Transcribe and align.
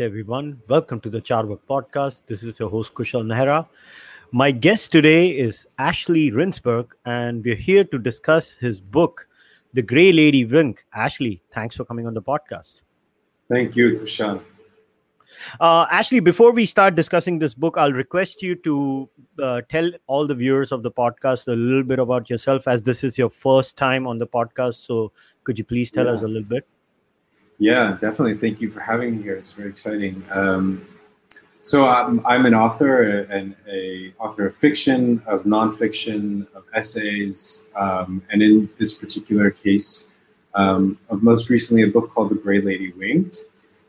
Namaste, 0.00 0.06
everyone. 0.06 0.58
Welcome 0.68 1.00
to 1.00 1.10
the 1.10 1.20
Carvaka 1.20 1.60
podcast. 1.68 2.26
This 2.26 2.42
is 2.42 2.58
your 2.58 2.70
host, 2.70 2.94
Kushal 2.94 3.22
Mehra. 3.22 3.66
My 4.32 4.50
guest 4.50 4.92
today 4.92 5.28
is 5.28 5.66
Ashley 5.78 6.30
Rindsberg, 6.30 6.92
and 7.04 7.44
we're 7.44 7.54
here 7.54 7.84
to 7.84 7.98
discuss 7.98 8.54
his 8.54 8.80
book, 8.80 9.28
The 9.74 9.82
Gray 9.82 10.12
Lady 10.12 10.46
Winked. 10.46 10.84
Ashley, 10.94 11.42
thanks 11.52 11.76
for 11.76 11.84
coming 11.84 12.06
on 12.06 12.14
the 12.14 12.22
podcast. 12.22 12.80
Thank 13.50 13.76
you, 13.76 14.00
Kushal. 14.00 14.40
Uh, 15.60 15.86
Ashley, 15.90 16.20
before 16.20 16.52
we 16.52 16.64
start 16.64 16.94
discussing 16.94 17.38
this 17.38 17.52
book, 17.52 17.76
I'll 17.76 17.92
request 17.92 18.42
you 18.42 18.54
to 18.56 19.08
uh, 19.38 19.60
tell 19.68 19.90
all 20.06 20.26
the 20.26 20.34
viewers 20.34 20.72
of 20.72 20.82
the 20.82 20.90
podcast 20.90 21.48
a 21.48 21.52
little 21.52 21.84
bit 21.84 21.98
about 21.98 22.30
yourself, 22.30 22.66
as 22.66 22.82
this 22.82 23.04
is 23.04 23.18
your 23.18 23.30
first 23.30 23.76
time 23.76 24.06
on 24.06 24.18
the 24.18 24.26
podcast. 24.26 24.86
So, 24.86 25.12
could 25.44 25.58
you 25.58 25.64
please 25.64 25.90
tell 25.90 26.06
yeah. 26.06 26.12
us 26.12 26.22
a 26.22 26.26
little 26.26 26.48
bit? 26.48 26.66
Yeah, 27.60 27.98
definitely. 28.00 28.38
Thank 28.38 28.62
you 28.62 28.70
for 28.70 28.80
having 28.80 29.18
me 29.18 29.22
here. 29.22 29.36
It's 29.36 29.52
very 29.52 29.68
exciting. 29.68 30.24
Um, 30.30 30.82
so 31.60 31.86
I'm, 31.86 32.24
I'm, 32.24 32.46
an 32.46 32.54
author 32.54 33.20
and 33.24 33.54
a 33.68 34.14
author 34.18 34.46
of 34.46 34.56
fiction, 34.56 35.22
of 35.26 35.44
nonfiction, 35.44 36.46
of 36.54 36.64
essays, 36.74 37.66
um, 37.76 38.22
and 38.30 38.42
in 38.42 38.70
this 38.78 38.94
particular 38.94 39.50
case, 39.50 40.06
um, 40.54 40.98
of 41.10 41.22
most 41.22 41.50
recently 41.50 41.82
a 41.82 41.86
book 41.86 42.10
called 42.14 42.30
The 42.30 42.36
Gray 42.36 42.62
Lady 42.62 42.92
Winked, 42.92 43.40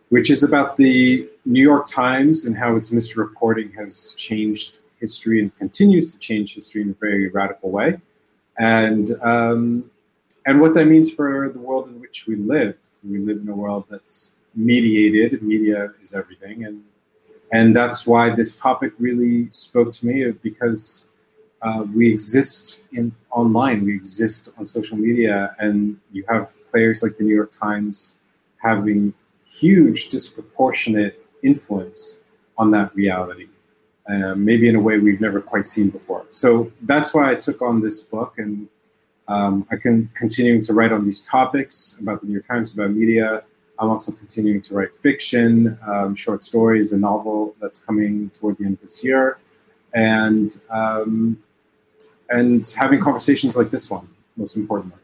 which 0.10 0.30
is 0.30 0.44
about 0.44 0.76
the 0.76 1.30
New 1.46 1.64
York 1.64 1.88
Times 1.88 2.46
and 2.46 2.58
how 2.58 2.76
its 2.76 2.90
misreporting 2.90 3.74
has 3.76 4.14
changed 4.18 4.80
history 5.00 5.40
and 5.40 5.58
continues 5.58 6.14
to 6.14 6.20
change 6.20 6.56
history 6.56 6.82
in 6.82 6.90
a 6.90 6.94
very 6.96 7.30
radical 7.30 7.72
way, 7.72 8.02
and 8.60 9.14
um, 9.22 9.90
and 10.46 10.60
what 10.60 10.74
that 10.74 10.88
means 10.88 11.10
for 11.10 11.48
the 11.48 11.60
world 11.60 11.88
in 11.88 12.02
which 12.02 12.28
we 12.28 12.36
live. 12.36 12.76
We 13.08 13.20
live 13.20 13.38
in 13.38 13.50
a 13.50 13.56
world 13.56 13.86
that's 13.90 14.32
mediated. 14.56 15.42
Media 15.42 15.94
is 16.02 16.14
everything, 16.14 16.66
and 16.66 16.84
and 17.52 17.76
that's 17.76 18.08
why 18.08 18.34
this 18.34 18.58
topic 18.60 18.94
really 18.98 19.50
spoke 19.52 19.92
to 19.94 20.06
me 20.06 20.32
because 20.32 21.08
uh, 21.62 21.84
we 21.94 22.10
exist 22.10 22.82
in 22.94 23.14
online. 23.30 23.86
We 23.86 23.96
exist 23.96 24.50
on 24.58 24.66
social 24.66 24.98
media, 24.98 25.56
and 25.60 26.00
you 26.12 26.24
have 26.30 26.56
players 26.66 27.04
like 27.04 27.18
the 27.18 27.24
New 27.24 27.36
York 27.36 27.52
Times 27.52 28.16
having 28.58 29.14
huge 29.46 30.10
disproportionate 30.10 31.26
influence 31.44 32.20
on 32.58 32.72
that 32.72 32.96
reality, 32.96 33.48
uh, 34.08 34.36
maybe 34.36 34.70
in 34.70 34.76
a 34.76 34.80
way 34.80 34.98
we've 34.98 35.22
never 35.22 35.42
quite 35.42 35.66
seen 35.66 35.90
before. 35.90 36.26
So 36.30 36.72
that's 36.84 37.14
why 37.14 37.32
I 37.32 37.36
took 37.36 37.62
on 37.62 37.82
this 37.82 38.02
book, 38.02 38.36
and 38.38 38.68
um, 39.32 39.66
I 39.72 39.78
can 39.78 40.10
continuing 40.14 40.62
to 40.64 40.74
write 40.74 40.92
on 40.92 41.06
these 41.06 41.26
topics 41.26 41.98
about 42.02 42.20
the 42.20 42.28
New 42.28 42.34
York 42.34 42.46
Times, 42.46 42.74
about 42.74 42.92
media. 42.92 43.44
I'm 43.80 43.90
also 43.90 44.12
continuing 44.12 44.62
to 44.62 44.76
write 44.76 44.90
fiction, 45.00 45.80
um, 45.88 46.16
short 46.16 46.44
stories, 46.44 46.92
a 46.92 46.98
novel 46.98 47.56
that's 47.62 47.80
coming 47.80 48.30
toward 48.32 48.58
the 48.58 48.66
end 48.66 48.74
of 48.74 48.82
this 48.82 49.04
year, 49.04 49.40
and 49.94 50.60
um, 50.70 51.42
and 52.30 52.62
having 52.78 53.00
conversations 53.00 53.56
like 53.56 53.72
this 53.72 53.90
one, 53.90 54.08
most 54.36 54.58
importantly. 54.58 55.00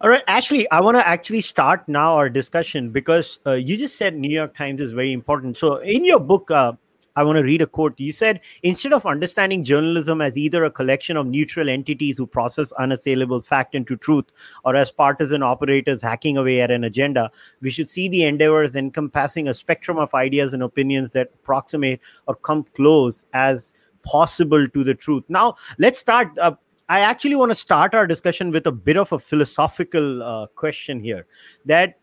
All 0.00 0.08
right, 0.08 0.24
Ashley, 0.26 0.70
I 0.70 0.80
want 0.80 0.96
to 0.96 1.06
actually 1.06 1.42
start 1.42 1.86
now 1.86 2.14
our 2.14 2.30
discussion 2.30 2.88
because 2.88 3.38
uh, 3.46 3.52
you 3.52 3.76
just 3.76 3.96
said 3.96 4.16
New 4.16 4.34
York 4.34 4.56
Times 4.56 4.80
is 4.80 4.92
very 4.92 5.12
important. 5.12 5.58
So, 5.58 5.76
in 5.76 6.06
your 6.06 6.18
book, 6.18 6.50
uh, 6.50 6.72
I 7.16 7.22
want 7.22 7.36
to 7.36 7.42
read 7.42 7.62
a 7.62 7.66
quote. 7.66 7.98
You 7.98 8.12
said, 8.12 8.40
instead 8.62 8.92
of 8.92 9.06
understanding 9.06 9.64
journalism 9.64 10.20
as 10.20 10.36
either 10.38 10.64
a 10.64 10.70
collection 10.70 11.16
of 11.16 11.26
neutral 11.26 11.68
entities 11.68 12.18
who 12.18 12.26
process 12.26 12.72
unassailable 12.72 13.42
fact 13.42 13.74
into 13.74 13.96
truth 13.96 14.26
or 14.64 14.76
as 14.76 14.90
partisan 14.90 15.42
operators 15.42 16.02
hacking 16.02 16.36
away 16.36 16.60
at 16.60 16.70
an 16.70 16.84
agenda, 16.84 17.30
we 17.60 17.70
should 17.70 17.90
see 17.90 18.08
the 18.08 18.24
endeavors 18.24 18.76
encompassing 18.76 19.48
a 19.48 19.54
spectrum 19.54 19.98
of 19.98 20.14
ideas 20.14 20.54
and 20.54 20.62
opinions 20.62 21.12
that 21.12 21.30
approximate 21.34 22.00
or 22.26 22.34
come 22.34 22.64
close 22.74 23.24
as 23.32 23.74
possible 24.02 24.68
to 24.68 24.84
the 24.84 24.94
truth. 24.94 25.24
Now, 25.28 25.56
let's 25.78 25.98
start. 25.98 26.36
Uh, 26.38 26.52
I 26.88 27.00
actually 27.00 27.36
want 27.36 27.50
to 27.50 27.54
start 27.54 27.94
our 27.94 28.06
discussion 28.06 28.50
with 28.50 28.66
a 28.66 28.72
bit 28.72 28.96
of 28.96 29.12
a 29.12 29.18
philosophical 29.18 30.22
uh, 30.22 30.46
question 30.48 31.00
here 31.00 31.26
that 31.64 31.98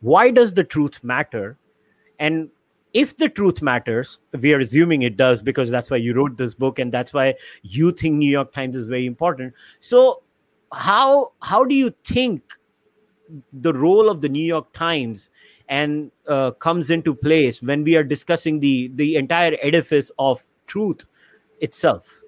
why 0.00 0.30
does 0.30 0.52
the 0.52 0.64
truth 0.64 1.02
matter? 1.02 1.58
And 2.18 2.50
if 2.92 3.16
the 3.16 3.28
truth 3.28 3.62
matters, 3.62 4.18
we 4.40 4.52
are 4.52 4.60
assuming 4.60 5.02
it 5.02 5.16
does 5.16 5.42
because 5.42 5.70
that's 5.70 5.90
why 5.90 5.98
you 5.98 6.14
wrote 6.14 6.36
this 6.36 6.54
book 6.54 6.78
and 6.78 6.92
that's 6.92 7.12
why 7.12 7.34
you 7.62 7.92
think 7.92 8.14
New 8.14 8.30
York 8.30 8.52
Times 8.52 8.76
is 8.76 8.86
very 8.86 9.06
important. 9.06 9.54
So, 9.80 10.22
how 10.72 11.32
how 11.42 11.64
do 11.64 11.74
you 11.74 11.94
think 12.04 12.42
the 13.52 13.72
role 13.72 14.08
of 14.08 14.20
the 14.20 14.28
New 14.28 14.44
York 14.44 14.72
Times 14.72 15.30
and 15.68 16.10
uh, 16.28 16.52
comes 16.52 16.90
into 16.90 17.14
place 17.14 17.60
when 17.60 17.84
we 17.84 17.96
are 17.96 18.04
discussing 18.04 18.60
the 18.60 18.90
the 18.94 19.16
entire 19.16 19.56
edifice 19.62 20.10
of 20.18 20.46
truth 20.66 21.04
itself? 21.60 22.22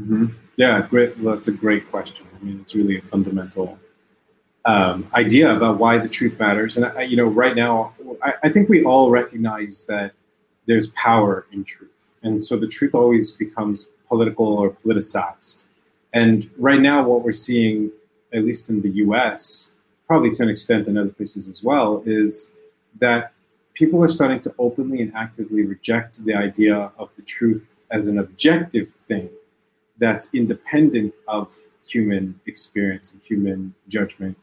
Mm-hmm. 0.00 0.26
Yeah, 0.56 0.86
great. 0.88 1.18
Well, 1.18 1.34
that's 1.34 1.48
a 1.48 1.52
great 1.52 1.88
question. 1.90 2.26
I 2.34 2.44
mean, 2.44 2.60
it's 2.60 2.74
really 2.74 2.98
a 2.98 3.02
fundamental 3.02 3.78
um, 4.66 5.08
idea 5.14 5.54
about 5.54 5.78
why 5.78 5.96
the 5.96 6.08
truth 6.08 6.38
matters. 6.38 6.76
And 6.76 6.86
I, 6.86 7.02
you 7.02 7.16
know, 7.16 7.26
right 7.26 7.54
now, 7.54 7.94
I, 8.22 8.34
I, 8.44 8.48
think 8.48 8.68
we 8.68 8.84
all 8.84 9.10
recognize 9.10 9.84
that 9.86 10.12
there's 10.66 10.88
power 10.90 11.46
in 11.52 11.62
truth, 11.62 12.12
and 12.22 12.42
so 12.42 12.56
the 12.56 12.66
truth 12.66 12.94
always 12.94 13.30
becomes 13.30 13.88
political 14.08 14.46
or 14.46 14.70
politicized. 14.70 15.66
And 16.12 16.50
right 16.58 16.80
now, 16.80 17.06
what 17.06 17.22
we're 17.22 17.32
seeing, 17.32 17.92
at 18.32 18.44
least 18.44 18.68
in 18.68 18.82
the 18.82 18.90
U.S., 19.06 19.70
probably 20.06 20.30
to 20.30 20.42
an 20.42 20.48
extent 20.48 20.88
in 20.88 20.98
other 20.98 21.10
places 21.10 21.48
as 21.48 21.62
well, 21.62 22.02
is 22.04 22.56
that 23.00 23.32
people 23.74 24.02
are 24.02 24.08
starting 24.08 24.40
to 24.40 24.54
openly 24.58 25.00
and 25.00 25.14
actively 25.14 25.62
reject 25.62 26.24
the 26.24 26.34
idea 26.34 26.90
of 26.98 27.14
the 27.16 27.22
truth 27.22 27.74
as 27.90 28.08
an 28.08 28.18
objective 28.18 28.92
thing 29.06 29.28
that's 29.98 30.28
independent 30.32 31.14
of 31.28 31.56
human 31.86 32.40
experience 32.46 33.12
and 33.12 33.22
human 33.22 33.74
judgment. 33.88 34.36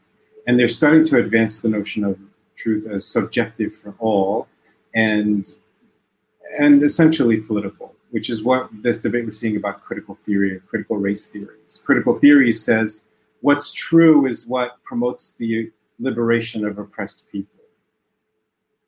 And 0.46 0.58
they're 0.58 0.68
starting 0.68 1.04
to 1.06 1.18
advance 1.18 1.60
the 1.60 1.68
notion 1.68 2.04
of 2.04 2.18
truth 2.54 2.86
as 2.86 3.04
subjective 3.04 3.74
for 3.74 3.94
all 3.98 4.48
and 4.94 5.54
and 6.58 6.84
essentially 6.84 7.38
political, 7.38 7.94
which 8.10 8.30
is 8.30 8.44
what 8.44 8.68
this 8.82 8.98
debate 8.98 9.24
we're 9.24 9.32
seeing 9.32 9.56
about 9.56 9.82
critical 9.82 10.14
theory 10.14 10.52
and 10.52 10.66
critical 10.68 10.96
race 10.96 11.26
theories. 11.26 11.82
Critical 11.84 12.14
theory 12.14 12.52
says 12.52 13.04
what's 13.40 13.72
true 13.72 14.26
is 14.26 14.46
what 14.46 14.82
promotes 14.84 15.32
the 15.32 15.70
liberation 15.98 16.64
of 16.64 16.78
oppressed 16.78 17.24
people. 17.32 17.64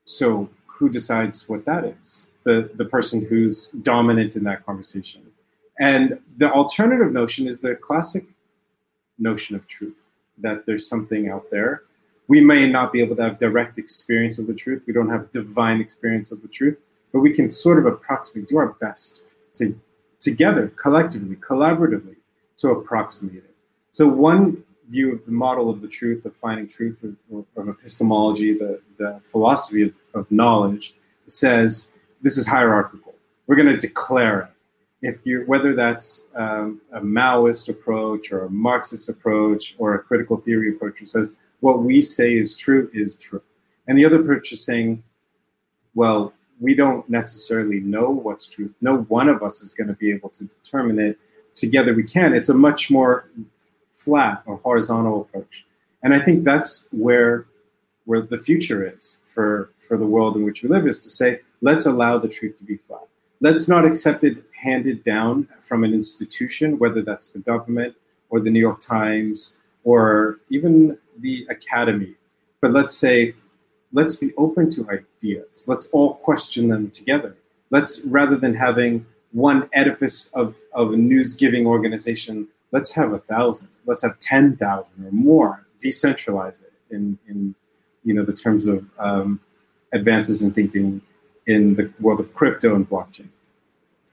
So 0.05 0.49
who 0.67 0.89
decides 0.89 1.49
what 1.49 1.65
that 1.65 1.85
is? 1.85 2.31
The 2.45 2.71
the 2.75 2.85
person 2.85 3.25
who's 3.25 3.69
dominant 3.69 4.37
in 4.37 4.45
that 4.45 4.65
conversation. 4.65 5.23
And 5.79 6.21
the 6.37 6.51
alternative 6.51 7.13
notion 7.13 7.49
is 7.49 7.61
the 7.61 7.75
classic 7.75 8.25
notion 9.19 9.57
of 9.57 9.67
truth 9.67 10.06
that 10.39 10.67
there's 10.67 10.89
something 10.89 11.29
out 11.29 11.51
there. 11.51 11.83
We 12.29 12.41
may 12.41 12.69
not 12.69 12.93
be 12.93 13.01
able 13.01 13.17
to 13.17 13.23
have 13.23 13.39
direct 13.39 13.79
experience 13.79 14.39
of 14.39 14.47
the 14.47 14.55
truth. 14.55 14.83
We 14.87 14.93
don't 14.93 15.09
have 15.09 15.31
divine 15.31 15.81
experience 15.81 16.33
of 16.33 16.43
the 16.43 16.49
truth, 16.49 16.81
but 17.13 17.21
we 17.21 17.33
can 17.33 17.51
sort 17.51 17.79
of 17.79 17.87
approximate, 17.87 18.49
do 18.49 18.59
our 18.59 18.71
best 18.81 19.23
to 19.55 19.79
together, 20.19 20.73
collectively, 20.77 21.37
collaboratively, 21.37 22.17
to 22.57 22.71
approximate 22.71 23.37
it. 23.37 23.55
So 23.93 24.09
one 24.09 24.65
view 24.89 25.13
of 25.13 25.25
the 25.25 25.33
model 25.33 25.71
of 25.71 25.81
the 25.81 25.89
truth, 25.89 26.27
of 26.27 26.35
finding 26.35 26.67
truth, 26.67 27.05
of, 27.05 27.45
of 27.57 27.69
epistemology, 27.69 28.55
the, 28.55 28.81
the 28.99 29.21
philosophy 29.31 29.83
of, 29.83 29.95
of 30.15 30.31
knowledge, 30.33 30.95
says 31.27 31.91
this 32.23 32.37
is 32.37 32.47
hierarchical. 32.47 33.15
We're 33.47 33.57
going 33.57 33.69
to 33.69 33.77
declare 33.77 34.41
it 34.41 34.49
if 35.03 35.21
you 35.25 35.45
whether 35.47 35.75
that's 35.75 36.29
um, 36.35 36.81
a 36.93 37.01
Maoist 37.01 37.69
approach 37.69 38.33
or 38.33 38.45
a 38.45 38.51
Marxist 38.51 39.09
approach 39.09 39.75
or 39.79 39.95
a 39.95 39.99
critical 39.99 40.37
theory 40.37 40.71
approach 40.71 41.01
that 41.01 41.07
says 41.07 41.33
what 41.61 41.83
we 41.83 42.01
say 42.01 42.37
is 42.37 42.55
true 42.55 42.91
is 42.93 43.17
true, 43.17 43.43
and 43.87 43.99
the 43.99 44.05
other 44.05 44.21
approach 44.21 44.53
is 44.53 44.65
saying, 44.65 45.03
well, 45.95 46.33
we 46.61 46.75
don't 46.75 47.09
necessarily 47.09 47.81
know 47.81 48.11
what's 48.11 48.47
true. 48.47 48.73
No 48.81 48.99
one 49.03 49.29
of 49.29 49.43
us 49.43 49.63
is 49.63 49.73
going 49.73 49.89
to 49.89 49.95
be 49.95 50.11
able 50.11 50.31
to 50.31 50.45
determine 50.45 50.99
it. 50.99 51.19
Together 51.55 51.95
we 51.95 52.03
can. 52.03 52.35
It's 52.35 52.51
a 52.51 52.55
much 52.55 52.91
more 52.91 53.29
flat 53.93 54.43
or 54.47 54.59
horizontal 54.59 55.23
approach, 55.23 55.67
and 56.03 56.15
I 56.15 56.21
think 56.21 56.45
that's 56.45 56.89
where 56.93 57.47
where 58.05 58.23
the 58.23 58.39
future 58.39 58.87
is 58.89 59.21
for 59.25 59.71
for 59.79 59.97
the 59.97 60.07
world 60.07 60.37
in 60.37 60.45
which 60.45 60.63
we 60.63 60.69
live 60.69 60.87
is 60.87 60.99
to 61.01 61.11
say 61.11 61.41
let's 61.61 61.87
allow 61.87 62.19
the 62.19 62.29
truth 62.29 62.57
to 62.59 62.65
be 62.65 62.77
flat. 62.77 63.07
Let's 63.41 63.69
not 63.69 63.85
accept 63.85 64.25
it 64.25 64.43
handed 64.53 65.03
down 65.03 65.49
from 65.61 65.85
an 65.85 65.93
institution, 65.93 66.79
whether 66.79 67.03
that's 67.03 67.31
the 67.31 67.39
government 67.41 67.95
or 68.31 68.41
the 68.41 68.51
New 68.51 68.61
York 68.61 68.81
Times 68.81 69.57
or 69.85 70.41
even 70.51 70.99
the 71.19 71.47
academy. 71.51 72.15
But 72.61 72.73
let's 72.73 72.97
say, 72.97 73.35
let's 73.93 74.17
be 74.17 74.33
open 74.37 74.69
to 74.71 74.89
ideas. 74.91 75.65
Let's 75.67 75.87
all 75.89 76.15
question 76.15 76.69
them 76.69 76.91
together. 76.91 77.37
Let's, 77.71 78.05
rather 78.05 78.37
than 78.37 78.55
having 78.55 79.07
one 79.33 79.69
edifice 79.73 80.31
of, 80.33 80.57
of 80.73 80.93
a 80.93 80.97
news 80.97 81.35
giving 81.35 81.67
organization, 81.67 82.49
let's 82.73 82.91
have 82.93 83.13
a 83.13 83.19
thousand, 83.19 83.69
let's 83.85 84.03
have 84.03 84.19
10,000 84.19 85.07
or 85.07 85.13
more, 85.13 85.67
decentralize 85.85 86.65
it 86.65 86.73
in, 86.91 87.19
in 87.29 87.55
you 88.05 88.15
know, 88.15 88.25
the 88.25 88.33
terms 88.33 88.67
of 88.67 88.85
um, 88.99 89.41
advances 89.93 90.43
in 90.43 90.53
thinking 90.53 91.01
in 91.47 91.75
the 91.75 91.93
world 92.01 92.21
of 92.21 92.35
crypto 92.35 92.75
and 92.75 92.89
blockchain. 92.89 93.29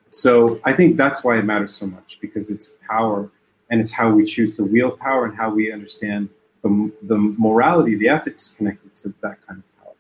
So 0.09 0.59
I 0.63 0.74
think 0.74 0.97
that's 0.97 1.24
why 1.24 1.39
it 1.39 1.45
matters 1.45 1.74
so 1.74 1.88
much 1.88 2.19
because 2.21 2.51
it's 2.51 2.74
power 2.88 3.30
and 3.69 3.80
it's 3.80 3.91
how 3.91 4.12
we 4.12 4.25
choose 4.25 4.51
to 4.53 4.63
wield 4.63 5.00
power 5.00 5.25
and 5.25 5.35
how 5.35 5.50
we 5.50 5.71
understand 5.71 6.30
the, 6.62 6.91
the 7.01 7.18
morality, 7.18 7.95
the 7.95 8.09
ethics 8.09 8.53
connected 8.56 8.95
to 8.97 9.13
that 9.21 9.45
kind 9.45 9.63
of 9.63 9.83
power. 9.83 9.95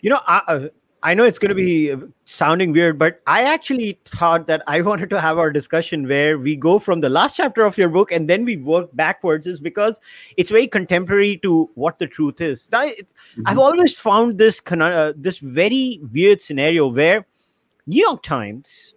You 0.00 0.10
know, 0.10 0.20
I, 0.26 0.42
uh, 0.46 0.68
I 1.04 1.14
know 1.14 1.24
it's 1.24 1.38
going 1.38 1.48
to 1.48 1.54
be 1.54 1.94
sounding 2.26 2.72
weird, 2.72 2.98
but 2.98 3.20
I 3.26 3.42
actually 3.42 3.98
thought 4.04 4.46
that 4.46 4.62
I 4.66 4.80
wanted 4.90 5.10
to 5.10 5.20
have 5.20 5.38
our 5.38 5.50
discussion 5.50 6.06
where 6.06 6.38
we 6.38 6.54
go 6.56 6.78
from 6.78 7.00
the 7.00 7.08
last 7.08 7.36
chapter 7.36 7.64
of 7.64 7.76
your 7.76 7.88
book 7.88 8.12
and 8.12 8.30
then 8.30 8.44
we 8.44 8.56
work 8.56 8.90
backwards, 8.94 9.46
is 9.46 9.60
because 9.60 10.00
it's 10.36 10.50
very 10.50 10.68
contemporary 10.68 11.38
to 11.38 11.68
what 11.74 11.98
the 11.98 12.06
truth 12.06 12.40
is. 12.40 12.70
Now, 12.70 12.84
mm-hmm. 12.84 13.42
I've 13.46 13.58
always 13.58 13.98
found 13.98 14.38
this 14.38 14.62
uh, 14.70 15.12
this 15.16 15.38
very 15.38 16.00
weird 16.12 16.40
scenario 16.40 16.88
where 16.88 17.26
New 17.86 18.00
York 18.00 18.22
Times, 18.22 18.94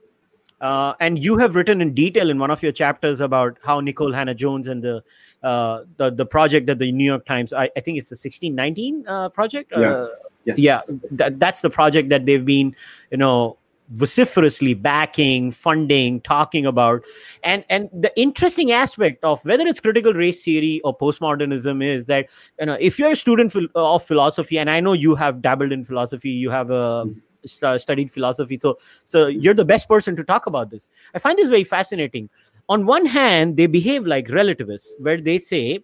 uh, 0.61 0.93
and 0.99 1.17
you 1.17 1.37
have 1.37 1.55
written 1.55 1.81
in 1.81 1.93
detail 1.93 2.29
in 2.29 2.37
one 2.37 2.51
of 2.51 2.61
your 2.61 2.71
chapters 2.71 3.19
about 3.19 3.57
how 3.63 3.81
Nikole 3.81 4.13
Hannah-Jones 4.13 4.67
and 4.67 4.83
the 4.83 5.03
uh, 5.43 5.83
the 5.97 6.11
the 6.11 6.25
project 6.25 6.67
that 6.67 6.79
the 6.79 6.91
New 6.91 7.05
York 7.05 7.25
Times, 7.25 7.51
I, 7.53 7.69
I 7.75 7.79
think 7.79 7.97
it's 7.97 8.09
the 8.09 8.15
1619 8.15 9.07
uh, 9.07 9.29
project. 9.29 9.71
Yeah, 9.75 9.91
uh, 9.91 10.07
yeah, 10.45 10.53
yeah 10.57 10.81
that, 11.11 11.39
that's 11.39 11.61
the 11.61 11.69
project 11.69 12.09
that 12.09 12.25
they've 12.25 12.45
been, 12.45 12.75
you 13.11 13.17
know, 13.17 13.57
vociferously 13.89 14.73
backing 14.73 15.51
funding 15.51 16.21
talking 16.21 16.65
about. 16.65 17.03
And 17.43 17.63
and 17.69 17.89
the 17.93 18.17
interesting 18.19 18.71
aspect 18.71 19.23
of 19.23 19.43
whether 19.45 19.65
it's 19.67 19.79
critical 19.79 20.13
race 20.13 20.43
theory 20.43 20.81
or 20.83 20.97
postmodernism 20.97 21.83
is 21.83 22.05
that 22.05 22.29
you 22.59 22.65
know 22.65 22.77
if 22.79 22.97
you're 22.97 23.11
a 23.11 23.15
student 23.15 23.55
of 23.75 24.03
philosophy 24.03 24.57
and 24.57 24.69
i 24.69 24.79
know 24.79 24.93
you 24.93 25.15
have 25.15 25.41
dabbled 25.41 25.71
in 25.71 25.83
philosophy 25.83 26.29
you 26.29 26.49
have 26.49 26.71
a 26.71 27.05
mm-hmm. 27.05 27.65
uh, 27.65 27.77
studied 27.77 28.11
philosophy 28.11 28.57
so 28.57 28.77
so 29.05 29.27
you're 29.27 29.53
the 29.53 29.65
best 29.65 29.87
person 29.87 30.15
to 30.15 30.23
talk 30.23 30.47
about 30.47 30.69
this. 30.69 30.89
I 31.13 31.19
find 31.19 31.37
this 31.37 31.49
very 31.49 31.63
fascinating. 31.63 32.29
On 32.69 32.85
one 32.85 33.05
hand 33.05 33.57
they 33.57 33.67
behave 33.67 34.07
like 34.07 34.29
relativists 34.29 34.95
where 34.99 35.21
they 35.21 35.37
say 35.37 35.83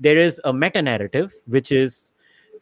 there 0.00 0.18
is 0.18 0.40
a 0.44 0.52
meta 0.52 0.80
narrative 0.80 1.34
which 1.46 1.70
is 1.70 2.13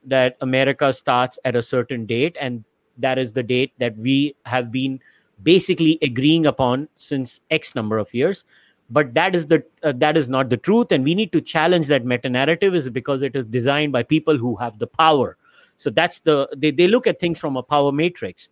that 0.04 0.36
america 0.40 0.92
starts 0.92 1.38
at 1.44 1.56
a 1.56 1.62
certain 1.62 2.06
date 2.06 2.36
and 2.40 2.64
that 2.98 3.18
is 3.18 3.32
the 3.32 3.42
date 3.42 3.72
that 3.78 3.96
we 3.96 4.34
have 4.46 4.70
been 4.70 5.00
basically 5.42 5.98
agreeing 6.02 6.46
upon 6.46 6.88
since 6.96 7.40
x 7.50 7.74
number 7.74 7.98
of 7.98 8.12
years. 8.14 8.44
But 8.90 9.14
that 9.14 9.34
is 9.34 9.46
the 9.46 9.64
uh, 9.82 9.92
that 9.96 10.16
is 10.16 10.28
not 10.28 10.50
the 10.50 10.56
truth 10.56 10.92
and 10.92 11.04
we 11.04 11.14
need 11.14 11.32
to 11.32 11.40
challenge 11.40 11.86
that 11.86 12.04
meta 12.04 12.28
narrative 12.28 12.74
is 12.74 12.90
because 12.90 13.22
it 13.22 13.34
is 13.34 13.46
designed 13.46 13.92
by 13.92 14.02
people 14.02 14.36
who 14.36 14.56
have 14.56 14.78
the 14.78 14.86
power. 14.86 15.36
So 15.76 15.88
that's 15.90 16.20
the 16.20 16.48
they, 16.56 16.70
they 16.70 16.88
look 16.88 17.06
at 17.06 17.18
things 17.18 17.38
from 17.38 17.56
a 17.56 17.62
power 17.62 17.90
matrix 17.90 18.48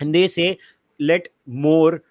and 0.00 0.14
they 0.14 0.28
say 0.28 0.58
let 1.00 1.28
more 1.46 2.02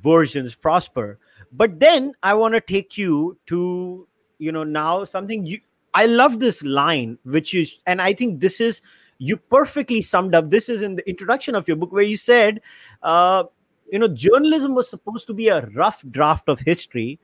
versions 0.00 0.54
prosper. 0.54 1.18
But 1.52 1.78
then 1.78 2.14
i 2.22 2.34
want 2.34 2.54
to 2.54 2.60
take 2.60 2.98
you 2.98 3.38
to 3.46 4.08
you 4.38 4.50
know 4.50 4.64
now 4.64 5.04
something 5.04 5.46
you 5.46 5.60
i 5.94 6.06
love 6.06 6.40
this 6.40 6.62
line 6.64 7.18
which 7.24 7.54
is 7.54 7.78
and 7.86 8.02
i 8.02 8.12
think 8.12 8.40
this 8.40 8.60
is 8.60 8.82
you 9.18 9.36
perfectly 9.36 10.02
summed 10.02 10.34
up 10.34 10.50
this 10.50 10.68
is 10.68 10.82
in 10.82 10.96
the 10.96 11.08
introduction 11.08 11.54
of 11.54 11.66
your 11.68 11.76
book 11.76 11.92
where 11.92 12.02
you 12.02 12.16
said 12.16 12.60
uh, 13.02 13.44
you 13.90 13.98
know 13.98 14.08
journalism 14.08 14.74
was 14.74 14.88
supposed 14.88 15.26
to 15.26 15.34
be 15.34 15.48
a 15.48 15.66
rough 15.74 16.04
draft 16.10 16.48
of 16.48 16.60
history 16.60 17.18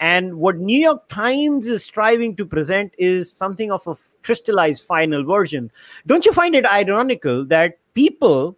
and 0.00 0.38
what 0.38 0.56
New 0.56 0.78
York 0.78 1.08
Times 1.10 1.66
is 1.66 1.84
striving 1.84 2.34
to 2.36 2.46
present 2.46 2.94
is 2.96 3.30
something 3.30 3.70
of 3.70 3.86
a 3.86 3.94
crystallized 4.22 4.86
final 4.86 5.22
version. 5.24 5.70
Don't 6.06 6.24
you 6.24 6.32
find 6.32 6.54
it 6.54 6.64
ironical 6.64 7.44
that 7.46 7.76
people 7.92 8.56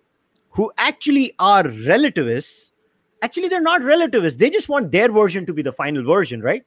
who 0.50 0.70
actually 0.78 1.34
are 1.40 1.64
relativists, 1.64 2.70
actually 3.22 3.48
they're 3.48 3.60
not 3.60 3.82
relativists. 3.82 4.38
They 4.38 4.50
just 4.50 4.68
want 4.68 4.92
their 4.92 5.10
version 5.10 5.44
to 5.46 5.52
be 5.52 5.62
the 5.62 5.72
final 5.72 6.04
version, 6.04 6.42
right? 6.42 6.64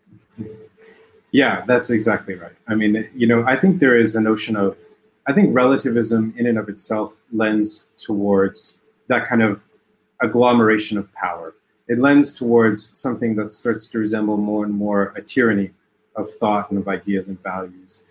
Yeah, 1.35 1.63
that's 1.65 1.89
exactly 1.89 2.35
right. 2.35 2.55
I 2.67 2.75
mean, 2.75 3.09
you 3.15 3.27
know, 3.27 3.43
I 3.45 3.55
think 3.55 3.79
there 3.79 3.97
is 3.97 4.15
a 4.15 4.21
notion 4.21 4.55
of, 4.55 4.77
I 5.27 5.33
think 5.33 5.53
relativism 5.53 6.33
in 6.37 6.45
and 6.45 6.57
of 6.57 6.69
itself 6.69 7.13
lends 7.31 7.87
towards 7.97 8.77
that 9.07 9.27
kind 9.27 9.43
of 9.43 9.63
agglomeration 10.21 10.97
of 10.97 11.11
power 11.13 11.55
it 11.87 11.99
lends 11.99 12.33
towards 12.33 12.97
something 12.97 13.35
that 13.35 13.51
starts 13.51 13.87
to 13.87 13.99
resemble 13.99 14.37
more 14.37 14.65
and 14.65 14.73
more 14.73 15.13
a 15.15 15.21
tyranny 15.21 15.71
of 16.15 16.29
thought 16.39 16.71
and 16.71 16.79
of 16.79 16.87
ideas 16.87 17.29
and 17.29 17.41
values. 17.43 18.03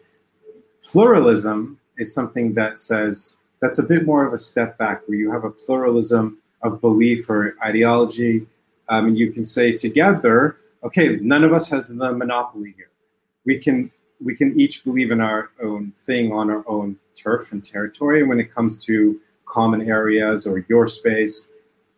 Pluralism 0.85 1.79
is 1.99 2.15
something 2.15 2.55
that 2.55 2.79
says 2.79 3.37
that's 3.61 3.79
a 3.79 3.83
bit 3.83 4.05
more 4.05 4.25
of 4.27 4.33
a 4.33 4.39
step 4.39 4.79
back, 4.79 5.03
where 5.07 5.19
you 5.19 5.33
have 5.33 5.45
a 5.45 5.51
pluralism 5.51 6.39
of 6.63 6.81
belief 6.81 7.29
or 7.29 7.57
ideology. 7.65 8.47
Um, 8.89 9.07
and 9.07 9.19
you 9.19 9.33
can 9.33 9.45
say 9.45 9.73
together, 9.73 10.57
okay, 10.83 11.17
none 11.17 11.43
of 11.43 11.53
us 11.53 11.71
has 11.71 11.89
the 11.89 12.13
monopoly 12.13 12.75
here. 12.77 12.91
We 13.45 13.59
can 13.59 13.91
we 14.25 14.35
can 14.35 14.59
each 14.59 14.85
believe 14.85 15.11
in 15.11 15.21
our 15.21 15.51
own 15.63 15.93
thing 15.93 16.33
on 16.33 16.51
our 16.51 16.65
own 16.67 16.97
turf 17.15 17.53
and 17.53 17.63
territory. 17.63 18.23
When 18.23 18.41
it 18.41 18.53
comes 18.53 18.77
to 18.87 19.21
common 19.47 19.89
areas 19.89 20.47
or 20.47 20.65
your 20.69 20.87
space, 20.87 21.49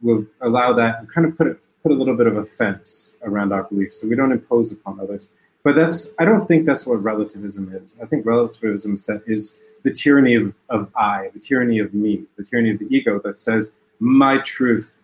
we'll 0.03 0.27
allow 0.41 0.73
that 0.73 0.99
and 0.99 1.11
kind 1.11 1.27
of 1.27 1.37
put 1.37 1.47
it 1.47 1.61
put 1.83 1.93
a 1.93 1.95
little 1.95 2.17
bit 2.17 2.27
of 2.27 2.37
a 2.37 2.45
fence 2.45 3.15
around 3.23 3.53
our 3.53 3.63
beliefs, 3.63 4.01
so 4.01 4.09
we 4.09 4.17
don't 4.17 4.33
impose 4.33 4.73
upon 4.73 4.99
others. 4.99 5.31
But 5.63 5.77
that's 5.77 6.13
I 6.19 6.25
don't 6.25 6.47
think 6.47 6.67
that's 6.67 6.87
what 6.87 7.03
relativism 7.03 7.73
is. 7.75 7.99
I 8.03 8.07
think 8.07 8.27
relativism 8.27 8.95
is 9.27 9.59
the 9.83 9.93
tyranny 9.93 10.35
of, 10.35 10.53
of 10.69 10.91
I, 10.97 11.31
the 11.33 11.39
tyranny 11.39 11.79
of 11.79 11.95
me, 11.95 12.25
the 12.37 12.43
tyranny 12.43 12.71
of 12.71 12.81
the 12.81 12.89
ego 12.91 13.21
that 13.25 13.39
says 13.39 13.73
my 14.01 14.39
truth, 14.39 15.01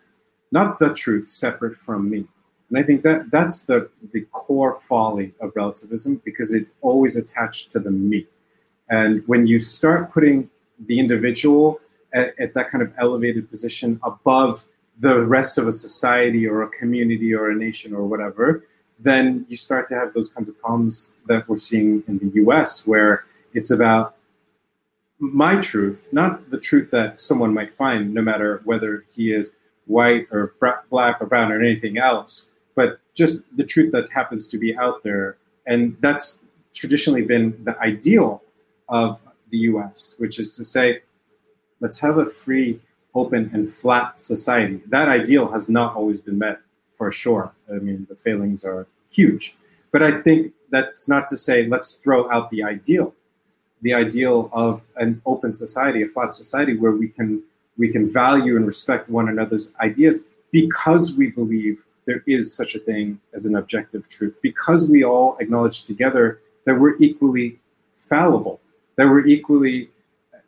not 0.50 0.80
the 0.80 0.92
truth 0.92 1.28
separate 1.28 1.76
from 1.76 2.10
me. 2.10 2.26
And 2.72 2.82
I 2.82 2.86
think 2.86 3.02
that 3.02 3.30
that's 3.30 3.64
the, 3.64 3.90
the 4.14 4.22
core 4.32 4.80
folly 4.80 5.34
of 5.40 5.52
relativism 5.54 6.22
because 6.24 6.54
it's 6.54 6.72
always 6.80 7.16
attached 7.16 7.70
to 7.72 7.78
the 7.78 7.90
me. 7.90 8.26
And 8.88 9.22
when 9.28 9.46
you 9.46 9.58
start 9.58 10.10
putting 10.10 10.48
the 10.86 10.98
individual 10.98 11.80
at, 12.14 12.32
at 12.40 12.54
that 12.54 12.70
kind 12.70 12.80
of 12.80 12.90
elevated 12.96 13.50
position 13.50 14.00
above 14.02 14.64
the 14.98 15.18
rest 15.18 15.58
of 15.58 15.68
a 15.68 15.72
society 15.72 16.46
or 16.46 16.62
a 16.62 16.68
community 16.70 17.34
or 17.34 17.50
a 17.50 17.54
nation 17.54 17.94
or 17.94 18.06
whatever, 18.06 18.64
then 18.98 19.44
you 19.50 19.56
start 19.56 19.86
to 19.90 19.94
have 19.94 20.14
those 20.14 20.32
kinds 20.32 20.48
of 20.48 20.58
problems 20.58 21.12
that 21.26 21.46
we're 21.46 21.58
seeing 21.58 22.02
in 22.08 22.20
the 22.20 22.40
US, 22.44 22.86
where 22.86 23.26
it's 23.52 23.70
about 23.70 24.16
my 25.18 25.56
truth, 25.56 26.06
not 26.10 26.48
the 26.48 26.58
truth 26.58 26.90
that 26.90 27.20
someone 27.20 27.52
might 27.52 27.74
find, 27.74 28.14
no 28.14 28.22
matter 28.22 28.62
whether 28.64 29.04
he 29.14 29.30
is 29.30 29.56
white 29.84 30.26
or 30.30 30.54
black 30.88 31.20
or 31.20 31.26
brown 31.26 31.52
or 31.52 31.60
anything 31.60 31.98
else, 31.98 32.48
but 32.74 33.00
just 33.14 33.42
the 33.56 33.64
truth 33.64 33.92
that 33.92 34.10
happens 34.10 34.48
to 34.48 34.58
be 34.58 34.76
out 34.76 35.02
there. 35.02 35.36
And 35.66 35.96
that's 36.00 36.40
traditionally 36.74 37.22
been 37.22 37.62
the 37.64 37.78
ideal 37.80 38.42
of 38.88 39.18
the 39.50 39.58
US, 39.58 40.16
which 40.18 40.38
is 40.38 40.50
to 40.52 40.64
say, 40.64 41.02
let's 41.80 42.00
have 42.00 42.18
a 42.18 42.26
free 42.26 42.80
open 43.14 43.50
and 43.52 43.70
flat 43.70 44.18
society. 44.18 44.80
That 44.88 45.08
ideal 45.08 45.52
has 45.52 45.68
not 45.68 45.94
always 45.94 46.20
been 46.20 46.38
met 46.38 46.58
for 46.90 47.12
sure. 47.12 47.52
I 47.70 47.74
mean, 47.74 48.06
the 48.08 48.16
failings 48.16 48.64
are 48.64 48.86
huge. 49.10 49.56
But 49.90 50.02
I 50.02 50.22
think 50.22 50.52
that's 50.70 51.08
not 51.08 51.28
to 51.28 51.36
say 51.36 51.66
let's 51.66 51.94
throw 51.94 52.30
out 52.30 52.50
the 52.50 52.62
ideal, 52.62 53.14
the 53.82 53.92
ideal 53.92 54.48
of 54.52 54.82
an 54.96 55.20
open 55.26 55.52
society, 55.52 56.02
a 56.02 56.06
flat 56.06 56.34
society 56.34 56.76
where 56.76 56.92
we 56.92 57.08
can 57.08 57.42
we 57.78 57.88
can 57.88 58.10
value 58.10 58.56
and 58.56 58.66
respect 58.66 59.08
one 59.08 59.28
another's 59.28 59.74
ideas 59.80 60.24
because 60.50 61.14
we 61.14 61.30
believe 61.30 61.84
there 62.04 62.22
is 62.26 62.54
such 62.54 62.74
a 62.74 62.78
thing 62.78 63.20
as 63.32 63.46
an 63.46 63.54
objective 63.56 64.08
truth, 64.08 64.36
because 64.42 64.90
we 64.90 65.04
all 65.04 65.36
acknowledge 65.38 65.84
together 65.84 66.40
that 66.64 66.74
we're 66.74 66.96
equally 66.98 67.58
fallible, 67.96 68.60
that 68.96 69.06
we're 69.06 69.26
equally 69.26 69.90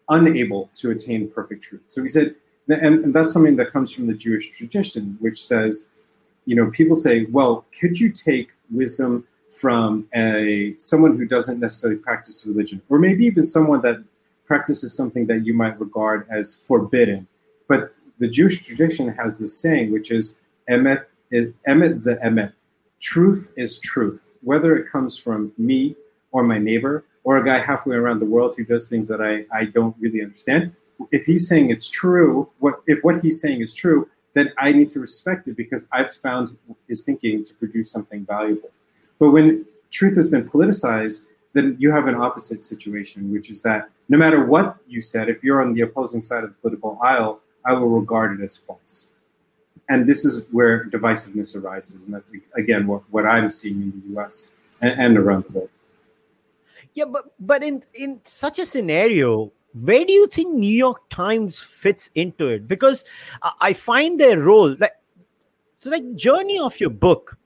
unable 0.08 0.68
to 0.74 0.90
attain 0.90 1.30
perfect 1.30 1.62
truth. 1.62 1.82
So 1.86 2.02
we 2.02 2.08
said 2.08 2.34
and, 2.68 3.04
and 3.04 3.14
that's 3.14 3.32
something 3.32 3.56
that 3.56 3.70
comes 3.70 3.92
from 3.92 4.06
the 4.06 4.14
Jewish 4.14 4.50
tradition, 4.50 5.16
which 5.20 5.42
says, 5.42 5.88
you 6.46 6.56
know, 6.56 6.70
people 6.70 6.96
say, 6.96 7.24
well, 7.26 7.64
could 7.78 7.98
you 7.98 8.10
take 8.10 8.50
wisdom 8.70 9.26
from 9.48 10.08
a 10.14 10.74
someone 10.78 11.16
who 11.16 11.26
doesn't 11.26 11.60
necessarily 11.60 11.98
practice 11.98 12.46
religion, 12.46 12.82
or 12.88 12.98
maybe 12.98 13.24
even 13.24 13.44
someone 13.44 13.80
that 13.82 14.02
practices 14.46 14.96
something 14.96 15.26
that 15.26 15.44
you 15.44 15.54
might 15.54 15.78
regard 15.78 16.26
as 16.30 16.54
forbidden? 16.54 17.26
But 17.68 17.94
the 18.18 18.28
Jewish 18.28 18.62
tradition 18.62 19.08
has 19.08 19.38
this 19.38 19.58
saying, 19.58 19.92
which 19.92 20.10
is 20.10 20.36
emet 20.68 21.04
emet 21.68 21.98
ze 21.98 22.14
emet. 22.22 22.52
Truth 23.00 23.50
is 23.56 23.78
truth, 23.78 24.26
whether 24.42 24.76
it 24.76 24.90
comes 24.90 25.18
from 25.18 25.52
me 25.58 25.96
or 26.32 26.42
my 26.42 26.58
neighbor 26.58 27.04
or 27.24 27.36
a 27.38 27.44
guy 27.44 27.58
halfway 27.58 27.96
around 27.96 28.18
the 28.20 28.30
world 28.34 28.54
who 28.56 28.64
does 28.64 28.88
things 28.88 29.08
that 29.08 29.20
I, 29.20 29.44
I 29.56 29.64
don't 29.66 29.96
really 29.98 30.22
understand 30.22 30.72
if 31.10 31.26
he's 31.26 31.48
saying 31.48 31.70
it's 31.70 31.88
true, 31.88 32.48
what 32.58 32.74
if 32.86 33.02
what 33.02 33.20
he's 33.22 33.40
saying 33.40 33.60
is 33.60 33.74
true, 33.74 34.08
then 34.34 34.52
I 34.58 34.72
need 34.72 34.90
to 34.90 35.00
respect 35.00 35.48
it 35.48 35.56
because 35.56 35.88
I've 35.92 36.12
found 36.14 36.56
his 36.88 37.02
thinking 37.02 37.44
to 37.44 37.54
produce 37.54 37.90
something 37.90 38.24
valuable. 38.24 38.70
But 39.18 39.30
when 39.30 39.66
truth 39.90 40.16
has 40.16 40.28
been 40.28 40.48
politicized 40.48 41.26
then 41.54 41.76
you 41.78 41.92
have 41.92 42.08
an 42.08 42.16
opposite 42.16 42.62
situation, 42.62 43.32
which 43.32 43.48
is 43.48 43.62
that 43.62 43.88
no 44.08 44.18
matter 44.18 44.44
what 44.44 44.76
you 44.88 45.00
said, 45.00 45.28
if 45.28 45.42
you're 45.42 45.62
on 45.62 45.72
the 45.72 45.82
opposing 45.82 46.20
side 46.20 46.42
of 46.42 46.50
the 46.50 46.56
political 46.56 46.98
aisle, 47.00 47.40
I 47.64 47.72
will 47.74 47.88
regard 47.88 48.38
it 48.38 48.42
as 48.42 48.58
false. 48.58 49.08
And 49.88 50.06
this 50.06 50.24
is 50.24 50.42
where 50.50 50.86
divisiveness 50.86 51.60
arises. 51.60 52.04
And 52.04 52.14
that's, 52.14 52.32
again, 52.54 52.86
what, 52.86 53.02
what 53.10 53.26
I'm 53.26 53.48
seeing 53.48 53.82
in 53.82 54.02
the 54.06 54.20
US 54.20 54.52
and, 54.80 55.00
and 55.00 55.18
around 55.18 55.44
the 55.44 55.52
world. 55.52 55.70
Yeah, 56.94 57.06
but, 57.06 57.32
but 57.40 57.62
in, 57.62 57.82
in 57.94 58.20
such 58.22 58.58
a 58.58 58.66
scenario, 58.66 59.52
where 59.82 60.04
do 60.04 60.12
you 60.12 60.26
think 60.28 60.54
New 60.54 60.72
York 60.72 61.08
Times 61.10 61.60
fits 61.60 62.08
into 62.14 62.48
it? 62.48 62.68
Because 62.68 63.04
I 63.60 63.72
find 63.72 64.18
their 64.18 64.40
role, 64.40 64.76
like, 64.78 64.94
so 65.84 65.90
like 65.90 66.14
journey 66.14 66.58
of 66.58 66.80
your 66.80 66.88
book 66.88 67.36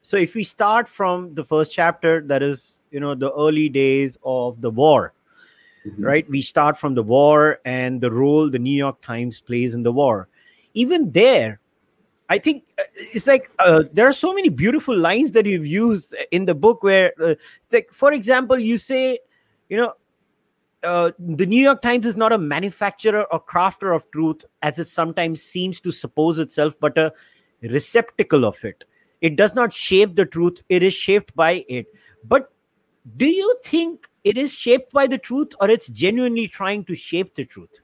so 0.00 0.16
if 0.16 0.36
we 0.36 0.44
start 0.44 0.88
from 0.88 1.34
the 1.34 1.42
first 1.42 1.72
chapter 1.72 2.20
that 2.20 2.40
is 2.40 2.80
you 2.92 3.00
know 3.00 3.16
the 3.16 3.32
early 3.32 3.68
days 3.68 4.16
of 4.22 4.60
the 4.60 4.70
war 4.70 5.12
mm-hmm. 5.84 6.04
right 6.04 6.30
we 6.30 6.40
start 6.40 6.78
from 6.78 6.94
the 6.94 7.02
war 7.02 7.58
and 7.64 8.00
the 8.00 8.12
role 8.12 8.48
the 8.48 8.60
new 8.60 8.76
york 8.76 9.02
times 9.02 9.40
plays 9.40 9.74
in 9.74 9.82
the 9.82 9.90
war 9.90 10.28
even 10.74 11.10
there 11.10 11.58
i 12.28 12.38
think 12.38 12.64
uh, 12.78 12.82
it's 12.96 13.26
like 13.26 13.50
uh, 13.58 13.82
there 13.92 14.06
are 14.06 14.12
so 14.12 14.32
many 14.32 14.48
beautiful 14.48 14.96
lines 14.96 15.30
that 15.32 15.46
you've 15.46 15.66
used 15.66 16.14
in 16.30 16.44
the 16.44 16.54
book 16.54 16.82
where 16.82 17.12
uh, 17.22 17.34
like 17.72 17.88
for 17.92 18.12
example 18.12 18.58
you 18.58 18.78
say 18.78 19.18
you 19.68 19.76
know 19.76 19.92
uh, 20.84 21.10
the 21.18 21.46
New 21.46 21.62
York 21.62 21.80
Times 21.80 22.06
is 22.06 22.16
not 22.16 22.32
a 22.32 22.38
manufacturer 22.38 23.24
or 23.32 23.42
crafter 23.42 23.96
of 23.96 24.10
truth, 24.10 24.44
as 24.62 24.78
it 24.78 24.86
sometimes 24.86 25.42
seems 25.42 25.80
to 25.80 25.90
suppose 25.90 26.38
itself, 26.38 26.74
but 26.78 26.98
a 26.98 27.10
receptacle 27.62 28.44
of 28.44 28.62
it. 28.64 28.84
It 29.22 29.36
does 29.36 29.54
not 29.54 29.72
shape 29.72 30.14
the 30.14 30.26
truth 30.26 30.60
it 30.68 30.82
is 30.82 30.92
shaped 30.92 31.34
by 31.34 31.64
it. 31.68 31.86
But 32.24 32.52
do 33.16 33.26
you 33.26 33.56
think 33.64 34.08
it 34.24 34.36
is 34.36 34.52
shaped 34.52 34.92
by 34.92 35.06
the 35.06 35.18
truth 35.18 35.52
or 35.60 35.70
it's 35.70 35.88
genuinely 35.88 36.46
trying 36.48 36.84
to 36.84 36.94
shape 36.94 37.34
the 37.34 37.44
truth 37.44 37.80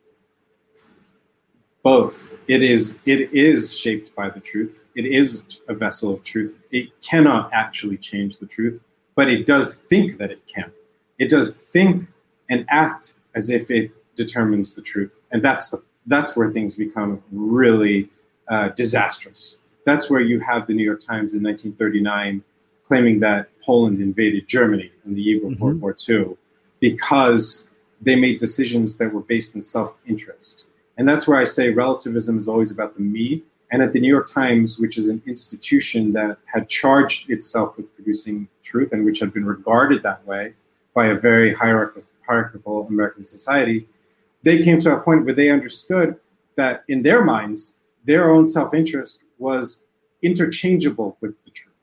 both. 1.83 2.39
It 2.49 2.63
is 2.63 2.99
it 3.07 3.33
is 3.33 3.79
shaped 3.79 4.15
by 4.15 4.31
the 4.31 4.41
truth. 4.41 4.85
It 4.95 5.07
is 5.07 5.61
a 5.69 5.75
vessel 5.75 6.13
of 6.13 6.25
truth. 6.25 6.59
It 6.71 6.89
cannot 7.01 7.51
actually 7.53 7.97
change 7.97 8.37
the 8.39 8.47
truth 8.47 8.81
but 9.21 9.29
it 9.29 9.45
does 9.45 9.75
think 9.75 10.17
that 10.17 10.31
it 10.31 10.41
can. 10.47 10.73
It 11.19 11.29
does 11.29 11.53
think 11.53 12.09
and 12.49 12.65
act 12.71 13.13
as 13.35 13.51
if 13.51 13.71
it 13.71 13.91
determines 14.17 14.73
the 14.73 14.81
truth. 14.81 15.13
And 15.31 15.45
that's 15.45 15.69
the 15.69 15.83
that's 16.07 16.37
where 16.39 16.51
things 16.51 16.75
become 16.75 17.23
really 17.31 18.09
uh, 18.49 18.71
disastrous. 18.71 19.59
That's 19.85 20.09
where 20.09 20.23
you 20.23 20.41
have 20.41 20.67
the 20.67 20.73
New 20.73 20.83
York 20.83 21.01
Times 21.01 21.35
in 21.35 21.43
1939 21.43 22.43
claiming 22.87 23.21
that 23.21 23.49
Poland 23.63 24.01
invaded 24.01 24.49
Germany 24.49 24.91
in 25.05 25.15
the 25.15 25.23
eve 25.23 25.45
of 25.45 25.51
mm-hmm. 25.51 25.65
World 25.65 25.81
War 25.83 25.95
II 26.09 26.39
because 26.81 27.69
they 28.01 28.17
made 28.17 28.39
decisions 28.39 28.97
that 28.97 29.13
were 29.13 29.21
based 29.21 29.55
in 29.55 29.61
self 29.61 29.95
interest. 30.07 30.65
And 31.01 31.09
that's 31.09 31.27
where 31.27 31.39
I 31.39 31.45
say 31.45 31.71
relativism 31.71 32.37
is 32.37 32.47
always 32.47 32.71
about 32.71 32.95
the 32.95 33.01
me. 33.01 33.43
And 33.73 33.83
at 33.83 33.95
the 33.95 34.01
New 34.01 34.13
York 34.17 34.27
Times, 34.27 34.79
which 34.79 34.99
is 34.99 35.09
an 35.09 35.23
institution 35.27 36.13
that 36.13 36.37
had 36.45 36.69
charged 36.69 37.31
itself 37.31 37.79
with 37.79 37.87
producing 37.95 38.49
truth 38.63 38.93
and 38.93 39.07
which 39.07 39.19
had 39.19 39.33
been 39.33 39.47
regarded 39.47 40.03
that 40.03 40.27
way 40.27 40.53
by 40.95 41.07
a 41.07 41.15
very 41.15 41.55
hierarchical, 41.55 42.87
American 42.87 43.25
society, 43.25 43.89
they 44.43 44.63
came 44.63 44.79
to 44.81 44.95
a 44.95 45.01
point 45.01 45.25
where 45.25 45.33
they 45.33 45.49
understood 45.49 46.17
that 46.57 46.85
in 46.87 47.03
their 47.03 47.25
minds, 47.25 47.79
their 48.05 48.31
own 48.31 48.47
self 48.47 48.75
interest 48.75 49.23
was 49.39 49.87
interchangeable 50.21 51.17
with 51.23 51.35
the 51.47 51.51
truth. 51.51 51.75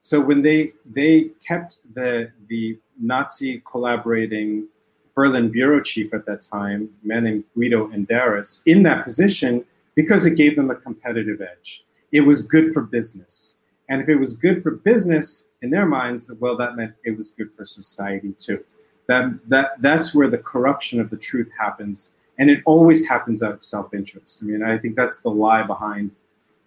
So 0.00 0.20
when 0.20 0.42
they 0.42 0.72
they 0.84 1.30
kept 1.46 1.78
the 1.94 2.32
the 2.48 2.76
Nazi 3.00 3.62
collaborating 3.70 4.66
Berlin 5.14 5.48
bureau 5.48 5.80
chief 5.80 6.12
at 6.12 6.26
that 6.26 6.40
time, 6.40 6.90
a 7.04 7.06
man 7.06 7.24
named 7.24 7.44
Guido 7.54 7.88
Enderis, 7.88 8.62
in 8.66 8.82
that 8.82 9.04
position 9.04 9.64
because 9.94 10.26
it 10.26 10.36
gave 10.36 10.56
them 10.56 10.70
a 10.70 10.74
competitive 10.74 11.40
edge. 11.40 11.84
It 12.12 12.22
was 12.22 12.42
good 12.42 12.72
for 12.72 12.82
business. 12.82 13.56
And 13.88 14.00
if 14.00 14.08
it 14.08 14.16
was 14.16 14.34
good 14.36 14.62
for 14.62 14.72
business 14.72 15.46
in 15.62 15.70
their 15.70 15.86
minds, 15.86 16.30
well, 16.40 16.56
that 16.56 16.76
meant 16.76 16.94
it 17.04 17.16
was 17.16 17.30
good 17.30 17.52
for 17.52 17.64
society 17.64 18.34
too. 18.38 18.64
That, 19.06 19.38
that, 19.48 19.72
that's 19.80 20.14
where 20.14 20.28
the 20.28 20.38
corruption 20.38 21.00
of 21.00 21.10
the 21.10 21.16
truth 21.16 21.50
happens. 21.58 22.14
And 22.38 22.50
it 22.50 22.60
always 22.64 23.06
happens 23.06 23.42
out 23.42 23.52
of 23.52 23.62
self 23.62 23.94
interest. 23.94 24.40
I 24.42 24.46
mean, 24.46 24.62
I 24.62 24.78
think 24.78 24.96
that's 24.96 25.20
the 25.20 25.30
lie 25.30 25.62
behind 25.62 26.10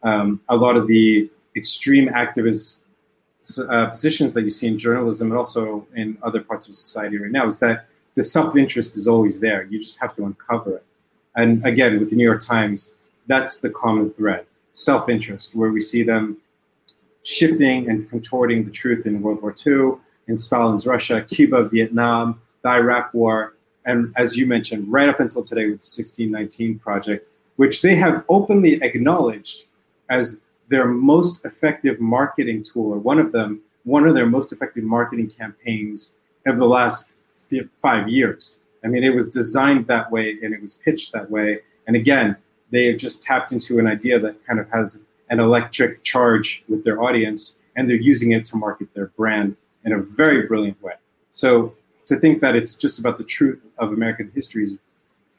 um, 0.04 0.40
a 0.48 0.56
lot 0.56 0.78
of 0.78 0.88
the 0.88 1.30
extreme 1.56 2.08
activist 2.10 2.82
uh, 3.70 3.88
positions 3.88 4.34
that 4.34 4.44
you 4.44 4.50
see 4.50 4.68
in 4.68 4.78
journalism 4.78 5.32
and 5.32 5.38
also 5.38 5.88
in 5.96 6.18
other 6.22 6.42
parts 6.42 6.68
of 6.68 6.76
society 6.76 7.18
right 7.18 7.32
now 7.32 7.48
is 7.48 7.60
that 7.60 7.88
the 8.18 8.24
self-interest 8.24 8.98
is 8.98 9.08
always 9.08 9.40
there. 9.40 9.62
You 9.70 9.78
just 9.78 10.02
have 10.02 10.16
to 10.16 10.26
uncover 10.26 10.78
it. 10.78 10.86
And 11.36 11.64
again, 11.64 12.00
with 12.00 12.10
the 12.10 12.16
New 12.16 12.24
York 12.32 12.42
Times, 12.42 12.94
that's 13.28 13.60
the 13.60 13.70
common 13.70 14.10
thread: 14.10 14.44
self-interest, 14.72 15.56
where 15.56 15.70
we 15.70 15.80
see 15.80 16.02
them 16.02 16.38
shifting 17.24 17.88
and 17.90 18.10
contorting 18.10 18.66
the 18.66 18.72
truth 18.72 19.06
in 19.06 19.22
World 19.22 19.42
War 19.44 19.54
II, 19.66 20.00
in 20.28 20.36
Stalin's 20.36 20.88
Russia, 20.88 21.22
Cuba, 21.22 21.70
Vietnam, 21.70 22.42
the 22.64 22.70
Iraq 22.70 23.14
War, 23.14 23.54
and 23.86 24.12
as 24.16 24.36
you 24.36 24.48
mentioned, 24.48 24.92
right 24.92 25.10
up 25.10 25.20
until 25.20 25.44
today 25.44 25.66
with 25.70 25.82
the 25.82 25.94
1619 26.02 26.80
Project, 26.80 27.28
which 27.58 27.84
they 27.84 27.96
have 27.96 28.26
openly 28.30 28.82
acknowledged 28.82 29.66
as 30.10 30.42
their 30.70 30.88
most 30.88 31.46
effective 31.46 32.00
marketing 32.00 32.64
tool, 32.64 32.94
or 32.94 32.98
one 32.98 33.20
of 33.20 33.32
them, 33.32 33.62
one 33.84 34.08
of 34.08 34.16
their 34.16 34.26
most 34.26 34.52
effective 34.52 34.84
marketing 34.84 35.30
campaigns 35.30 36.18
of 36.48 36.58
the 36.58 36.66
last 36.66 37.12
five 37.78 38.10
years. 38.10 38.60
I 38.84 38.88
mean, 38.88 39.04
it 39.04 39.14
was 39.14 39.30
designed 39.30 39.88
that 39.88 40.12
way 40.12 40.38
and 40.42 40.54
it 40.54 40.62
was 40.62 40.76
pitched 40.76 41.12
that 41.14 41.30
way. 41.30 41.60
And 41.88 41.96
again, 41.96 42.38
they 42.72 42.86
have 42.86 42.98
just 42.98 43.24
tapped 43.24 43.52
into 43.52 43.80
an 43.80 43.88
idea 43.88 44.20
that 44.20 44.46
kind 44.46 44.60
of 44.60 44.70
has 44.72 45.04
an 45.30 45.40
electric 45.40 46.04
charge 46.04 46.64
with 46.70 46.84
their 46.84 47.02
audience, 47.02 47.58
and 47.76 47.90
they're 47.90 47.98
using 47.98 48.32
it 48.32 48.46
to 48.46 48.58
market 48.58 48.94
their 48.94 49.08
brand 49.08 49.56
in 49.84 49.94
a 49.94 50.00
very 50.00 50.48
brilliant 50.48 50.82
way. 50.82 50.94
So 51.30 51.74
to 52.06 52.18
think 52.18 52.42
that 52.42 52.56
it's 52.56 52.76
just 52.76 53.00
about 53.00 53.18
the 53.18 53.24
truth 53.24 53.66
of 53.78 53.92
American 53.92 54.32
history 54.34 54.64
is 54.66 54.76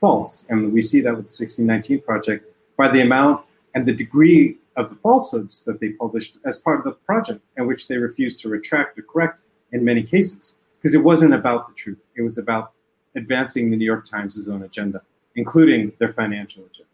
false. 0.01 0.47
And 0.49 0.73
we 0.73 0.81
see 0.81 1.01
that 1.01 1.11
with 1.11 1.27
the 1.27 1.45
1619 1.45 2.03
Project 2.03 2.45
by 2.77 2.89
the 2.89 3.01
amount 3.01 3.45
and 3.75 3.87
the 3.87 3.93
degree 3.93 4.59
of 4.77 4.89
the 4.91 4.95
falsehoods 4.95 5.65
that 5.65 5.81
they 5.81 5.91
published 5.91 6.39
as 6.45 6.59
part 6.59 6.79
of 6.79 6.85
the 6.85 6.93
project, 6.93 7.41
and 7.57 7.67
which 7.67 7.89
they 7.89 7.97
refused 7.97 8.39
to 8.41 8.49
retract 8.49 8.99
or 8.99 9.03
correct 9.03 9.43
in 9.73 9.85
many 9.85 10.03
cases, 10.03 10.57
because 10.89 10.95
it 10.95 11.05
wasn't 11.05 11.35
about 11.35 11.69
the 11.69 11.75
truth. 11.75 11.99
It 12.17 12.23
was 12.23 12.39
about 12.39 12.73
advancing 13.15 13.71
the 13.71 13.77
New 13.77 13.85
York 13.85 14.07
Times' 14.07 14.49
own 14.49 14.63
agenda, 14.63 15.03
including 15.37 15.93
their 15.99 16.09
financial 16.09 16.65
agenda. 16.65 16.89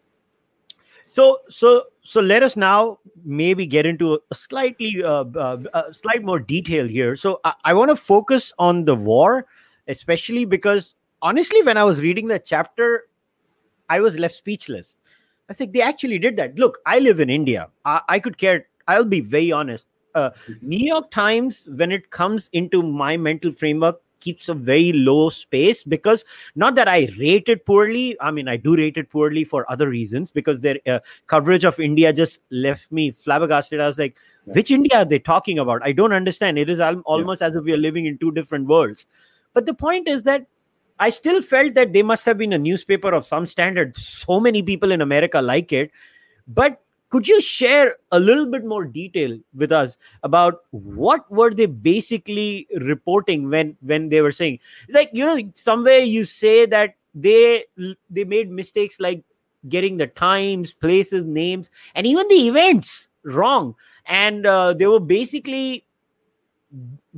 So, 1.05 1.43
so, 1.49 1.85
so 2.03 2.21
let 2.21 2.43
us 2.43 2.57
now 2.57 2.99
maybe 3.25 3.67
get 3.67 3.87
into 3.87 4.19
a 4.33 4.35
slightly, 4.35 5.05
uh, 5.05 5.25
uh, 5.39 5.93
slight 5.93 6.25
more 6.25 6.41
detail 6.41 6.89
here. 6.89 7.15
So, 7.15 7.41
I, 7.45 7.55
I 7.67 7.75
want 7.75 7.91
to 7.91 7.97
focus 7.97 8.53
on 8.59 8.85
the 8.85 8.97
war, 8.97 9.47
especially 9.87 10.45
because 10.45 10.97
honestly, 11.23 11.63
when 11.63 11.77
I 11.77 11.85
was 11.85 12.01
reading 12.01 12.27
that 12.29 12.45
chapter, 12.45 13.05
I 13.89 14.01
was 14.01 14.19
left 14.19 14.35
speechless 14.35 14.99
I 15.49 15.53
said, 15.53 15.73
they 15.73 15.83
actually 15.83 16.19
did 16.19 16.37
that. 16.39 16.57
Look, 16.57 16.79
I 16.87 16.99
live 16.99 17.21
in 17.21 17.29
India. 17.29 17.69
I, 17.85 18.01
I 18.09 18.19
could 18.19 18.39
care. 18.39 18.67
I'll 18.89 19.05
be 19.05 19.21
very 19.21 19.53
honest. 19.53 19.87
Uh. 20.14 20.30
New 20.62 20.87
York 20.87 21.11
Times, 21.11 21.68
when 21.76 21.90
it 21.90 22.11
comes 22.11 22.49
into 22.52 22.83
my 22.83 23.16
mental 23.16 23.50
framework, 23.50 24.00
keeps 24.21 24.49
a 24.49 24.54
very 24.54 24.92
low 24.92 25.28
space 25.28 25.85
because 25.85 26.25
not 26.54 26.75
that 26.76 26.88
I 26.88 27.09
rate 27.18 27.49
it 27.49 27.66
poorly. 27.66 28.16
I 28.21 28.30
mean, 28.30 28.49
I 28.49 28.56
do 28.56 28.75
rate 28.75 28.97
it 28.97 29.11
poorly 29.11 29.44
for 29.44 29.71
other 29.71 29.88
reasons 29.88 30.30
because 30.30 30.62
their 30.62 30.78
uh, 30.87 31.00
coverage 31.26 31.64
of 31.64 31.78
India 31.78 32.12
just 32.12 32.40
left 32.50 32.90
me 32.90 33.11
flabbergasted. 33.11 33.80
I 33.80 33.87
was 33.87 33.99
like, 33.99 34.18
yeah. 34.47 34.54
which 34.54 34.71
India 34.71 34.99
are 34.99 35.04
they 35.04 35.18
talking 35.18 35.59
about? 35.59 35.83
I 35.85 35.92
don't 35.92 36.14
understand. 36.14 36.59
It 36.59 36.71
is 36.71 36.80
al- 36.80 37.00
almost 37.00 37.42
yeah. 37.42 37.49
as 37.49 37.56
if 37.56 37.64
we 37.64 37.73
are 37.73 37.83
living 37.88 38.06
in 38.06 38.16
two 38.18 38.33
different 38.33 38.66
worlds. 38.66 39.06
But 39.52 39.66
the 39.66 39.75
point 39.75 40.09
is 40.09 40.23
that 40.23 40.47
I 40.99 41.11
still 41.11 41.42
felt 41.42 41.75
that 41.75 41.92
they 41.92 42.02
must 42.02 42.25
have 42.25 42.38
been 42.38 42.52
a 42.52 42.59
newspaper 42.59 43.12
of 43.12 43.25
some 43.25 43.47
standard. 43.47 43.97
So 43.97 44.40
many 44.40 44.62
people 44.62 44.92
in 44.92 45.00
America 45.00 45.42
like 45.42 45.73
it. 45.73 45.90
But 46.47 46.80
could 47.14 47.28
you 47.28 47.40
share 47.40 47.94
a 48.11 48.18
little 48.18 48.47
bit 48.52 48.64
more 48.64 48.85
detail 48.85 49.38
with 49.54 49.71
us 49.71 49.97
about 50.25 50.62
what 50.71 51.30
were 51.30 51.50
they 51.61 51.66
basically 51.66 52.66
reporting 52.80 53.49
when 53.50 53.76
when 53.83 54.09
they 54.09 54.21
were 54.21 54.33
saying 54.33 54.59
like 54.88 55.11
you 55.12 55.25
know 55.25 55.38
somewhere 55.54 56.00
you 56.00 56.25
say 56.25 56.66
that 56.66 56.97
they 57.14 57.64
they 58.11 58.25
made 58.25 58.50
mistakes 58.50 58.99
like 58.99 59.23
getting 59.68 59.97
the 59.97 60.09
times 60.09 60.75
places 60.75 61.25
names 61.25 61.71
and 61.94 62.04
even 62.04 62.26
the 62.35 62.40
events 62.49 63.09
wrong 63.23 63.75
and 64.06 64.44
uh, 64.44 64.73
they 64.73 64.87
were 64.87 64.99
basically 64.99 65.85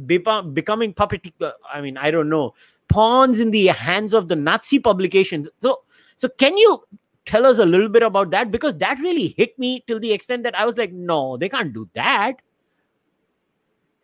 becoming 0.04 0.92
puppet 0.92 1.32
uh, 1.40 1.52
i 1.72 1.80
mean 1.80 1.96
i 1.96 2.10
don't 2.10 2.28
know 2.28 2.52
pawns 2.88 3.40
in 3.40 3.50
the 3.50 3.66
hands 3.66 4.14
of 4.14 4.28
the 4.28 4.36
Nazi 4.36 4.78
publications. 4.78 5.48
So, 5.58 5.82
so 6.16 6.28
can 6.28 6.56
you 6.56 6.82
tell 7.26 7.44
us 7.44 7.58
a 7.58 7.66
little 7.66 7.88
bit 7.88 8.02
about 8.02 8.30
that? 8.30 8.50
Because 8.50 8.74
that 8.76 8.98
really 9.00 9.34
hit 9.36 9.58
me 9.58 9.84
till 9.86 10.00
the 10.00 10.12
extent 10.12 10.44
that 10.44 10.58
I 10.58 10.64
was 10.64 10.78
like, 10.78 10.92
no, 10.92 11.36
they 11.36 11.48
can't 11.48 11.72
do 11.72 11.88
that. 11.94 12.40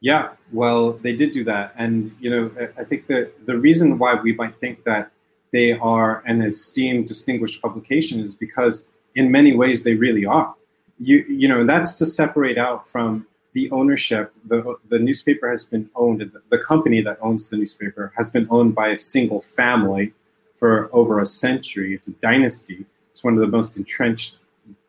Yeah, 0.00 0.30
well, 0.52 0.92
they 0.94 1.14
did 1.14 1.30
do 1.30 1.44
that, 1.44 1.72
and 1.76 2.10
you 2.20 2.28
know, 2.28 2.50
I 2.76 2.82
think 2.82 3.06
that 3.06 3.46
the 3.46 3.56
reason 3.56 3.98
why 3.98 4.14
we 4.14 4.32
might 4.34 4.58
think 4.58 4.82
that 4.82 5.12
they 5.52 5.78
are 5.78 6.24
an 6.26 6.42
esteemed, 6.42 7.06
distinguished 7.06 7.62
publication 7.62 8.18
is 8.18 8.34
because, 8.34 8.88
in 9.14 9.30
many 9.30 9.54
ways, 9.54 9.84
they 9.84 9.94
really 9.94 10.24
are. 10.24 10.54
You, 10.98 11.18
you 11.28 11.46
know, 11.46 11.64
that's 11.64 11.92
to 11.94 12.06
separate 12.06 12.58
out 12.58 12.88
from 12.88 13.26
the 13.52 13.70
ownership. 13.70 14.32
the 14.44 14.76
The 14.88 14.98
newspaper 14.98 15.48
has 15.48 15.62
been 15.64 15.88
owned. 15.94 16.32
The 16.48 16.58
company 16.58 17.00
that 17.02 17.18
owns 17.20 17.48
the 17.48 17.56
newspaper 17.56 18.12
has 18.16 18.28
been 18.28 18.48
owned 18.50 18.74
by 18.74 18.88
a 18.88 18.96
single 18.96 19.40
family 19.40 20.14
for 20.56 20.90
over 20.92 21.20
a 21.20 21.26
century. 21.26 21.94
It's 21.94 22.08
a 22.08 22.12
dynasty. 22.14 22.86
One 23.24 23.34
of 23.34 23.40
the 23.40 23.46
most 23.46 23.76
entrenched, 23.76 24.36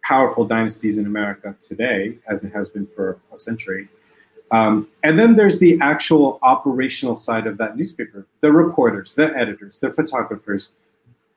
powerful 0.04 0.46
dynasties 0.46 0.98
in 0.98 1.06
America 1.06 1.56
today, 1.60 2.18
as 2.28 2.44
it 2.44 2.54
has 2.54 2.70
been 2.70 2.88
for 2.88 3.20
a 3.32 3.38
century 3.38 3.88
um, 4.54 4.88
and 5.02 5.18
then 5.18 5.36
there's 5.36 5.58
the 5.58 5.80
actual 5.82 6.38
operational 6.44 7.16
side 7.16 7.48
of 7.48 7.58
that 7.58 7.76
newspaper 7.76 8.28
the 8.42 8.52
reporters, 8.52 9.16
the 9.16 9.36
editors, 9.36 9.80
the 9.80 9.90
photographers, 9.90 10.72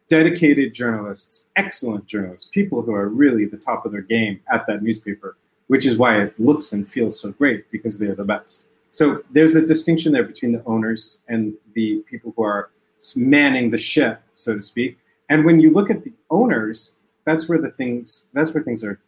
dedicated 0.06 0.74
journalists, 0.74 1.48
excellent 1.56 2.04
journalists, 2.06 2.48
people 2.52 2.82
who 2.82 2.92
are 2.92 3.08
really 3.08 3.46
the 3.46 3.56
top 3.56 3.86
of 3.86 3.92
their 3.92 4.02
game 4.02 4.40
at 4.52 4.66
that 4.66 4.82
newspaper, 4.82 5.36
which 5.68 5.86
is 5.86 5.96
why 5.96 6.20
it 6.20 6.38
looks 6.38 6.72
and 6.72 6.90
feels 6.90 7.18
so 7.18 7.32
great 7.32 7.68
because 7.70 7.98
they're 7.98 8.14
the 8.14 8.22
best. 8.22 8.66
So 8.90 9.22
there's 9.30 9.56
a 9.56 9.64
distinction 9.64 10.12
there 10.12 10.22
between 10.22 10.52
the 10.52 10.62
owners 10.66 11.20
and 11.26 11.54
the 11.74 12.04
people 12.10 12.34
who 12.36 12.42
are 12.42 12.70
manning 13.14 13.70
the 13.70 13.78
ship, 13.78 14.20
so 14.34 14.54
to 14.56 14.62
speak. 14.62 14.98
And 15.28 15.44
when 15.44 15.60
you 15.60 15.70
look 15.70 15.90
at 15.90 16.04
the 16.04 16.12
owners, 16.30 16.96
that's 17.24 17.48
where 17.48 17.58
the 17.58 17.70
things 17.70 18.26
that's 18.32 18.54
where 18.54 18.62
things 18.62 18.84
are 18.84 19.00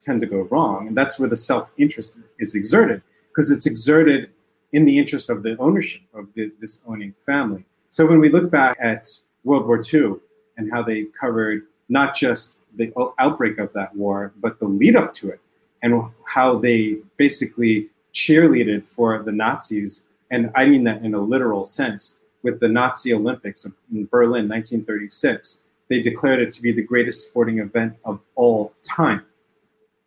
tend 0.00 0.20
to 0.20 0.26
go 0.26 0.42
wrong, 0.42 0.88
and 0.88 0.96
that's 0.96 1.18
where 1.18 1.28
the 1.28 1.36
self-interest 1.36 2.20
is 2.38 2.54
exerted 2.54 3.02
because 3.28 3.50
it's 3.50 3.66
exerted 3.66 4.30
in 4.72 4.84
the 4.84 4.98
interest 4.98 5.30
of 5.30 5.42
the 5.42 5.56
ownership 5.58 6.02
of 6.14 6.28
the, 6.34 6.52
this 6.60 6.82
owning 6.86 7.14
family. 7.24 7.64
So 7.90 8.06
when 8.06 8.20
we 8.20 8.28
look 8.28 8.50
back 8.50 8.76
at 8.80 9.08
World 9.44 9.66
War 9.66 9.80
II 9.92 10.16
and 10.56 10.70
how 10.70 10.82
they 10.82 11.04
covered 11.18 11.62
not 11.88 12.14
just 12.14 12.56
the 12.76 12.92
outbreak 13.18 13.58
of 13.58 13.72
that 13.72 13.94
war, 13.96 14.32
but 14.36 14.58
the 14.58 14.66
lead 14.66 14.94
up 14.94 15.12
to 15.14 15.30
it, 15.30 15.40
and 15.82 16.02
how 16.26 16.58
they 16.58 16.98
basically 17.16 17.88
cheerleaded 18.12 18.84
for 18.84 19.22
the 19.22 19.32
Nazis, 19.32 20.06
and 20.30 20.50
I 20.54 20.66
mean 20.66 20.84
that 20.84 21.02
in 21.02 21.14
a 21.14 21.20
literal 21.20 21.64
sense, 21.64 22.17
with 22.50 22.60
the 22.60 22.68
Nazi 22.68 23.12
Olympics 23.12 23.64
in 23.64 24.06
Berlin, 24.06 24.48
1936. 24.48 25.60
They 25.88 26.00
declared 26.02 26.40
it 26.40 26.52
to 26.52 26.62
be 26.62 26.72
the 26.72 26.82
greatest 26.82 27.28
sporting 27.28 27.58
event 27.58 27.96
of 28.04 28.20
all 28.34 28.72
time. 28.82 29.24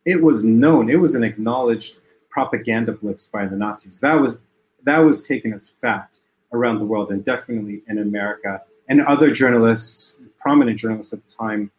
It 0.05 0.21
was 0.21 0.43
known, 0.43 0.89
it 0.89 0.99
was 0.99 1.15
an 1.15 1.23
acknowledged 1.23 1.97
propaganda 2.29 2.93
blitz 2.93 3.27
by 3.27 3.45
the 3.45 3.55
Nazis. 3.55 3.99
That 3.99 4.19
was 4.19 4.41
that 4.83 4.99
was 4.99 5.25
taken 5.27 5.53
as 5.53 5.69
fact 5.69 6.21
around 6.53 6.79
the 6.79 6.85
world 6.85 7.11
and 7.11 7.23
definitely 7.23 7.83
in 7.87 7.99
America. 7.99 8.61
And 8.87 9.01
other 9.01 9.31
journalists, 9.31 10.15
prominent 10.39 10.79
journalists 10.79 11.13
at 11.13 11.23
the 11.23 11.33
time, 11.33 11.71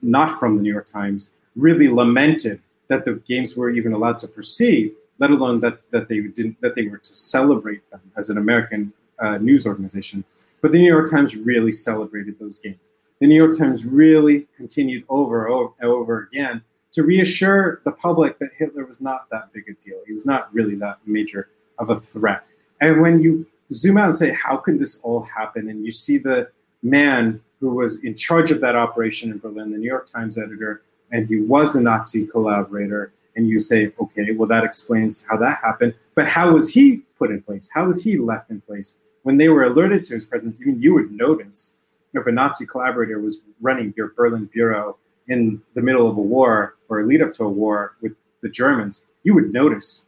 not 0.00 0.38
from 0.38 0.56
the 0.56 0.62
New 0.62 0.72
York 0.72 0.86
Times, 0.86 1.34
really 1.56 1.88
lamented 1.88 2.60
that 2.88 3.04
the 3.04 3.14
games 3.26 3.56
were 3.56 3.70
even 3.70 3.92
allowed 3.92 4.18
to 4.20 4.28
proceed, 4.28 4.94
let 5.18 5.30
alone 5.30 5.60
that, 5.60 5.80
that 5.90 6.08
they 6.08 6.20
didn't 6.20 6.60
that 6.60 6.76
they 6.76 6.86
were 6.86 6.98
to 6.98 7.14
celebrate 7.14 7.88
them 7.90 8.00
as 8.16 8.30
an 8.30 8.38
American 8.38 8.92
uh, 9.18 9.38
news 9.38 9.66
organization. 9.66 10.24
But 10.60 10.72
the 10.72 10.78
New 10.78 10.88
York 10.88 11.10
Times 11.10 11.36
really 11.36 11.72
celebrated 11.72 12.38
those 12.38 12.58
games. 12.58 12.92
The 13.20 13.26
New 13.26 13.36
York 13.36 13.56
Times 13.56 13.84
really 13.84 14.46
continued 14.56 15.04
over 15.08 15.46
and 15.46 15.54
over, 15.54 15.74
over 15.82 16.28
again 16.32 16.62
to 16.92 17.02
reassure 17.02 17.80
the 17.84 17.92
public 17.92 18.38
that 18.38 18.50
Hitler 18.56 18.84
was 18.84 19.00
not 19.00 19.28
that 19.30 19.52
big 19.52 19.64
a 19.68 19.74
deal. 19.84 19.98
He 20.06 20.12
was 20.12 20.26
not 20.26 20.52
really 20.54 20.74
that 20.76 20.98
major 21.06 21.48
of 21.78 21.90
a 21.90 22.00
threat. 22.00 22.44
And 22.80 23.00
when 23.00 23.22
you 23.22 23.46
zoom 23.70 23.98
out 23.98 24.06
and 24.06 24.16
say, 24.16 24.32
how 24.32 24.56
could 24.56 24.78
this 24.78 25.00
all 25.00 25.22
happen? 25.22 25.68
And 25.68 25.84
you 25.84 25.90
see 25.90 26.18
the 26.18 26.50
man 26.82 27.40
who 27.60 27.70
was 27.70 28.02
in 28.04 28.14
charge 28.14 28.50
of 28.50 28.60
that 28.60 28.76
operation 28.76 29.30
in 29.30 29.38
Berlin, 29.38 29.72
the 29.72 29.78
New 29.78 29.86
York 29.86 30.06
Times 30.06 30.38
editor, 30.38 30.82
and 31.10 31.26
he 31.28 31.40
was 31.40 31.76
a 31.76 31.80
Nazi 31.80 32.26
collaborator, 32.26 33.12
and 33.34 33.48
you 33.48 33.60
say, 33.60 33.92
okay, 34.00 34.32
well, 34.32 34.48
that 34.48 34.64
explains 34.64 35.24
how 35.28 35.36
that 35.36 35.58
happened. 35.62 35.94
But 36.14 36.28
how 36.28 36.52
was 36.52 36.72
he 36.72 37.02
put 37.18 37.30
in 37.30 37.42
place? 37.42 37.70
How 37.72 37.86
was 37.86 38.02
he 38.02 38.18
left 38.18 38.50
in 38.50 38.60
place? 38.60 38.98
When 39.26 39.38
they 39.38 39.48
were 39.48 39.64
alerted 39.64 40.04
to 40.04 40.14
his 40.14 40.24
presence, 40.24 40.60
even 40.60 40.80
you 40.80 40.94
would 40.94 41.10
notice 41.10 41.76
if 42.14 42.24
a 42.28 42.30
Nazi 42.30 42.64
collaborator 42.64 43.18
was 43.18 43.40
running 43.60 43.92
your 43.96 44.12
Berlin 44.16 44.48
bureau 44.52 44.98
in 45.26 45.60
the 45.74 45.82
middle 45.82 46.08
of 46.08 46.16
a 46.16 46.22
war 46.22 46.76
or 46.88 47.04
lead 47.04 47.20
up 47.20 47.32
to 47.32 47.42
a 47.42 47.48
war 47.48 47.96
with 48.00 48.12
the 48.42 48.48
Germans, 48.48 49.08
you 49.24 49.34
would 49.34 49.52
notice 49.52 50.06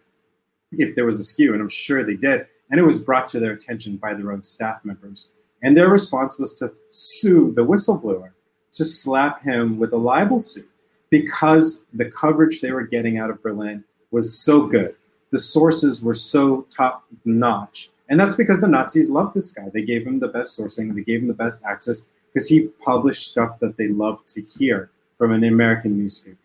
if 0.71 0.95
there 0.95 1.05
was 1.05 1.19
a 1.19 1.25
skew, 1.25 1.53
and 1.53 1.61
I'm 1.61 1.69
sure 1.69 2.05
they 2.05 2.15
did. 2.15 2.47
And 2.71 2.79
it 2.79 2.85
was 2.85 3.03
brought 3.03 3.27
to 3.31 3.41
their 3.41 3.51
attention 3.51 3.97
by 3.97 4.15
their 4.15 4.31
own 4.31 4.45
staff 4.45 4.85
members. 4.85 5.33
And 5.65 5.77
their 5.77 5.89
response 5.89 6.39
was 6.39 6.55
to 6.55 6.73
sue 6.91 7.53
the 7.57 7.67
whistleblower, 7.67 8.31
to 8.71 8.85
slap 8.85 9.43
him 9.43 9.81
with 9.81 9.93
a 9.93 9.97
libel 9.97 10.39
suit, 10.39 10.71
because 11.11 11.85
the 11.93 12.09
coverage 12.09 12.61
they 12.61 12.71
were 12.71 12.87
getting 12.87 13.19
out 13.19 13.31
of 13.31 13.43
Berlin 13.43 13.83
was 14.13 14.39
so 14.39 14.69
good. 14.69 14.95
The 15.33 15.41
sources 15.41 16.01
were 16.01 16.15
so 16.15 16.69
top 16.71 17.05
notch. 17.25 17.91
And 18.09 18.19
that's 18.19 18.35
because 18.35 18.61
the 18.61 18.69
Nazis 18.69 19.11
loved 19.11 19.35
this 19.35 19.51
guy. 19.51 19.69
They 19.73 19.83
gave 19.83 20.07
him 20.07 20.19
the 20.19 20.29
best 20.29 20.59
sourcing, 20.59 20.95
they 20.95 21.03
gave 21.03 21.21
him 21.21 21.29
the 21.29 21.35
best 21.35 21.63
access 21.65 22.09
because 22.33 22.49
he 22.49 22.69
published 22.85 23.27
stuff 23.27 23.59
that 23.61 23.77
they 23.77 23.89
loved 23.89 24.27
to 24.29 24.43
hear 24.43 24.91
from 25.17 25.33
an 25.33 25.45
American 25.45 25.99
newspaper. 25.99 26.37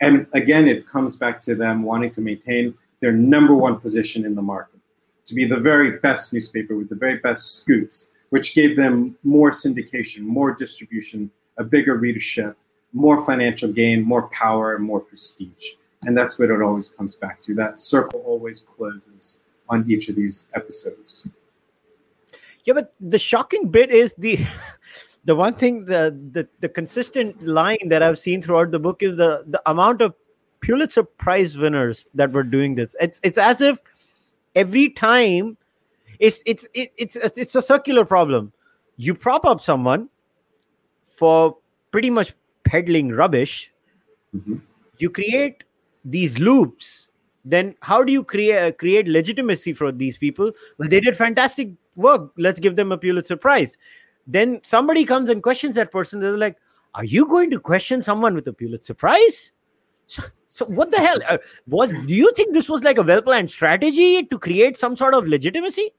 And 0.00 0.26
again, 0.32 0.68
it 0.68 0.86
comes 0.86 1.16
back 1.16 1.40
to 1.42 1.54
them 1.54 1.82
wanting 1.82 2.10
to 2.12 2.20
maintain 2.20 2.74
their 3.00 3.12
number 3.12 3.54
one 3.54 3.78
position 3.78 4.24
in 4.24 4.34
the 4.34 4.42
market, 4.42 4.80
to 5.26 5.34
be 5.34 5.44
the 5.44 5.56
very 5.56 5.98
best 5.98 6.32
newspaper 6.32 6.76
with 6.76 6.88
the 6.88 6.94
very 6.94 7.18
best 7.18 7.56
scoops, 7.56 8.12
which 8.30 8.54
gave 8.54 8.76
them 8.76 9.16
more 9.22 9.50
syndication, 9.50 10.20
more 10.20 10.52
distribution, 10.52 11.30
a 11.58 11.64
bigger 11.64 11.96
readership, 11.96 12.56
more 12.92 13.24
financial 13.24 13.70
gain, 13.70 14.02
more 14.02 14.28
power, 14.28 14.74
and 14.74 14.84
more 14.84 15.00
prestige. 15.00 15.72
And 16.04 16.16
that's 16.16 16.38
what 16.38 16.50
it 16.50 16.62
always 16.62 16.88
comes 16.88 17.14
back 17.14 17.40
to. 17.42 17.54
That 17.54 17.80
circle 17.80 18.22
always 18.24 18.60
closes 18.60 19.40
on 19.68 19.90
each 19.90 20.08
of 20.08 20.16
these 20.16 20.48
episodes. 20.54 21.26
Yeah, 22.64 22.74
but 22.74 22.94
the 23.00 23.18
shocking 23.18 23.68
bit 23.68 23.90
is 23.90 24.14
the 24.14 24.38
the 25.24 25.34
one 25.34 25.54
thing 25.54 25.84
the, 25.84 26.16
the 26.32 26.48
the 26.60 26.68
consistent 26.68 27.46
line 27.46 27.88
that 27.88 28.02
I've 28.02 28.18
seen 28.18 28.42
throughout 28.42 28.70
the 28.70 28.78
book 28.78 29.02
is 29.02 29.16
the 29.16 29.44
the 29.46 29.62
amount 29.66 30.00
of 30.00 30.14
Pulitzer 30.60 31.04
Prize 31.04 31.56
winners 31.56 32.06
that 32.14 32.32
were 32.32 32.42
doing 32.42 32.74
this. 32.74 32.96
It's 33.00 33.20
it's 33.22 33.38
as 33.38 33.60
if 33.60 33.80
every 34.54 34.90
time 34.90 35.56
it's 36.18 36.42
it's 36.46 36.66
it's 36.74 37.16
it's 37.16 37.54
a 37.54 37.62
circular 37.62 38.04
problem. 38.04 38.52
You 38.96 39.14
prop 39.14 39.44
up 39.44 39.60
someone 39.60 40.08
for 41.02 41.56
pretty 41.92 42.10
much 42.10 42.34
peddling 42.64 43.10
rubbish. 43.10 43.72
Mm-hmm. 44.34 44.56
You 44.98 45.10
create 45.10 45.64
these 46.04 46.38
loops. 46.38 47.05
Then 47.46 47.74
how 47.80 48.02
do 48.02 48.12
you 48.12 48.24
create 48.24 48.76
create 48.78 49.08
legitimacy 49.08 49.72
for 49.72 49.92
these 49.92 50.18
people? 50.18 50.52
Well, 50.76 50.88
they 50.88 51.00
did 51.00 51.16
fantastic 51.16 51.70
work. 51.96 52.32
Let's 52.36 52.58
give 52.58 52.76
them 52.76 52.92
a 52.92 52.98
Pulitzer 52.98 53.36
Prize 53.36 53.78
then 54.26 54.60
somebody 54.64 55.04
comes 55.04 55.30
and 55.30 55.42
questions 55.42 55.74
that 55.76 55.92
person. 55.92 56.20
They're 56.20 56.36
like, 56.36 56.56
"Are 56.94 57.04
you 57.04 57.26
going 57.26 57.50
to 57.50 57.60
question 57.60 58.02
someone 58.02 58.34
with 58.34 58.46
a 58.48 58.52
Pulitzer 58.52 58.94
Prize?" 58.94 59.52
So, 60.08 60.22
so 60.48 60.64
what 60.66 60.90
the 60.90 60.98
hell 60.98 61.18
uh, 61.28 61.38
was? 61.66 61.92
Do 61.92 62.14
you 62.14 62.32
think 62.36 62.54
this 62.54 62.68
was 62.68 62.84
like 62.84 62.98
a 62.98 63.02
well-planned 63.02 63.50
strategy 63.50 64.22
to 64.22 64.38
create 64.38 64.76
some 64.76 64.94
sort 64.94 65.14
of 65.14 65.26
legitimacy? 65.26 65.92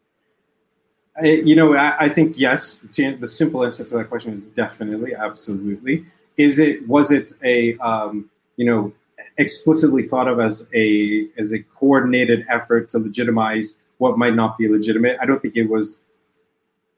I, 1.22 1.26
you 1.26 1.56
know, 1.56 1.76
I, 1.76 2.06
I, 2.06 2.10
think 2.10 2.38
yes. 2.38 2.78
The 2.80 3.28
simple 3.28 3.66
answer 3.66 3.84
to 3.84 3.98
that 3.98 4.08
question 4.08 4.32
is 4.32 4.44
definitely, 4.44 5.14
absolutely. 5.14 6.06
Is 6.38 6.60
it? 6.60 6.88
Was 6.88 7.12
it 7.12 7.34
a 7.44 7.78
um, 7.80 8.30
you 8.56 8.66
know 8.66 8.94
explicitly 9.38 10.04
thought 10.04 10.28
of 10.28 10.40
as 10.40 10.68
a 10.74 11.28
as 11.38 11.54
a 11.54 11.60
coordinated 11.60 12.46
effort 12.50 12.90
to 12.90 13.00
legitimize 13.00 13.82
what 13.98 14.18
might 14.18 14.36
not 14.36 14.58
be 14.58 14.68
legitimate? 14.68 15.18
I 15.22 15.26
don't 15.26 15.42
think 15.42 15.56
it 15.56 15.70
was 15.70 16.02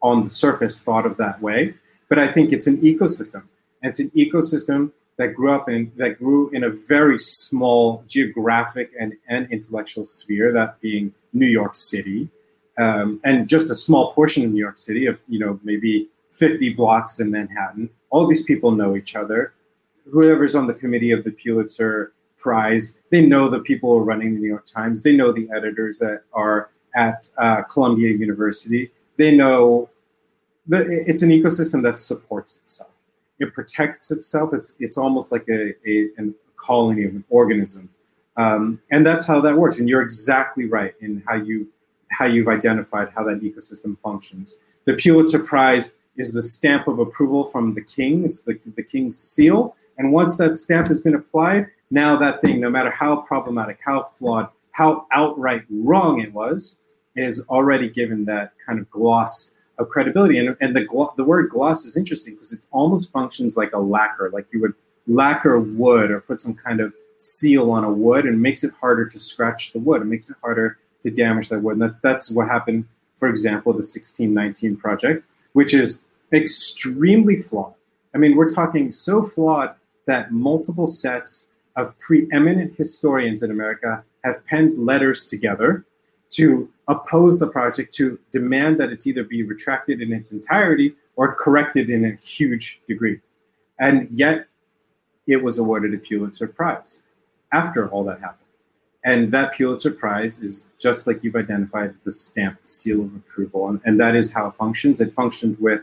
on 0.01 0.23
the 0.23 0.29
surface 0.29 0.81
thought 0.81 1.05
of 1.05 1.17
that 1.17 1.41
way. 1.41 1.73
But 2.07 2.19
I 2.19 2.31
think 2.31 2.51
it's 2.51 2.67
an 2.67 2.77
ecosystem. 2.81 3.43
And 3.81 3.91
it's 3.91 3.99
an 3.99 4.09
ecosystem 4.11 4.91
that 5.17 5.35
grew 5.35 5.51
up 5.51 5.69
in 5.69 5.91
that 5.97 6.17
grew 6.17 6.49
in 6.49 6.63
a 6.63 6.69
very 6.69 7.19
small 7.19 8.03
geographic 8.07 8.91
and, 8.99 9.13
and 9.27 9.51
intellectual 9.51 10.05
sphere, 10.05 10.51
that 10.53 10.79
being 10.81 11.13
New 11.33 11.45
York 11.47 11.75
City. 11.75 12.29
Um, 12.77 13.19
and 13.25 13.47
just 13.47 13.69
a 13.69 13.75
small 13.75 14.13
portion 14.13 14.45
of 14.45 14.51
New 14.51 14.59
York 14.59 14.77
City 14.77 15.05
of, 15.05 15.19
you 15.27 15.37
know, 15.37 15.59
maybe 15.63 16.07
50 16.31 16.73
blocks 16.73 17.19
in 17.19 17.29
Manhattan. 17.29 17.89
All 18.09 18.25
these 18.25 18.43
people 18.43 18.71
know 18.71 18.95
each 18.95 19.15
other. 19.15 19.53
Whoever's 20.09 20.55
on 20.55 20.67
the 20.67 20.73
committee 20.73 21.11
of 21.11 21.25
the 21.25 21.31
Pulitzer 21.31 22.13
Prize, 22.39 22.97
they 23.11 23.25
know 23.25 23.49
the 23.49 23.59
people 23.59 23.91
who 23.91 23.99
are 23.99 24.03
running 24.03 24.33
the 24.33 24.39
New 24.39 24.47
York 24.47 24.65
Times. 24.65 25.03
They 25.03 25.15
know 25.15 25.31
the 25.31 25.47
editors 25.55 25.99
that 25.99 26.23
are 26.33 26.71
at 26.95 27.29
uh, 27.37 27.61
Columbia 27.63 28.09
University 28.09 28.91
they 29.19 29.35
know 29.35 29.89
that 30.67 30.87
it's 30.89 31.21
an 31.21 31.29
ecosystem 31.29 31.83
that 31.83 31.99
supports 31.99 32.55
itself. 32.55 32.89
It 33.37 33.53
protects 33.53 34.09
itself. 34.11 34.53
It's 34.53 34.75
it's 34.79 34.97
almost 34.97 35.31
like 35.31 35.45
a, 35.49 35.73
a, 35.87 36.29
colony 36.55 37.05
of 37.05 37.15
an 37.15 37.23
organism 37.29 37.89
Um, 38.35 38.81
and 38.91 39.07
that's 39.07 39.25
how 39.25 39.39
that 39.41 39.55
works. 39.55 39.79
And 39.79 39.87
you're 39.87 40.01
exactly 40.01 40.65
right 40.65 40.93
in 40.99 41.23
how 41.27 41.35
you 41.35 41.67
how 42.17 42.25
you've 42.25 42.47
identified 42.47 43.07
how 43.15 43.23
that 43.25 43.41
ecosystem 43.41 43.97
functions. 44.07 44.59
The 44.85 44.93
Pulitzer 44.93 45.39
Prize 45.39 45.95
is 46.17 46.33
the 46.33 46.43
stamp 46.43 46.87
of 46.87 46.99
approval 46.99 47.43
from 47.45 47.75
the 47.75 47.81
king. 47.97 48.25
It's 48.25 48.41
the, 48.41 48.53
the 48.79 48.83
king's 48.83 49.17
seal. 49.17 49.75
And 49.97 50.11
once 50.11 50.37
that 50.37 50.55
stamp 50.55 50.87
has 50.87 50.99
been 51.01 51.15
applied, 51.15 51.67
now 51.91 52.15
that 52.17 52.41
thing, 52.41 52.59
no 52.59 52.69
matter 52.69 52.91
how 52.91 53.17
problematic, 53.17 53.79
how 53.83 54.03
flawed, 54.03 54.49
how 54.71 55.07
outright 55.11 55.63
wrong 55.69 56.21
it 56.21 56.33
was, 56.33 56.79
is 57.15 57.45
already 57.49 57.89
given 57.89 58.25
that 58.25 58.53
kind 58.65 58.79
of 58.79 58.89
gloss 58.89 59.53
of 59.77 59.89
credibility. 59.89 60.37
And, 60.37 60.55
and 60.61 60.75
the, 60.75 60.83
glo- 60.83 61.13
the 61.17 61.23
word 61.23 61.49
gloss 61.49 61.85
is 61.85 61.97
interesting 61.97 62.35
because 62.35 62.53
it 62.53 62.65
almost 62.71 63.11
functions 63.11 63.57
like 63.57 63.73
a 63.73 63.79
lacquer, 63.79 64.29
like 64.31 64.45
you 64.51 64.61
would 64.61 64.73
lacquer 65.07 65.59
wood 65.59 66.11
or 66.11 66.21
put 66.21 66.39
some 66.39 66.53
kind 66.53 66.79
of 66.79 66.93
seal 67.17 67.71
on 67.71 67.83
a 67.83 67.91
wood 67.91 68.25
and 68.25 68.41
makes 68.41 68.63
it 68.63 68.73
harder 68.79 69.05
to 69.05 69.19
scratch 69.19 69.73
the 69.73 69.79
wood. 69.79 70.01
It 70.01 70.05
makes 70.05 70.29
it 70.29 70.37
harder 70.41 70.77
to 71.03 71.09
damage 71.09 71.49
that 71.49 71.61
wood. 71.61 71.73
And 71.73 71.81
that, 71.81 72.01
that's 72.01 72.29
what 72.29 72.47
happened, 72.47 72.85
for 73.15 73.27
example, 73.27 73.71
the 73.73 73.77
1619 73.77 74.77
project, 74.77 75.25
which 75.53 75.73
is 75.73 76.01
extremely 76.31 77.37
flawed. 77.37 77.73
I 78.13 78.17
mean, 78.17 78.35
we're 78.35 78.49
talking 78.49 78.91
so 78.91 79.23
flawed 79.23 79.75
that 80.05 80.31
multiple 80.31 80.87
sets 80.87 81.48
of 81.75 81.97
preeminent 81.99 82.75
historians 82.75 83.43
in 83.43 83.51
America 83.51 84.03
have 84.23 84.45
penned 84.45 84.85
letters 84.85 85.25
together 85.25 85.85
to 86.31 86.69
oppose 86.87 87.39
the 87.39 87.47
project, 87.47 87.93
to 87.93 88.19
demand 88.31 88.79
that 88.79 88.91
it's 88.91 89.07
either 89.07 89.23
be 89.23 89.43
retracted 89.43 90.01
in 90.01 90.13
its 90.13 90.31
entirety 90.31 90.95
or 91.15 91.33
corrected 91.35 91.89
in 91.89 92.05
a 92.05 92.15
huge 92.15 92.81
degree. 92.87 93.19
And 93.79 94.07
yet, 94.11 94.47
it 95.27 95.43
was 95.43 95.59
awarded 95.59 95.93
a 95.93 95.97
Pulitzer 95.97 96.47
Prize 96.47 97.03
after 97.51 97.87
all 97.89 98.03
that 98.05 98.19
happened. 98.19 98.39
And 99.03 99.31
that 99.31 99.53
Pulitzer 99.53 99.91
Prize 99.91 100.39
is 100.39 100.67
just 100.77 101.07
like 101.07 101.23
you've 101.23 101.35
identified 101.35 101.95
the 102.03 102.11
stamp, 102.11 102.61
the 102.61 102.67
seal 102.67 103.01
of 103.01 103.15
approval. 103.15 103.69
And, 103.69 103.79
and 103.85 103.99
that 103.99 104.15
is 104.15 104.31
how 104.33 104.47
it 104.47 104.55
functions. 104.55 104.99
It 104.99 105.13
functioned 105.13 105.57
with 105.59 105.81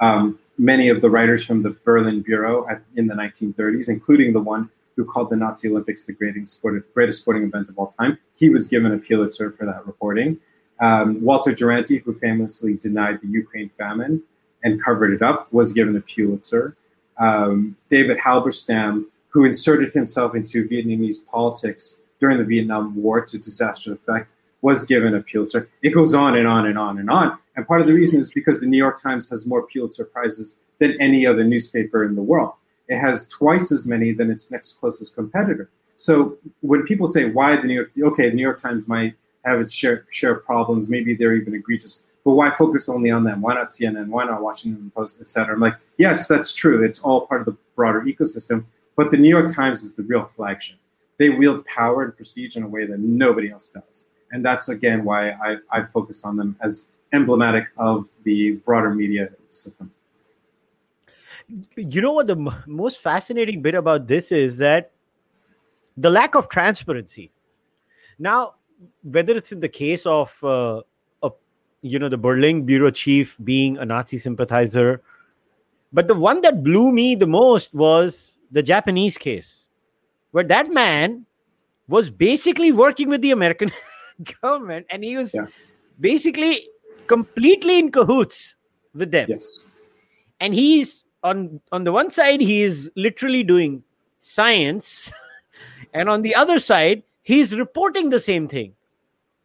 um, 0.00 0.38
many 0.58 0.88
of 0.88 1.00
the 1.00 1.08
writers 1.08 1.44
from 1.44 1.62
the 1.62 1.70
Berlin 1.84 2.20
Bureau 2.20 2.68
at, 2.68 2.82
in 2.96 3.06
the 3.06 3.14
1930s, 3.14 3.88
including 3.88 4.32
the 4.32 4.40
one 4.40 4.68
who 4.98 5.04
called 5.04 5.30
the 5.30 5.36
Nazi 5.36 5.68
Olympics 5.68 6.04
the 6.04 6.12
greatest 6.12 6.56
sporting, 6.56 6.82
greatest 6.92 7.22
sporting 7.22 7.44
event 7.44 7.68
of 7.68 7.78
all 7.78 7.86
time. 7.86 8.18
He 8.34 8.50
was 8.50 8.66
given 8.66 8.92
a 8.92 8.98
Pulitzer 8.98 9.52
for 9.52 9.64
that 9.64 9.86
reporting. 9.86 10.38
Um, 10.80 11.22
Walter 11.22 11.54
Duranty, 11.54 11.98
who 11.98 12.12
famously 12.12 12.74
denied 12.74 13.20
the 13.22 13.28
Ukraine 13.28 13.68
famine 13.78 14.24
and 14.64 14.82
covered 14.82 15.12
it 15.12 15.22
up, 15.22 15.52
was 15.52 15.70
given 15.70 15.96
a 15.96 16.00
Pulitzer. 16.00 16.76
Um, 17.16 17.76
David 17.88 18.18
Halberstam, 18.18 19.04
who 19.28 19.44
inserted 19.44 19.92
himself 19.92 20.34
into 20.34 20.66
Vietnamese 20.66 21.24
politics 21.24 22.00
during 22.18 22.38
the 22.38 22.44
Vietnam 22.44 23.00
War 23.00 23.20
to 23.24 23.38
disastrous 23.38 24.00
effect, 24.00 24.34
was 24.62 24.82
given 24.82 25.14
a 25.14 25.20
Pulitzer. 25.20 25.68
It 25.80 25.90
goes 25.90 26.12
on 26.12 26.36
and 26.36 26.48
on 26.48 26.66
and 26.66 26.76
on 26.76 26.98
and 26.98 27.08
on. 27.08 27.38
And 27.54 27.68
part 27.68 27.80
of 27.80 27.86
the 27.86 27.92
reason 27.92 28.18
is 28.18 28.32
because 28.32 28.60
the 28.60 28.66
New 28.66 28.78
York 28.78 29.00
Times 29.00 29.30
has 29.30 29.46
more 29.46 29.62
Pulitzer 29.62 30.04
Prizes 30.04 30.58
than 30.80 31.00
any 31.00 31.24
other 31.24 31.44
newspaper 31.44 32.04
in 32.04 32.16
the 32.16 32.22
world. 32.22 32.54
It 32.88 32.98
has 32.98 33.26
twice 33.28 33.70
as 33.70 33.86
many 33.86 34.12
than 34.12 34.30
its 34.30 34.50
next 34.50 34.80
closest 34.80 35.14
competitor. 35.14 35.70
So 35.96 36.38
when 36.60 36.84
people 36.84 37.06
say 37.06 37.26
why 37.26 37.56
the 37.56 37.66
New 37.66 37.74
York, 37.74 37.90
okay, 38.12 38.30
the 38.30 38.36
New 38.36 38.42
York 38.42 38.58
Times 38.58 38.88
might 38.88 39.14
have 39.44 39.60
its 39.60 39.74
share, 39.74 40.06
share 40.10 40.32
of 40.32 40.44
problems, 40.44 40.88
maybe 40.88 41.14
they're 41.14 41.34
even 41.34 41.54
egregious, 41.54 42.06
but 42.24 42.32
why 42.32 42.50
focus 42.50 42.88
only 42.88 43.10
on 43.10 43.24
them? 43.24 43.40
Why 43.40 43.54
not 43.54 43.68
CNN? 43.68 44.08
Why 44.08 44.24
not 44.24 44.42
Washington 44.42 44.92
Post, 44.94 45.20
etc.? 45.20 45.54
I'm 45.54 45.60
like, 45.60 45.74
yes, 45.96 46.26
that's 46.26 46.52
true. 46.52 46.84
It's 46.84 47.00
all 47.00 47.26
part 47.26 47.40
of 47.40 47.46
the 47.46 47.56
broader 47.74 48.02
ecosystem, 48.02 48.64
but 48.96 49.10
the 49.10 49.16
New 49.16 49.28
York 49.28 49.52
Times 49.52 49.82
is 49.82 49.94
the 49.94 50.02
real 50.02 50.24
flagship. 50.24 50.78
They 51.18 51.30
wield 51.30 51.66
power 51.66 52.04
and 52.04 52.14
prestige 52.14 52.56
in 52.56 52.62
a 52.62 52.68
way 52.68 52.86
that 52.86 53.00
nobody 53.00 53.50
else 53.50 53.68
does, 53.70 54.08
and 54.30 54.44
that's 54.44 54.68
again 54.68 55.04
why 55.04 55.30
I, 55.30 55.56
I 55.72 55.84
focused 55.84 56.24
on 56.24 56.36
them 56.36 56.56
as 56.60 56.90
emblematic 57.12 57.64
of 57.76 58.08
the 58.24 58.52
broader 58.64 58.94
media 58.94 59.30
system 59.50 59.90
you 61.76 62.00
know 62.00 62.12
what 62.12 62.26
the 62.26 62.36
m- 62.36 62.54
most 62.66 63.00
fascinating 63.00 63.62
bit 63.62 63.74
about 63.74 64.06
this 64.06 64.32
is 64.32 64.58
that 64.58 64.92
the 65.96 66.10
lack 66.10 66.34
of 66.34 66.48
transparency. 66.48 67.32
Now 68.18 68.54
whether 69.02 69.34
it's 69.34 69.52
in 69.52 69.60
the 69.60 69.68
case 69.68 70.06
of 70.06 70.42
uh, 70.44 70.82
a, 71.22 71.30
you 71.82 71.98
know 71.98 72.08
the 72.08 72.16
berlin 72.16 72.64
bureau 72.64 72.92
chief 72.92 73.36
being 73.42 73.76
a 73.78 73.84
nazi 73.84 74.18
sympathizer 74.18 75.02
but 75.92 76.06
the 76.06 76.14
one 76.14 76.40
that 76.42 76.62
blew 76.62 76.92
me 76.92 77.16
the 77.16 77.26
most 77.26 77.74
was 77.74 78.36
the 78.52 78.62
japanese 78.62 79.18
case 79.18 79.68
where 80.30 80.44
that 80.44 80.72
man 80.72 81.26
was 81.88 82.08
basically 82.08 82.70
working 82.70 83.08
with 83.08 83.20
the 83.20 83.32
american 83.32 83.68
government 84.42 84.86
and 84.90 85.02
he 85.02 85.16
was 85.16 85.34
yeah. 85.34 85.46
basically 85.98 86.68
completely 87.08 87.78
in 87.80 87.90
cahoots 87.90 88.54
with 88.94 89.10
them. 89.10 89.26
Yes. 89.28 89.60
And 90.38 90.54
he's 90.54 91.04
on 91.28 91.60
on 91.72 91.84
the 91.84 91.92
one 91.92 92.10
side 92.10 92.40
he 92.40 92.62
is 92.62 92.90
literally 92.96 93.42
doing 93.42 93.82
science 94.20 95.12
and 95.94 96.08
on 96.08 96.22
the 96.22 96.34
other 96.34 96.58
side 96.58 97.02
he's 97.22 97.56
reporting 97.56 98.10
the 98.10 98.18
same 98.26 98.48
thing. 98.48 98.74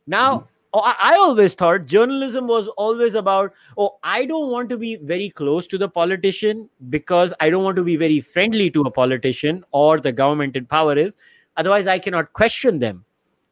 Now 0.08 0.39
mm-hmm. 0.39 0.48
I, 0.74 0.96
I 1.00 1.15
always 1.15 1.54
thought 1.54 1.86
journalism 1.86 2.48
was 2.48 2.67
always 2.86 3.15
about 3.15 3.54
oh 3.78 3.98
i 4.04 4.26
don't 4.26 4.50
want 4.52 4.69
to 4.69 4.78
be 4.78 4.96
very 4.96 5.30
close 5.30 5.67
to 5.67 5.78
the 5.78 5.88
politician 5.88 6.67
because 6.89 7.34
i 7.39 7.50
don't 7.50 7.63
want 7.63 7.78
to 7.82 7.84
be 7.84 7.96
very 7.96 8.19
friendly 8.22 8.69
to 8.72 8.82
a 8.82 8.91
politician 8.91 9.63
or 9.72 10.00
the 10.00 10.12
government 10.12 10.56
in 10.56 10.65
power 10.65 10.98
is. 10.98 11.17
Otherwise 11.58 11.88
i 11.88 12.00
cannot 12.00 12.34
question 12.34 12.80
them. 12.80 13.06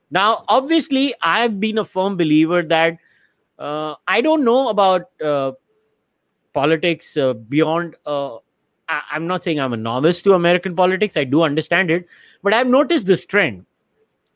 Now 0.10 0.44
obviously 0.48 1.14
i've 1.22 1.60
been 1.60 1.78
a 1.78 1.86
firm 1.86 2.18
believer 2.18 2.64
that 2.64 2.98
uh, 3.60 3.96
i 4.08 4.22
don't 4.22 4.44
know 4.44 4.70
about 4.70 5.10
uh, 5.24 5.52
politics 6.54 7.18
uh, 7.18 7.34
beyond 7.34 7.96
uh, 8.06 8.36
I, 8.90 9.02
i'm 9.12 9.28
not 9.28 9.44
saying 9.44 9.60
i'm 9.60 9.74
a 9.74 9.78
novice 9.78 10.22
to 10.24 10.34
american 10.34 10.76
politics 10.76 11.18
i 11.18 11.24
do 11.24 11.44
understand 11.44 11.92
it 11.92 12.08
but 12.44 12.54
i've 12.54 12.68
noticed 12.68 13.06
this 13.06 13.26
trend. 13.26 13.66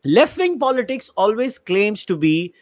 Left 0.04 0.38
wing 0.38 0.56
politics 0.60 1.10
always 1.16 1.58
claims 1.58 2.04
to 2.04 2.16
be 2.16 2.54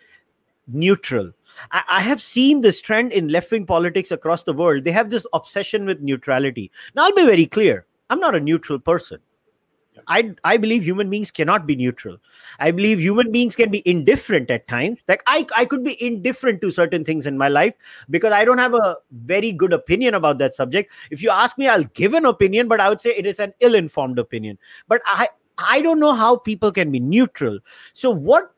neutral. 0.66 1.30
I, 1.72 1.82
I 1.88 2.00
have 2.00 2.22
seen 2.22 2.62
this 2.62 2.80
trend 2.80 3.12
in 3.12 3.28
left 3.28 3.52
wing 3.52 3.66
politics 3.66 4.10
across 4.10 4.44
the 4.44 4.54
world. 4.54 4.84
They 4.84 4.92
have 4.92 5.10
this 5.10 5.26
obsession 5.34 5.84
with 5.84 6.00
neutrality. 6.00 6.70
Now 6.94 7.04
i'll 7.04 7.14
be 7.14 7.26
very 7.26 7.44
clear. 7.44 7.84
I'm 8.08 8.18
not 8.18 8.34
a 8.34 8.40
neutral 8.40 8.78
person 8.78 9.18
I, 10.08 10.34
I 10.44 10.56
believe 10.56 10.84
human 10.84 11.10
beings 11.10 11.30
cannot 11.30 11.66
be 11.66 11.76
neutral. 11.76 12.18
I 12.58 12.70
believe 12.70 13.00
human 13.00 13.32
beings 13.32 13.56
can 13.56 13.70
be 13.70 13.82
indifferent 13.88 14.50
at 14.50 14.68
times. 14.68 14.98
Like 15.08 15.22
I, 15.26 15.46
I 15.56 15.64
could 15.64 15.84
be 15.84 16.02
indifferent 16.04 16.60
to 16.62 16.70
certain 16.70 17.04
things 17.04 17.26
in 17.26 17.38
my 17.38 17.48
life 17.48 17.76
because 18.10 18.32
I 18.32 18.44
don't 18.44 18.58
have 18.58 18.74
a 18.74 18.96
very 19.12 19.52
good 19.52 19.72
opinion 19.72 20.14
about 20.14 20.38
that 20.38 20.54
subject. 20.54 20.92
If 21.10 21.22
you 21.22 21.30
ask 21.30 21.58
me, 21.58 21.68
I'll 21.68 21.84
give 21.84 22.14
an 22.14 22.24
opinion, 22.24 22.68
but 22.68 22.80
I 22.80 22.88
would 22.88 23.00
say 23.00 23.10
it 23.10 23.26
is 23.26 23.38
an 23.38 23.52
ill-informed 23.60 24.18
opinion. 24.18 24.58
But 24.88 25.02
I, 25.04 25.28
I 25.58 25.82
don't 25.82 26.00
know 26.00 26.14
how 26.14 26.36
people 26.36 26.72
can 26.72 26.90
be 26.90 27.00
neutral. 27.00 27.58
So 27.92 28.10
what 28.10 28.50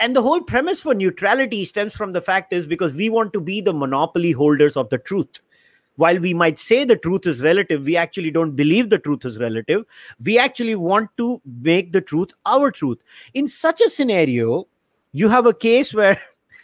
and 0.00 0.16
the 0.16 0.22
whole 0.22 0.40
premise 0.40 0.80
for 0.80 0.94
neutrality 0.94 1.66
stems 1.66 1.94
from 1.94 2.12
the 2.12 2.22
fact 2.22 2.54
is 2.54 2.66
because 2.66 2.94
we 2.94 3.10
want 3.10 3.34
to 3.34 3.40
be 3.40 3.60
the 3.60 3.74
monopoly 3.74 4.32
holders 4.32 4.74
of 4.76 4.88
the 4.88 4.96
truth 4.96 5.40
while 6.00 6.18
we 6.18 6.32
might 6.32 6.58
say 6.58 6.84
the 6.84 6.96
truth 6.96 7.26
is 7.26 7.42
relative, 7.42 7.84
we 7.84 7.94
actually 7.94 8.30
don't 8.30 8.56
believe 8.56 8.88
the 8.88 8.98
truth 8.98 9.26
is 9.26 9.38
relative. 9.38 9.84
We 10.24 10.38
actually 10.38 10.74
want 10.74 11.10
to 11.18 11.42
make 11.60 11.92
the 11.92 12.00
truth 12.00 12.30
our 12.46 12.70
truth. 12.70 12.98
In 13.34 13.46
such 13.46 13.82
a 13.82 13.90
scenario, 13.90 14.66
you 15.12 15.28
have 15.28 15.44
a 15.44 15.52
case 15.52 15.92
where 15.92 16.18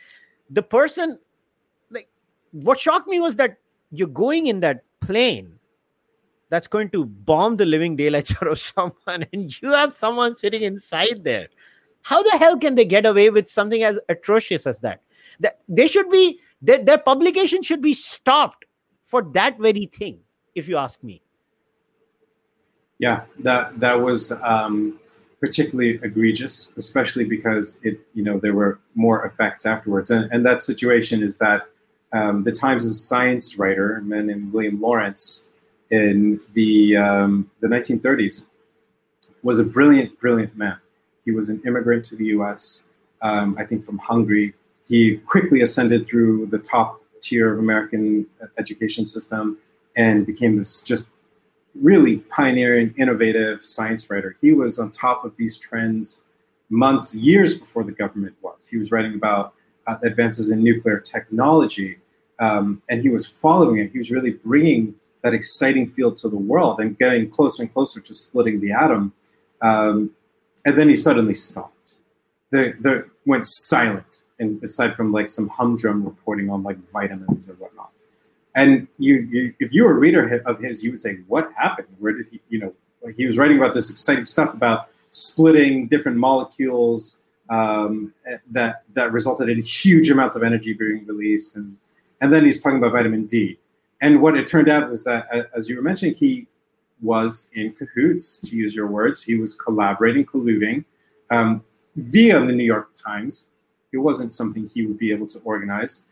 the 0.51 0.63
person, 0.63 1.19
like, 1.91 2.09
what 2.53 2.81
shocked 2.81 3.09
me 3.09 3.21
was 3.21 3.37
that 3.37 3.59
you're 3.91 4.09
going 4.09 4.47
in 4.47 4.61
that 4.61 4.85
plane 5.01 5.53
that's 6.49 6.69
going 6.69 6.89
to 6.91 7.05
bomb 7.05 7.57
the 7.57 7.67
living 7.67 7.95
daylights 7.95 8.35
out 8.41 8.49
of 8.49 8.59
someone, 8.59 9.27
and 9.33 9.61
you 9.61 9.71
have 9.71 9.93
someone 9.93 10.35
sitting 10.35 10.63
inside 10.63 11.25
there. 11.25 11.49
How 12.03 12.23
the 12.23 12.39
hell 12.39 12.57
can 12.57 12.75
they 12.75 12.85
get 12.85 13.05
away 13.05 13.29
with 13.29 13.49
something 13.49 13.83
as 13.83 13.99
atrocious 14.09 14.67
as 14.67 14.81
that? 14.81 15.03
That 15.41 15.59
they 15.69 15.89
should 15.89 16.09
be 16.09 16.39
their, 16.63 16.83
their 16.83 16.99
publication 16.99 17.63
should 17.63 17.83
be 17.83 17.93
stopped 17.93 18.66
for 19.07 19.23
that 19.33 19.59
very 19.59 19.87
thing, 19.87 20.21
if 20.55 20.69
you 20.69 20.77
ask 20.77 21.03
me. 21.03 21.23
Yeah, 22.99 23.23
that 23.41 23.79
that 23.81 24.01
was 24.01 24.33
um, 24.43 24.99
particularly 25.41 26.01
egregious, 26.03 26.73
especially 26.77 27.25
because 27.25 27.79
it 27.83 28.01
you 28.15 28.23
know 28.23 28.39
there 28.39 28.55
were 28.55 28.79
more 28.95 29.25
effects 29.25 29.65
afterwards, 29.65 30.11
and 30.11 30.31
and 30.33 30.45
that 30.45 30.63
situation 30.63 31.23
is 31.23 31.39
that 31.39 31.69
um, 32.13 32.45
the 32.45 32.53
Times' 32.53 33.01
science 33.01 33.59
writer, 33.59 33.97
a 33.97 34.03
man 34.03 34.27
named 34.27 34.53
William 34.53 34.81
Laurence, 34.81 35.47
in 35.91 36.41
the 36.55 36.97
um, 36.97 37.51
the 37.61 37.69
1930s, 37.69 38.47
was 39.43 39.59
a 39.59 39.65
brilliant, 39.65 40.19
brilliant 40.19 40.57
man. 40.57 40.79
He 41.25 41.33
was 41.33 41.51
an 41.51 41.61
immigrant 41.67 42.05
to 42.07 42.17
the 42.17 42.27
U.S. 42.37 42.85
Um, 43.23 43.57
I 43.59 43.65
think 43.65 43.85
from 43.85 43.99
Hungary. 43.99 44.55
He 44.89 45.17
quickly 45.17 45.63
ascended 45.63 46.07
through 46.07 46.47
the 46.47 46.59
top 46.59 47.03
tier 47.29 47.53
of 47.53 47.59
American 47.59 48.27
education 48.59 49.05
system 49.07 49.59
and 49.97 50.27
became 50.27 50.57
this 50.57 50.81
just 50.81 51.07
really 51.75 52.19
pioneering, 52.19 52.95
innovative 52.97 53.65
science 53.65 54.09
writer. 54.11 54.37
He 54.41 54.53
was 54.53 54.79
on 54.79 54.91
top 54.91 55.25
of 55.25 55.37
these 55.37 55.59
trends 55.59 56.25
months, 56.69 57.15
years 57.15 57.59
before 57.59 57.85
the 57.85 57.93
government 57.93 58.35
was. 58.43 58.69
He 58.69 58.77
was 58.77 58.91
writing 58.91 59.15
about 59.15 59.55
uh, 59.87 59.97
advances 60.03 60.51
in 60.51 60.63
nuclear 60.63 60.99
technology, 60.99 61.99
um, 62.39 62.83
and 62.89 63.03
he 63.03 63.09
was 63.09 63.27
following 63.27 63.79
it. 63.79 63.93
He 63.93 63.99
was 63.99 64.11
really 64.11 64.33
bringing 64.33 64.95
that 65.23 65.35
exciting 65.35 65.89
field 65.89 66.17
to 66.19 66.29
the 66.29 66.37
world 66.37 66.81
and 66.81 66.99
getting 66.99 67.29
closer 67.31 67.63
and 67.63 67.73
closer 67.73 68.01
to 68.01 68.15
splitting 68.15 68.61
the 68.61 68.73
atom. 68.73 69.13
Um, 69.63 70.11
and 70.65 70.77
then 70.79 70.89
he 70.89 70.97
suddenly 70.97 71.35
stopped. 71.35 71.97
The, 72.51 72.75
the 72.81 73.09
went 73.25 73.47
silent, 73.47 74.23
and 74.39 74.63
aside 74.63 74.95
from 74.95 75.13
like 75.13 75.29
some 75.29 75.49
humdrum 75.49 76.05
reporting 76.05 76.51
on 76.51 76.63
like 76.63 76.79
vitamins 76.91 77.49
or 77.49 77.55
whatnot. 77.55 77.91
And 78.55 78.89
you, 78.99 79.17
you, 79.31 79.55
if 79.61 79.73
you 79.73 79.85
were 79.85 79.93
a 79.93 79.99
reader 79.99 80.43
of 80.47 80.59
his, 80.59 80.83
you 80.83 80.91
would 80.91 81.01
say, 81.01 81.19
"What 81.27 81.53
happened? 81.55 81.89
Where 81.99 82.13
did 82.13 82.27
he? 82.31 82.41
You 82.49 82.59
know, 82.61 82.75
he 83.17 83.27
was 83.27 83.37
writing 83.37 83.59
about 83.59 83.75
this 83.75 83.91
exciting 83.91 84.25
stuff 84.25 84.55
about 84.55 84.89
splitting 85.11 85.89
different 85.89 86.17
molecules 86.17 87.19
um, 87.51 88.15
that 88.51 88.83
that 88.95 89.13
resulted 89.13 89.49
in 89.49 89.61
huge 89.63 90.11
amounts 90.11 90.37
of 90.37 90.43
energy 90.43 90.73
being 90.73 91.07
released, 91.07 91.57
and 91.57 91.77
and 92.21 92.33
then 92.33 92.45
he's 92.45 92.63
talking 92.63 92.79
about 92.79 92.93
vitamin 92.93 93.27
D. 93.27 93.59
And 94.01 94.21
what 94.21 94.37
it 94.37 94.47
turned 94.47 94.69
out 94.69 94.91
was 94.91 95.05
that, 95.05 95.27
as 95.55 95.69
you 95.69 95.77
were 95.77 95.83
mentioning, 95.83 96.15
he 96.15 96.47
was 97.01 97.51
in 97.55 97.73
cahoots, 97.73 98.39
to 98.39 98.57
use 98.57 98.75
your 98.75 98.87
words. 98.87 99.23
He 99.23 99.37
was 99.37 99.55
collaborating, 99.55 100.25
colluding 100.25 100.85
um, 101.31 101.65
via 101.97 102.41
the 102.41 102.53
New 102.53 102.65
York 102.65 102.91
Times. 102.95 103.49
It 103.97 104.01
wasn't 104.01 104.35
something 104.35 104.69
he 104.69 104.85
would 104.85 104.99
be 104.99 105.11
able 105.11 105.27
to 105.29 105.39
organize 105.41 106.05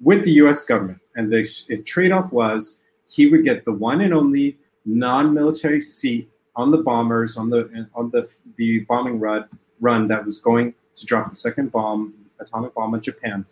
with 0.00 0.22
the 0.22 0.32
US 0.42 0.62
government. 0.62 1.00
And 1.16 1.32
the 1.32 1.82
trade 1.84 2.12
off 2.12 2.32
was 2.32 2.78
he 3.10 3.26
would 3.26 3.44
get 3.44 3.64
the 3.64 3.72
one 3.72 4.00
and 4.00 4.14
only 4.14 4.56
non 4.84 5.34
military 5.34 5.80
seat 5.80 6.30
on 6.54 6.70
the 6.70 6.78
bombers, 6.78 7.36
on 7.36 7.50
the, 7.50 7.88
on 7.94 8.10
the, 8.10 8.22
the 8.56 8.80
bombing 8.80 9.18
run, 9.18 9.44
run 9.80 10.08
that 10.08 10.24
was 10.24 10.38
going 10.38 10.74
to 10.94 11.04
drop 11.04 11.28
the 11.28 11.34
second 11.34 11.72
bomb, 11.72 12.14
atomic 12.38 12.72
bomb 12.74 12.94
on 12.94 13.00
Japan. 13.00 13.44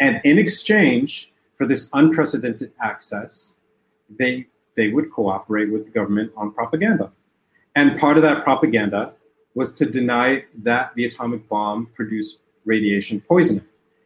And 0.00 0.20
in 0.24 0.38
exchange 0.38 1.32
for 1.56 1.66
this 1.66 1.88
unprecedented 1.92 2.72
access, 2.80 3.56
they, 4.10 4.46
they 4.76 4.88
would 4.88 5.12
cooperate 5.12 5.70
with 5.70 5.84
the 5.84 5.90
government 5.90 6.32
on 6.36 6.52
propaganda. 6.52 7.12
And 7.76 7.98
part 7.98 8.16
of 8.16 8.22
that 8.24 8.42
propaganda 8.42 9.12
was 9.54 9.74
to 9.76 9.86
deny 9.86 10.44
that 10.62 10.94
the 10.94 11.04
atomic 11.04 11.48
bomb 11.48 11.86
produced 11.94 12.40
radiation 12.68 13.20
poisoning. 13.20 13.64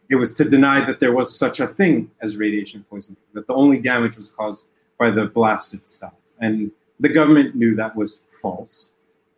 It 0.09 0.17
was 0.17 0.33
to 0.35 0.45
deny 0.45 0.85
that 0.85 1.01
there 1.01 1.13
was 1.13 1.37
such 1.37 1.59
a 1.61 1.67
thing 1.67 2.11
as 2.21 2.37
radiation 2.37 2.85
poisoning, 2.89 3.19
that 3.35 3.47
the 3.47 3.55
only 3.55 3.79
damage 3.81 4.17
was 4.17 4.31
caused 4.31 4.67
by 4.99 5.11
the 5.11 5.27
blast 5.27 5.75
itself. 5.75 6.15
And 6.39 6.71
the 7.01 7.09
government 7.09 7.55
knew 7.55 7.75
that 7.75 7.97
was 7.97 8.25
false. 8.43 8.93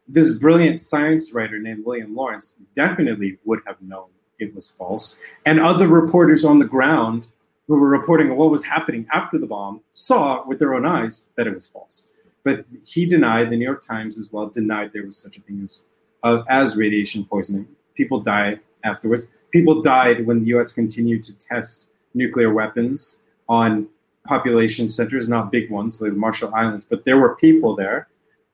This 0.07 0.33
brilliant 0.33 0.83
science 0.83 1.33
writer 1.33 1.59
named 1.59 1.85
William 1.85 2.15
Laurence 2.15 2.59
definitely 2.75 3.39
would 3.45 3.61
have 3.67 3.81
known 3.81 4.09
it 4.39 4.55
was 4.55 4.69
false. 4.69 5.19
And 5.47 5.61
other 5.61 5.89
reporters 5.89 6.45
on 6.45 6.59
the 6.59 6.67
ground 6.67 7.29
who 7.67 7.75
were 7.81 7.89
reporting 7.89 8.37
what 8.37 8.51
was 8.51 8.65
happening 8.65 9.07
after 9.13 9.39
the 9.39 9.47
bomb 9.47 9.81
saw 9.93 10.47
with 10.47 10.59
their 10.59 10.75
own 10.75 10.85
eyes 10.85 11.31
that 11.37 11.47
it 11.47 11.55
was 11.55 11.67
false. 11.67 12.11
But 12.43 12.67
he 12.85 13.07
denied, 13.07 13.49
the 13.49 13.57
New 13.57 13.65
York 13.65 13.81
Times 13.81 14.19
as 14.19 14.31
well 14.31 14.49
denied 14.49 14.93
there 14.93 15.07
was 15.07 15.17
such 15.17 15.39
a 15.39 15.41
thing 15.41 15.61
as, 15.63 15.87
uh, 16.23 16.43
as 16.49 16.77
radiation 16.77 17.25
poisoning. 17.25 17.67
People 17.95 18.21
died 18.21 18.61
afterwards. 18.85 19.27
People 19.51 19.81
died 19.81 20.27
when 20.27 20.41
the 20.41 20.47
US 20.57 20.73
continued 20.73 21.23
to 21.25 21.39
test 21.39 21.89
nuclear 22.15 22.53
weapons 22.53 23.19
on 23.49 23.89
population 24.27 24.89
centers, 24.89 25.29
not 25.29 25.53
big 25.53 25.71
ones 25.71 26.01
like 26.01 26.13
the 26.13 26.19
Marshall 26.19 26.55
Islands, 26.55 26.85
but 26.85 27.05
there 27.05 27.19
were 27.19 27.37
people 27.37 27.75
there 27.77 28.09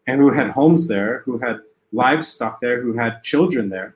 and 0.06 0.20
who 0.20 0.30
had 0.32 0.50
homes 0.50 0.88
there, 0.88 1.20
who 1.20 1.38
had 1.38 1.60
livestock 1.92 2.60
there, 2.60 2.80
who 2.80 2.94
had 2.94 3.22
children 3.22 3.68
there. 3.68 3.94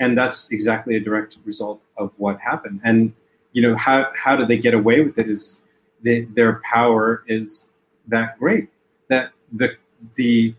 And 0.00 0.18
that's 0.18 0.50
exactly 0.50 0.96
a 0.96 1.00
direct 1.00 1.38
result 1.44 1.80
of 1.96 2.12
what 2.16 2.40
happened. 2.40 2.80
And 2.82 3.12
you 3.52 3.62
know, 3.62 3.76
how 3.76 4.10
how 4.16 4.34
do 4.34 4.44
they 4.44 4.58
get 4.58 4.74
away 4.74 5.00
with 5.00 5.18
it? 5.18 5.30
Is 5.30 5.62
their 6.02 6.60
power 6.64 7.24
is 7.28 7.72
that 8.08 8.38
great 8.38 8.68
that 9.08 9.30
the 9.52 9.76
the 10.16 10.54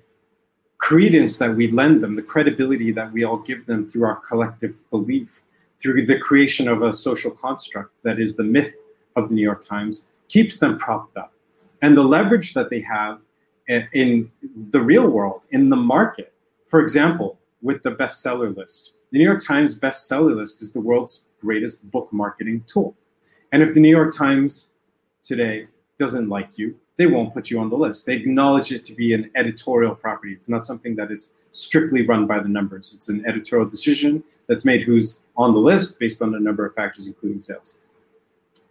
credence 0.86 1.38
that 1.38 1.56
we 1.56 1.68
lend 1.68 2.00
them, 2.00 2.14
the 2.14 2.22
credibility 2.22 2.92
that 2.92 3.12
we 3.12 3.24
all 3.24 3.40
give 3.40 3.66
them 3.66 3.84
through 3.84 4.04
our 4.04 4.18
collective 4.18 4.88
belief, 4.92 5.42
through 5.82 6.06
the 6.06 6.20
creation 6.20 6.68
of 6.68 6.84
a 6.84 6.94
social 6.94 7.32
construct 7.32 7.92
that 8.04 8.20
is 8.20 8.36
the 8.36 8.44
myth 8.44 8.76
of 9.16 9.28
the 9.28 9.34
New 9.34 9.42
York 9.42 9.66
Times, 9.66 10.10
keeps 10.28 10.60
them 10.60 10.78
propped 10.78 11.18
up. 11.18 11.34
And 11.82 11.98
the 11.98 12.04
leverage 12.04 12.54
that 12.54 12.70
they 12.70 12.82
have 12.82 13.22
in 13.68 14.30
the 14.70 14.80
real 14.80 15.08
world, 15.08 15.48
in 15.50 15.70
the 15.70 15.76
market. 15.76 16.32
For 16.68 16.80
example, 16.82 17.40
with 17.64 17.82
the 17.82 17.90
bestseller 17.90 18.56
list. 18.56 18.94
The 19.12 19.18
New 19.18 19.26
York 19.26 19.44
Times 19.44 19.80
bestseller 19.80 20.36
list 20.36 20.62
is 20.62 20.72
the 20.72 20.82
world's 20.82 21.26
greatest 21.42 21.90
book 21.90 22.14
marketing 22.14 22.64
tool. 22.68 22.96
And 23.52 23.64
if 23.64 23.74
the 23.74 23.80
New 23.80 23.90
York 23.90 24.16
Times 24.16 24.70
today 25.24 25.66
doesn't 25.98 26.30
like 26.30 26.60
you, 26.60 26.76
they 26.98 27.08
won't 27.08 27.34
put 27.34 27.50
you 27.50 27.60
on 27.60 27.70
the 27.70 27.76
list. 27.76 28.06
They 28.06 28.14
acknowledge 28.16 28.72
it 28.72 28.84
to 28.86 28.94
be 28.94 29.14
an 29.14 29.30
editorial 29.36 29.96
property. 29.96 30.34
It's 30.34 30.50
not 30.50 30.66
something 30.66 30.96
that 30.96 31.12
is 31.12 31.34
strictly 31.52 32.06
run 32.06 32.26
by 32.26 32.40
the 32.40 32.50
numbers. 32.50 32.94
It's 32.96 33.10
an 33.10 33.26
editorial 33.26 33.68
decision 33.68 34.24
that's 34.48 34.66
made 34.66 34.84
who's 34.84 35.20
on 35.38 35.54
the 35.54 35.60
list 35.60 36.00
based 36.00 36.22
on 36.22 36.34
a 36.36 36.40
number 36.40 36.66
of 36.66 36.74
factors, 36.74 37.08
including 37.08 37.40
sales. 37.40 37.80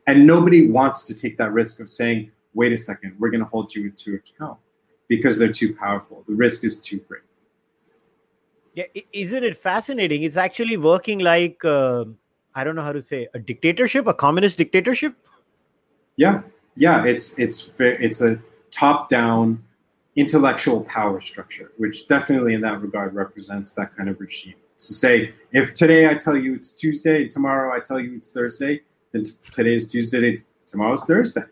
And 0.06 0.26
nobody 0.26 0.70
wants 0.70 1.04
to 1.04 1.14
take 1.14 1.36
that 1.38 1.52
risk 1.52 1.80
of 1.80 1.88
saying, 1.88 2.30
wait 2.54 2.72
a 2.72 2.76
second, 2.76 3.16
we're 3.18 3.30
going 3.30 3.42
to 3.42 3.48
hold 3.48 3.74
you 3.74 3.90
to 3.90 4.14
account 4.14 4.58
because 5.08 5.38
they're 5.38 5.52
too 5.52 5.74
powerful. 5.74 6.24
The 6.26 6.34
risk 6.34 6.64
is 6.64 6.80
too 6.80 7.00
great. 7.08 7.22
Yeah, 8.74 8.84
isn't 9.12 9.44
it 9.44 9.56
fascinating? 9.56 10.24
It's 10.24 10.36
actually 10.36 10.76
working 10.76 11.20
like 11.20 11.64
uh, 11.64 12.06
I 12.54 12.64
don't 12.64 12.74
know 12.74 12.82
how 12.82 12.92
to 12.92 13.00
say 13.00 13.28
a 13.34 13.38
dictatorship, 13.38 14.06
a 14.06 14.14
communist 14.14 14.58
dictatorship. 14.58 15.14
Yeah, 16.16 16.42
yeah. 16.76 17.04
It's 17.04 17.38
it's 17.38 17.70
it's 17.78 18.22
a 18.22 18.38
top-down 18.70 19.62
intellectual 20.16 20.82
power 20.82 21.20
structure, 21.20 21.72
which 21.76 22.06
definitely 22.06 22.54
in 22.54 22.60
that 22.60 22.80
regard 22.80 23.14
represents 23.14 23.72
that 23.72 23.96
kind 23.96 24.08
of 24.08 24.20
regime. 24.20 24.54
To 24.78 24.94
say, 24.94 25.32
if 25.52 25.74
today 25.74 26.08
I 26.08 26.14
tell 26.14 26.36
you 26.36 26.54
it's 26.54 26.70
Tuesday, 26.70 27.22
and 27.22 27.30
tomorrow 27.30 27.74
I 27.74 27.80
tell 27.80 28.00
you 28.00 28.14
it's 28.14 28.30
Thursday, 28.30 28.82
then 29.12 29.24
t- 29.24 29.32
today 29.50 29.74
is 29.74 29.90
Tuesday, 29.90 30.36
tomorrow's 30.66 31.04
Thursday. 31.04 31.44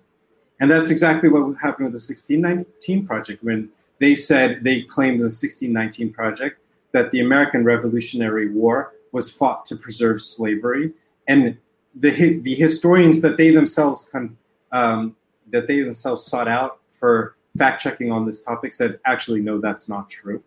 And 0.61 0.71
that's 0.71 0.91
exactly 0.91 1.29
what 1.29 1.57
happened 1.61 1.87
with 1.87 1.93
the 1.93 2.05
1619 2.05 3.07
Project 3.07 3.43
when 3.43 3.71
they 3.99 4.15
said, 4.15 4.65
they 4.65 4.83
claimed 4.83 5.21
the 5.21 5.31
1619 5.31 6.13
Project 6.13 6.61
that 6.93 7.11
the 7.11 7.21
American 7.21 7.65
Revolutionary 7.65 8.51
War 8.51 8.93
was 9.13 9.31
fought 9.31 9.65
to 9.67 9.77
preserve 9.77 10.21
slavery. 10.21 10.93
And 11.27 11.59
the, 11.95 12.39
the 12.39 12.55
historians 12.55 13.21
that 13.23 13.37
they 13.37 13.51
themselves 13.51 14.09
con, 14.11 14.37
um, 14.73 15.17
that 15.51 15.67
they 15.67 15.81
themselves 15.81 16.25
sought 16.25 16.49
out 16.49 16.81
for 16.89 17.37
fact 17.57 17.83
checking 17.83 18.11
on 18.11 18.27
this 18.27 18.45
topic 18.45 18.73
said, 18.73 18.99
actually, 19.05 19.41
no, 19.41 19.61
that's 19.61 19.89
not 19.89 20.09
true. 20.09 20.43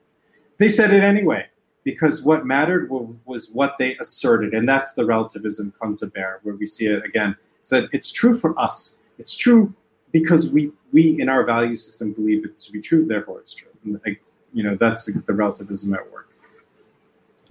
They 0.58 0.68
said 0.68 0.94
it 0.94 1.04
anyway 1.04 1.48
because 1.84 2.24
what 2.24 2.46
mattered 2.46 2.90
was 2.90 3.50
what 3.52 3.76
they 3.78 3.96
asserted, 3.98 4.54
and 4.54 4.68
that's 4.68 4.94
the 4.94 5.06
relativism 5.06 5.74
come 5.80 5.96
to 5.96 6.08
bear, 6.08 6.40
where 6.44 6.56
we 6.56 6.66
see 6.66 6.88
it 6.88 7.06
again. 7.06 7.36
Said 7.62 7.88
it's 7.92 8.12
true 8.12 8.34
for 8.34 8.60
us. 8.60 9.00
It's 9.18 9.36
true 9.36 9.74
because 10.12 10.52
we 10.52 10.72
we 10.92 11.20
in 11.22 11.30
our 11.30 11.46
value 11.46 11.76
system 11.76 12.14
believe 12.14 12.44
it 12.46 12.58
to 12.60 12.72
be 12.72 12.82
true. 12.82 13.06
Therefore, 13.06 13.40
it's 13.40 13.54
true. 13.54 13.70
And, 13.84 14.18
you 14.54 14.64
know, 14.64 14.76
that's 14.76 15.06
the 15.06 15.34
relativism 15.34 15.94
at 15.94 16.12
work. 16.12 16.30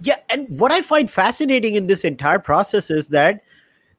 Yeah, 0.01 0.17
and 0.29 0.47
what 0.59 0.71
I 0.71 0.81
find 0.81 1.09
fascinating 1.09 1.75
in 1.75 1.87
this 1.87 2.03
entire 2.03 2.39
process 2.39 2.89
is 2.89 3.09
that 3.09 3.43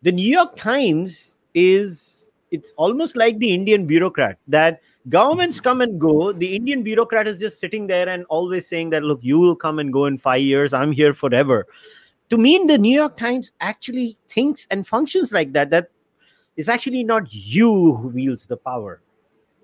the 0.03 0.12
New 0.12 0.29
York 0.29 0.57
Times 0.57 1.37
is 1.55 2.16
it's 2.57 2.75
almost 2.85 3.16
like 3.23 3.38
the 3.45 3.53
Indian 3.61 3.87
bureaucrat 3.87 4.38
that 4.57 4.81
governments 5.09 5.61
come 5.61 5.81
and 5.81 6.01
go 6.01 6.33
the 6.33 6.55
indian 6.57 6.83
bureaucrat 6.83 7.29
is 7.29 7.38
just 7.38 7.61
sitting 7.61 7.87
there 7.87 8.09
and 8.09 8.25
always 8.29 8.66
saying 8.66 8.90
that 8.90 9.05
look 9.05 9.21
you 9.23 9.38
will 9.38 9.55
come 9.55 9.79
and 9.79 9.92
go 9.92 10.07
in 10.07 10.19
5 10.19 10.40
years 10.40 10.73
i'm 10.73 10.92
here 10.92 11.14
forever. 11.14 11.66
To 12.31 12.38
me 12.38 12.59
the 12.66 12.79
new 12.79 12.95
york 12.99 13.16
times 13.16 13.53
actually 13.61 14.19
thinks 14.29 14.66
and 14.71 14.87
functions 14.87 15.33
like 15.33 15.53
that 15.53 15.71
that 15.71 15.90
it's 16.57 16.69
actually 16.69 17.05
not 17.05 17.33
you 17.33 17.95
who 17.95 18.09
wields 18.09 18.47
the 18.47 18.57
power. 18.57 19.01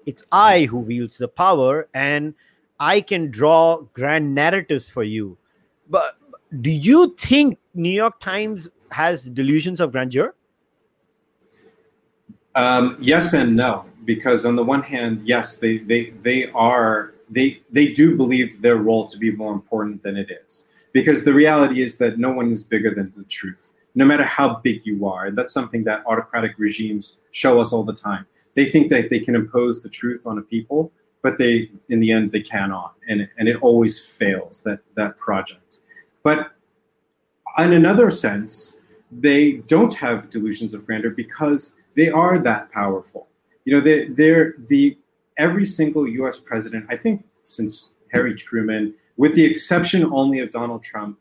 It's 0.07 0.23
i 0.31 0.65
who 0.65 0.79
wields 0.79 1.19
the 1.19 1.29
power 1.29 1.89
and 1.95 2.35
i 2.79 3.01
can 3.01 3.31
draw 3.31 3.83
grand 3.95 4.35
narratives 4.35 4.89
for 4.89 5.03
you. 5.03 5.37
But 5.89 6.19
do 6.61 6.71
you 6.71 7.17
think 7.19 7.59
new 7.75 7.91
york 7.91 8.21
times 8.21 8.71
has 8.93 9.29
delusions 9.41 9.81
of 9.81 9.91
grandeur 9.91 10.35
um, 12.55 12.97
yes 13.01 13.33
and 13.33 13.57
no 13.57 13.85
because 14.05 14.45
on 14.45 14.57
the 14.57 14.65
one 14.65 14.83
hand, 14.83 15.23
yes, 15.23 15.57
they 15.57 15.79
they 15.79 16.11
they 16.11 16.51
are 16.51 17.15
they 17.31 17.63
they 17.71 17.93
do 17.93 18.17
believe 18.17 18.61
their 18.63 18.77
role 18.77 19.07
to 19.07 19.19
be 19.19 19.31
more 19.33 19.53
important 19.53 20.03
than 20.03 20.17
it 20.17 20.31
is. 20.45 20.69
Because 20.93 21.25
the 21.25 21.33
reality 21.33 21.83
is 21.83 21.99
that 21.99 22.19
no 22.19 22.31
one 22.31 22.51
is 22.51 22.63
bigger 22.63 22.95
than 22.95 23.13
the 23.17 23.25
truth, 23.25 23.73
no 23.95 24.05
matter 24.05 24.25
how 24.25 24.57
big 24.57 24.85
you 24.85 25.07
are. 25.07 25.27
And 25.27 25.39
that's 25.39 25.53
something 25.53 25.85
that 25.85 26.03
autocratic 26.07 26.55
regimes 26.59 27.21
show 27.31 27.61
us 27.61 27.73
all 27.73 27.85
the 27.85 27.95
time. 27.95 28.27
They 28.55 28.67
think 28.67 28.91
that 28.91 29.09
they 29.09 29.19
can 29.19 29.35
impose 29.35 29.83
the 29.83 29.89
truth 29.89 30.27
on 30.27 30.37
a 30.37 30.43
people 30.43 30.93
but 31.23 31.39
they 31.39 31.71
in 31.89 32.01
the 32.01 32.13
end 32.13 32.33
they 32.33 32.41
cannot, 32.41 32.95
and 33.09 33.29
and 33.39 33.49
it 33.49 33.57
always 33.63 34.05
fails 34.05 34.63
that 34.65 34.81
that 34.97 35.17
project. 35.17 35.79
But 36.23 36.53
in 37.59 37.73
another 37.73 38.11
sense, 38.11 38.81
they 39.11 39.53
don't 39.53 39.95
have 39.95 40.31
delusions 40.31 40.75
of 40.75 40.85
grandeur 40.85 41.11
because 41.11 41.79
they 41.97 42.09
are 42.09 42.39
that 42.39 42.71
powerful. 42.71 43.29
You 43.65 43.75
know, 43.75 43.81
they, 43.81 44.07
they're 44.09 44.55
the 44.69 44.99
every 45.37 45.65
single 45.65 46.07
U.S. 46.07 46.39
president, 46.39 46.87
I 46.89 46.97
think, 46.97 47.25
since 47.43 47.93
Harry 48.13 48.35
Truman, 48.35 48.95
with 49.17 49.35
the 49.35 49.45
exception 49.45 50.05
only 50.13 50.41
of 50.41 50.51
Donald 50.51 50.83
Trump, 50.83 51.19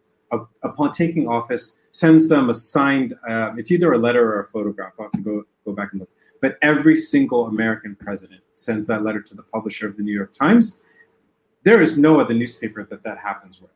upon 0.63 0.91
taking 0.91 1.27
office, 1.27 1.77
sends 1.89 2.27
them 2.27 2.49
a 2.49 2.53
signed. 2.53 3.13
Uh, 3.27 3.51
it's 3.57 3.71
either 3.71 3.91
a 3.91 3.97
letter 3.97 4.33
or 4.33 4.39
a 4.39 4.45
photograph. 4.45 4.93
I 4.99 5.03
have 5.03 5.11
to 5.13 5.21
go 5.21 5.43
go 5.65 5.73
back 5.73 5.91
and 5.91 6.01
look. 6.01 6.09
But 6.41 6.57
every 6.61 6.95
single 6.95 7.47
American 7.47 7.95
president 7.95 8.41
sends 8.55 8.87
that 8.87 9.03
letter 9.03 9.21
to 9.21 9.35
the 9.35 9.43
publisher 9.43 9.87
of 9.87 9.97
the 9.97 10.03
New 10.03 10.13
York 10.13 10.31
Times. 10.33 10.81
There 11.63 11.81
is 11.81 11.97
no 11.97 12.19
other 12.19 12.33
newspaper 12.33 12.83
that 12.85 13.03
that 13.03 13.19
happens 13.19 13.61
with. 13.61 13.71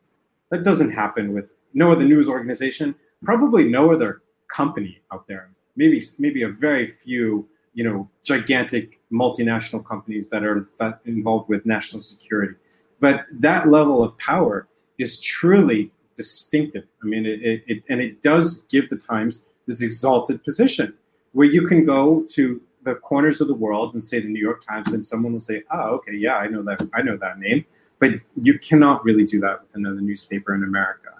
That 0.50 0.64
doesn't 0.64 0.90
happen 0.90 1.32
with 1.32 1.54
no 1.74 1.92
other 1.92 2.04
news 2.04 2.28
organization. 2.28 2.94
Probably 3.22 3.68
no 3.68 3.92
other 3.92 4.22
company 4.48 5.00
out 5.12 5.26
there. 5.26 5.50
Maybe 5.76 6.00
maybe 6.18 6.42
a 6.42 6.48
very 6.48 6.86
few 6.86 7.48
you 7.74 7.84
know 7.84 8.08
gigantic 8.24 8.98
multinational 9.12 9.84
companies 9.84 10.28
that 10.30 10.44
are 10.44 10.62
involved 11.04 11.48
with 11.48 11.64
national 11.66 12.00
security. 12.00 12.54
But 13.00 13.26
that 13.30 13.68
level 13.68 14.02
of 14.02 14.16
power 14.18 14.66
is 14.98 15.20
truly 15.20 15.92
distinctive. 16.14 16.84
I 17.02 17.06
mean, 17.06 17.26
it, 17.26 17.62
it, 17.66 17.84
and 17.90 18.00
it 18.00 18.22
does 18.22 18.62
give 18.70 18.88
the 18.88 18.96
Times 18.96 19.46
this 19.66 19.82
exalted 19.82 20.42
position 20.42 20.94
where 21.32 21.46
you 21.46 21.66
can 21.66 21.84
go 21.84 22.24
to 22.30 22.60
the 22.82 22.94
corners 22.94 23.40
of 23.40 23.48
the 23.48 23.54
world 23.54 23.92
and 23.92 24.02
say 24.02 24.20
the 24.20 24.28
New 24.28 24.40
York 24.40 24.62
Times, 24.66 24.92
and 24.92 25.04
someone 25.04 25.32
will 25.32 25.40
say, 25.40 25.62
"Oh, 25.70 25.96
okay, 25.96 26.14
yeah, 26.14 26.36
I 26.36 26.46
know 26.46 26.62
that, 26.62 26.80
I 26.94 27.02
know 27.02 27.16
that 27.18 27.38
name," 27.38 27.66
but 27.98 28.12
you 28.40 28.58
cannot 28.58 29.04
really 29.04 29.24
do 29.24 29.40
that 29.40 29.62
with 29.62 29.74
another 29.74 30.00
newspaper 30.00 30.54
in 30.54 30.62
America, 30.62 31.10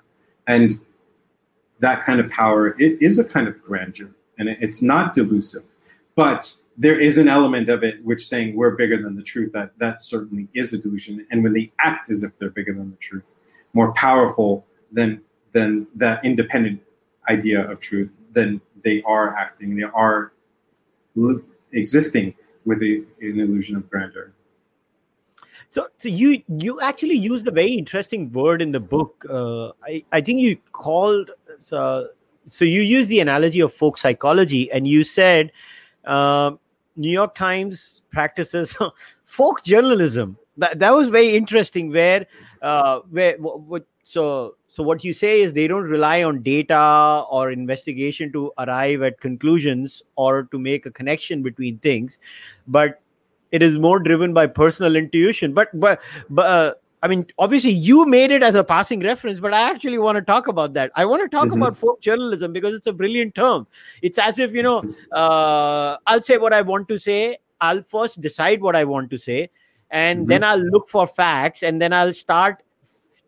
and 0.46 0.70
that 1.80 2.04
kind 2.04 2.20
of 2.20 2.30
power 2.30 2.68
it 2.80 3.02
is 3.02 3.18
a 3.18 3.24
kind 3.24 3.48
of 3.48 3.60
grandeur, 3.60 4.10
and 4.38 4.48
it's 4.48 4.82
not 4.82 5.14
delusive, 5.14 5.62
but 6.14 6.60
there 6.76 6.98
is 6.98 7.16
an 7.18 7.28
element 7.28 7.68
of 7.68 7.82
it 7.82 8.04
which 8.04 8.26
saying 8.26 8.54
we're 8.54 8.76
bigger 8.76 9.00
than 9.00 9.16
the 9.16 9.22
truth 9.22 9.52
that 9.52 9.78
that 9.78 10.00
certainly 10.00 10.48
is 10.54 10.72
a 10.72 10.78
delusion 10.78 11.26
and 11.30 11.42
when 11.42 11.52
they 11.52 11.72
act 11.80 12.10
as 12.10 12.22
if 12.22 12.38
they're 12.38 12.50
bigger 12.50 12.72
than 12.72 12.90
the 12.90 12.96
truth 12.96 13.32
more 13.72 13.92
powerful 13.94 14.66
than 14.92 15.20
than 15.52 15.86
that 15.94 16.24
independent 16.24 16.80
idea 17.28 17.68
of 17.70 17.80
truth 17.80 18.10
then 18.32 18.60
they 18.82 19.02
are 19.02 19.34
acting 19.36 19.76
they 19.76 19.82
are 19.82 20.32
li- 21.14 21.42
existing 21.72 22.34
with 22.64 22.82
a, 22.82 23.02
an 23.20 23.40
illusion 23.40 23.76
of 23.76 23.88
grandeur 23.88 24.32
so, 25.68 25.88
so 25.98 26.08
you 26.08 26.42
you 26.58 26.80
actually 26.80 27.16
used 27.16 27.48
a 27.48 27.50
very 27.50 27.72
interesting 27.72 28.30
word 28.30 28.62
in 28.62 28.70
the 28.70 28.78
book. 28.78 29.26
Uh, 29.28 29.72
I 29.82 30.04
I 30.12 30.20
think 30.20 30.40
you 30.40 30.56
called 30.70 31.32
uh, 31.72 32.04
so 32.46 32.64
you 32.64 32.80
use 32.80 33.06
the 33.08 33.20
analogy 33.20 33.60
of 33.60 33.72
folk 33.72 33.98
psychology, 33.98 34.70
and 34.70 34.86
you 34.86 35.02
said 35.02 35.52
uh, 36.04 36.52
New 36.96 37.10
York 37.10 37.34
Times 37.34 38.02
practices 38.10 38.76
folk 39.24 39.62
journalism. 39.64 40.36
That 40.56 40.78
that 40.78 40.94
was 40.94 41.08
very 41.08 41.36
interesting. 41.36 41.90
Where 41.92 42.26
uh, 42.62 43.00
where 43.10 43.36
so 44.04 44.56
so 44.68 44.82
what 44.82 45.04
you 45.04 45.12
say 45.12 45.40
is 45.42 45.52
they 45.52 45.66
don't 45.66 45.84
rely 45.84 46.22
on 46.22 46.42
data 46.42 47.24
or 47.30 47.50
investigation 47.50 48.32
to 48.32 48.52
arrive 48.58 49.02
at 49.02 49.20
conclusions 49.20 50.02
or 50.16 50.44
to 50.44 50.58
make 50.58 50.86
a 50.86 50.90
connection 50.90 51.42
between 51.42 51.78
things, 51.78 52.18
but 52.68 53.02
it 53.52 53.62
is 53.62 53.76
more 53.76 53.98
driven 53.98 54.32
by 54.32 54.46
personal 54.46 54.96
intuition. 54.96 55.52
But 55.52 55.68
but 55.78 56.00
but. 56.30 56.80
I 57.06 57.08
mean, 57.08 57.24
obviously, 57.38 57.70
you 57.70 58.04
made 58.04 58.32
it 58.32 58.42
as 58.42 58.56
a 58.56 58.64
passing 58.64 58.98
reference, 58.98 59.38
but 59.38 59.54
I 59.54 59.70
actually 59.70 59.98
want 59.98 60.16
to 60.16 60.22
talk 60.22 60.48
about 60.48 60.74
that. 60.74 60.90
I 60.96 61.04
want 61.04 61.22
to 61.22 61.28
talk 61.28 61.46
mm-hmm. 61.46 61.62
about 61.62 61.76
folk 61.76 62.00
journalism 62.00 62.52
because 62.52 62.74
it's 62.74 62.88
a 62.88 62.92
brilliant 62.92 63.36
term. 63.36 63.68
It's 64.02 64.18
as 64.18 64.40
if, 64.40 64.52
you 64.52 64.64
know, 64.64 64.82
uh, 65.12 65.98
I'll 66.08 66.20
say 66.20 66.36
what 66.36 66.52
I 66.52 66.62
want 66.62 66.88
to 66.88 66.98
say. 66.98 67.38
I'll 67.60 67.84
first 67.84 68.20
decide 68.20 68.60
what 68.60 68.74
I 68.74 68.82
want 68.82 69.10
to 69.10 69.18
say, 69.18 69.50
and 69.92 70.18
mm-hmm. 70.18 70.28
then 70.30 70.42
I'll 70.42 70.58
look 70.58 70.88
for 70.88 71.06
facts, 71.06 71.62
and 71.62 71.80
then 71.80 71.92
I'll 71.92 72.12
start, 72.12 72.64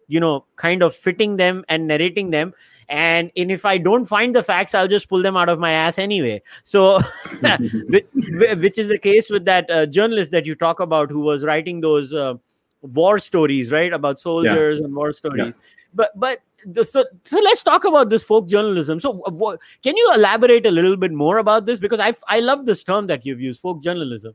you 0.08 0.18
know, 0.18 0.44
kind 0.56 0.82
of 0.82 0.92
fitting 0.92 1.36
them 1.36 1.64
and 1.68 1.86
narrating 1.86 2.30
them. 2.30 2.54
And, 2.88 3.30
and 3.36 3.52
if 3.52 3.64
I 3.64 3.78
don't 3.78 4.06
find 4.06 4.34
the 4.34 4.42
facts, 4.42 4.74
I'll 4.74 4.88
just 4.88 5.08
pull 5.08 5.22
them 5.22 5.36
out 5.36 5.48
of 5.48 5.60
my 5.60 5.70
ass 5.70 6.00
anyway. 6.00 6.42
So, 6.64 6.98
which, 7.88 8.08
which 8.12 8.76
is 8.76 8.88
the 8.88 8.98
case 9.00 9.30
with 9.30 9.44
that 9.44 9.70
uh, 9.70 9.86
journalist 9.86 10.32
that 10.32 10.46
you 10.46 10.56
talk 10.56 10.80
about 10.80 11.12
who 11.12 11.20
was 11.20 11.44
writing 11.44 11.80
those. 11.80 12.12
Uh, 12.12 12.34
war 12.82 13.18
stories, 13.18 13.72
right? 13.72 13.92
About 13.92 14.20
soldiers 14.20 14.78
yeah. 14.78 14.84
and 14.84 14.94
war 14.94 15.12
stories. 15.12 15.58
Yeah. 15.58 15.68
But 15.94 16.10
but 16.16 16.40
the, 16.66 16.84
so 16.84 17.04
so 17.24 17.38
let's 17.40 17.62
talk 17.62 17.84
about 17.84 18.10
this 18.10 18.22
folk 18.22 18.48
journalism. 18.48 19.00
So 19.00 19.12
what, 19.12 19.60
can 19.82 19.96
you 19.96 20.12
elaborate 20.14 20.66
a 20.66 20.70
little 20.70 20.96
bit 20.96 21.12
more 21.12 21.38
about 21.38 21.66
this? 21.66 21.78
Because 21.78 22.00
I 22.00 22.12
I 22.28 22.40
love 22.40 22.66
this 22.66 22.84
term 22.84 23.06
that 23.08 23.24
you've 23.24 23.40
used, 23.40 23.60
folk 23.60 23.82
journalism. 23.82 24.34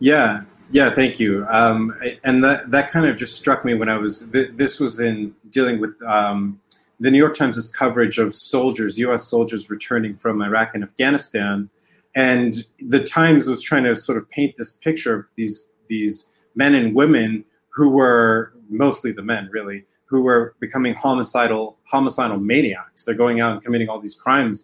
Yeah, 0.00 0.42
yeah, 0.70 0.90
thank 0.90 1.18
you. 1.18 1.44
Um, 1.48 1.92
and 2.24 2.42
that 2.44 2.70
that 2.70 2.90
kind 2.90 3.06
of 3.06 3.16
just 3.16 3.36
struck 3.36 3.64
me 3.64 3.74
when 3.74 3.88
I 3.88 3.98
was 3.98 4.28
th- 4.30 4.52
this 4.54 4.78
was 4.78 5.00
in 5.00 5.34
dealing 5.50 5.80
with 5.80 6.00
um, 6.02 6.60
the 7.00 7.10
New 7.10 7.18
York 7.18 7.34
Times' 7.34 7.66
coverage 7.68 8.18
of 8.18 8.34
soldiers, 8.34 8.98
U.S. 8.98 9.24
soldiers 9.24 9.70
returning 9.70 10.14
from 10.14 10.42
Iraq 10.42 10.74
and 10.74 10.84
Afghanistan, 10.84 11.70
and 12.14 12.54
the 12.78 13.00
Times 13.02 13.48
was 13.48 13.62
trying 13.62 13.84
to 13.84 13.94
sort 13.96 14.18
of 14.18 14.28
paint 14.28 14.56
this 14.56 14.72
picture 14.72 15.14
of 15.14 15.30
these 15.36 15.68
these 15.88 16.34
men 16.62 16.74
and 16.74 16.94
women 16.94 17.44
who 17.76 17.86
were 17.98 18.52
mostly 18.68 19.12
the 19.12 19.22
men 19.22 19.48
really 19.50 19.84
who 20.10 20.22
were 20.28 20.54
becoming 20.60 20.94
homicidal 20.94 21.78
homicidal 21.92 22.38
maniacs. 22.38 23.04
They're 23.04 23.22
going 23.26 23.40
out 23.40 23.52
and 23.54 23.62
committing 23.62 23.88
all 23.88 24.00
these 24.00 24.18
crimes 24.24 24.56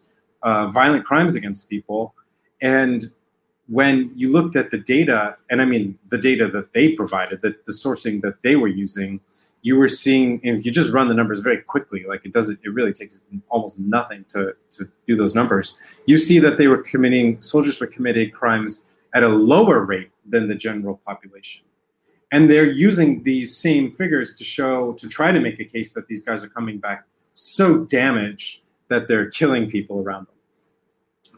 uh, 0.43 0.67
violent 0.69 1.05
crimes 1.05 1.37
against 1.37 1.71
people. 1.71 2.15
And 2.61 3.03
when 3.67 4.13
you 4.15 4.31
looked 4.31 4.57
at 4.57 4.71
the 4.71 4.79
data 4.79 5.37
and 5.51 5.63
i 5.63 5.65
mean 5.65 5.99
the 6.11 6.19
data 6.19 6.49
that 6.49 6.73
they 6.75 6.93
provided 6.93 7.41
that 7.41 7.65
the 7.65 7.73
sourcing 7.73 8.21
that 8.21 8.43
they 8.43 8.57
were 8.57 8.69
using 8.69 9.21
you 9.63 9.75
were 9.77 9.89
seeing 9.89 10.39
if 10.43 10.67
you 10.67 10.71
just 10.71 10.93
run 10.93 11.09
the 11.09 11.15
numbers 11.15 11.41
very 11.41 11.63
quickly 11.63 12.05
like 12.07 12.27
it 12.27 12.33
doesn't 12.33 12.59
it 12.63 12.69
really 12.75 12.93
takes 12.93 13.23
almost 13.49 13.79
nothing 13.79 14.25
to 14.29 14.55
to 14.71 14.85
do 15.07 15.17
those 15.17 15.35
numbers 15.35 15.99
you 16.05 16.19
see 16.19 16.39
that 16.39 16.59
they 16.59 16.69
were 16.69 16.83
committing 16.93 17.41
soldiers 17.41 17.81
were 17.81 17.87
committing 17.87 18.31
crimes 18.31 18.91
at 19.15 19.23
a 19.23 19.29
lower 19.29 19.83
rate 19.85 20.11
than 20.29 20.47
the 20.47 20.55
general 20.55 21.01
population 21.07 21.65
and 22.35 22.51
they're 22.51 22.73
using 22.89 23.23
these 23.23 23.57
same 23.57 23.93
figures 23.93 24.33
to 24.35 24.43
show 24.43 24.93
to 24.95 25.09
try 25.09 25.31
to 25.31 25.39
make 25.39 25.61
a 25.61 25.65
case 25.65 25.93
that 25.93 26.09
these 26.09 26.21
guys 26.21 26.43
are 26.43 26.49
coming 26.49 26.79
back 26.79 27.07
so 27.33 27.85
damaged 27.85 28.63
that 28.89 29.07
they're 29.07 29.31
killing 29.31 29.71
people 29.71 30.01
around 30.01 30.27
them. 30.27 30.35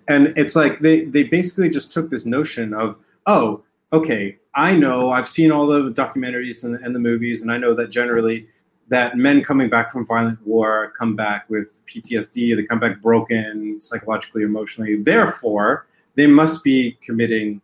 And 0.08 0.38
it's 0.38 0.56
like 0.56 0.80
they 0.80 1.04
they 1.04 1.24
basically 1.24 1.68
just 1.68 1.92
took 1.92 2.08
this 2.08 2.24
notion 2.24 2.72
of 2.72 2.96
oh 3.26 3.62
okay 3.92 4.36
i 4.54 4.74
know 4.74 5.10
i've 5.10 5.28
seen 5.28 5.52
all 5.52 5.66
the 5.66 5.80
documentaries 5.92 6.64
and, 6.64 6.74
and 6.84 6.92
the 6.92 6.98
movies 6.98 7.40
and 7.42 7.52
i 7.52 7.58
know 7.58 7.72
that 7.72 7.88
generally 7.88 8.48
that 8.88 9.16
men 9.16 9.42
coming 9.42 9.68
back 9.68 9.92
from 9.92 10.04
violent 10.04 10.44
war 10.44 10.92
come 10.98 11.14
back 11.14 11.48
with 11.48 11.80
ptsd 11.86 12.56
they 12.56 12.64
come 12.64 12.80
back 12.80 13.00
broken 13.00 13.80
psychologically 13.80 14.42
emotionally. 14.42 14.96
Therefore 14.96 15.86
they 16.16 16.26
must 16.26 16.64
be 16.64 16.98
committing 17.00 17.60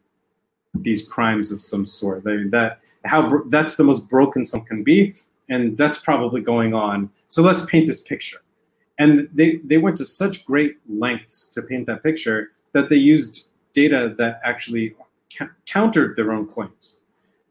these 0.74 1.06
crimes 1.06 1.52
of 1.52 1.60
some 1.60 1.84
sort. 1.84 2.22
I 2.26 2.36
mean, 2.36 2.50
that 2.50 2.80
how 3.04 3.42
that's 3.48 3.76
the 3.76 3.84
most 3.84 4.08
broken 4.08 4.44
some 4.44 4.62
can 4.62 4.82
be, 4.82 5.14
and 5.48 5.76
that's 5.76 5.98
probably 5.98 6.40
going 6.40 6.74
on. 6.74 7.10
So 7.26 7.42
let's 7.42 7.64
paint 7.66 7.86
this 7.86 8.00
picture. 8.00 8.42
And 8.98 9.28
they 9.32 9.56
they 9.64 9.78
went 9.78 9.96
to 9.98 10.04
such 10.04 10.44
great 10.44 10.76
lengths 10.88 11.46
to 11.46 11.62
paint 11.62 11.86
that 11.86 12.02
picture 12.02 12.50
that 12.72 12.88
they 12.88 12.96
used 12.96 13.48
data 13.72 14.14
that 14.18 14.40
actually 14.44 14.94
ca- 15.36 15.50
countered 15.66 16.16
their 16.16 16.32
own 16.32 16.46
claims. 16.46 17.00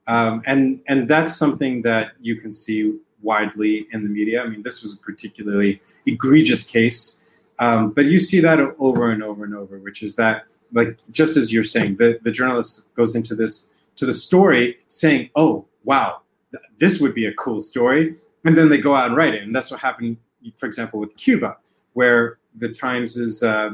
Um, 0.08 0.42
and 0.46 0.82
and 0.88 1.08
that's 1.08 1.36
something 1.36 1.84
that 1.84 2.14
you 2.20 2.36
can 2.36 2.52
see 2.52 2.98
widely 3.22 3.88
in 3.92 4.02
the 4.02 4.10
media. 4.10 4.42
I 4.42 4.48
mean, 4.48 4.64
this 4.64 4.82
was 4.82 4.98
a 4.98 5.02
particularly 5.04 5.80
egregious 6.08 6.64
case, 6.64 7.22
um, 7.60 7.92
but 7.92 8.06
you 8.06 8.20
see 8.20 8.40
that 8.40 8.60
over 8.80 9.12
and 9.12 9.22
over 9.22 9.44
and 9.44 9.56
over, 9.56 9.78
which 9.78 10.02
is 10.02 10.16
that 10.16 10.46
like 10.72 11.00
just 11.12 11.38
as 11.38 11.52
you're 11.52 11.64
saying, 11.64 11.98
the, 11.98 12.20
the 12.22 12.32
journalist 12.32 12.94
goes 12.96 13.16
into 13.16 13.36
this 13.36 13.70
to 13.96 14.06
the 14.06 14.14
story 14.14 14.78
saying, 14.88 15.30
"Oh, 15.36 15.66
wow, 15.84 16.22
th- 16.52 16.64
this 16.78 17.00
would 17.00 17.14
be 17.14 17.26
a 17.26 17.34
cool 17.34 17.60
story," 17.60 18.16
and 18.46 18.58
then 18.58 18.70
they 18.70 18.78
go 18.78 18.96
out 18.96 19.08
and 19.08 19.18
write 19.18 19.34
it. 19.34 19.44
And 19.44 19.56
that's 19.56 19.72
what 19.72 19.80
happened, 19.82 20.18
for 20.56 20.66
example, 20.66 21.00
with 21.00 21.16
Cuba, 21.16 21.58
where 21.94 22.38
the 22.56 22.70
Times' 22.70 23.44
uh, 23.44 23.72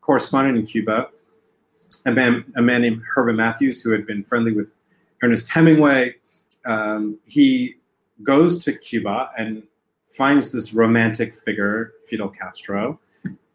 correspondent 0.00 0.58
in 0.58 0.66
Cuba, 0.66 1.08
a 2.06 2.12
man, 2.12 2.44
a 2.56 2.62
man 2.62 2.82
named 2.82 3.02
Herbert 3.14 3.34
Matthews, 3.34 3.82
who 3.82 3.90
had 3.92 4.06
been 4.06 4.22
friendly 4.22 4.52
with 4.52 4.74
Ernest 5.22 5.50
Hemingway, 5.50 6.14
um, 6.64 7.18
he 7.26 7.76
goes 8.22 8.62
to 8.64 8.72
Cuba 8.72 9.30
and 9.36 9.62
finds 10.02 10.50
this 10.50 10.74
romantic 10.74 11.34
figure, 11.34 11.92
Fidel 12.08 12.28
Castro, 12.28 12.98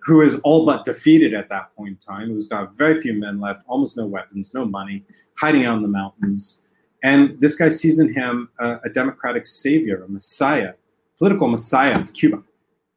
who 0.05 0.21
is 0.21 0.39
all 0.43 0.65
but 0.65 0.83
defeated 0.83 1.33
at 1.33 1.49
that 1.49 1.75
point 1.75 1.89
in 1.89 1.97
time, 1.97 2.29
who's 2.29 2.47
got 2.47 2.75
very 2.75 2.99
few 2.99 3.13
men 3.13 3.39
left, 3.39 3.63
almost 3.67 3.97
no 3.97 4.05
weapons, 4.05 4.53
no 4.53 4.65
money, 4.65 5.03
hiding 5.39 5.65
out 5.65 5.77
in 5.77 5.81
the 5.81 5.87
mountains. 5.87 6.67
And 7.03 7.39
this 7.39 7.55
guy 7.55 7.69
sees 7.69 7.99
in 7.99 8.13
him 8.13 8.49
a, 8.59 8.79
a 8.85 8.89
democratic 8.89 9.45
savior, 9.45 10.03
a 10.03 10.09
messiah, 10.09 10.73
political 11.17 11.47
messiah 11.47 11.99
of 11.99 12.13
Cuba. 12.13 12.37
It 12.37 12.43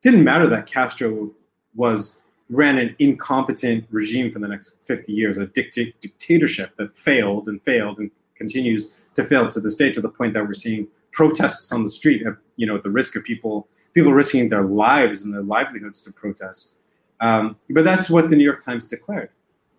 didn't 0.02 0.24
matter 0.24 0.46
that 0.48 0.66
Castro 0.66 1.32
was 1.74 2.22
ran 2.48 2.78
an 2.78 2.94
incompetent 2.98 3.84
regime 3.90 4.30
for 4.30 4.38
the 4.38 4.48
next 4.48 4.80
50 4.86 5.12
years, 5.12 5.36
a 5.36 5.46
dicta- 5.46 5.92
dictatorship 6.00 6.76
that 6.76 6.90
failed 6.92 7.48
and 7.48 7.60
failed 7.62 7.98
and 7.98 8.10
continues 8.36 9.06
to 9.14 9.24
fail 9.24 9.48
to 9.48 9.60
this 9.60 9.74
day 9.74 9.90
to 9.90 10.00
the 10.00 10.08
point 10.08 10.34
that 10.34 10.46
we're 10.46 10.52
seeing 10.52 10.86
protests 11.12 11.72
on 11.72 11.82
the 11.82 11.88
street 11.88 12.24
at 12.26 12.34
you 12.56 12.66
know 12.66 12.78
the 12.78 12.90
risk 12.90 13.16
of 13.16 13.24
people 13.24 13.66
people 13.94 14.12
risking 14.12 14.48
their 14.48 14.64
lives 14.64 15.24
and 15.24 15.32
their 15.32 15.42
livelihoods 15.42 16.02
to 16.02 16.12
protest 16.12 16.78
um, 17.20 17.56
but 17.70 17.84
that's 17.84 18.10
what 18.10 18.28
the 18.28 18.36
new 18.36 18.44
york 18.44 18.64
times 18.64 18.86
declared. 18.86 19.30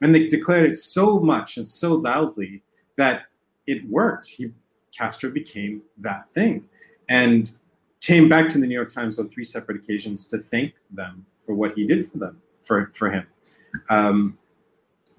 And 0.01 0.13
they 0.13 0.27
declared 0.27 0.69
it 0.69 0.77
so 0.77 1.19
much 1.19 1.57
and 1.57 1.67
so 1.67 1.95
loudly 1.95 2.61
that 2.97 3.23
it 3.65 3.87
worked. 3.89 4.27
He 4.27 4.51
castro 4.95 5.29
became 5.29 5.81
that 5.97 6.29
thing 6.31 6.67
and 7.09 7.51
came 8.01 8.27
back 8.27 8.49
to 8.49 8.57
the 8.57 8.65
new 8.65 8.73
york 8.73 8.89
times 8.89 9.19
on 9.19 9.29
three 9.29 9.43
separate 9.43 9.77
occasions 9.77 10.25
to 10.25 10.37
thank 10.39 10.75
them 10.89 11.25
for 11.45 11.53
what 11.53 11.73
he 11.73 11.85
did 11.85 12.09
for 12.09 12.17
them 12.17 12.41
for, 12.63 12.91
for 12.93 13.09
him. 13.11 13.27
Um, 13.89 14.37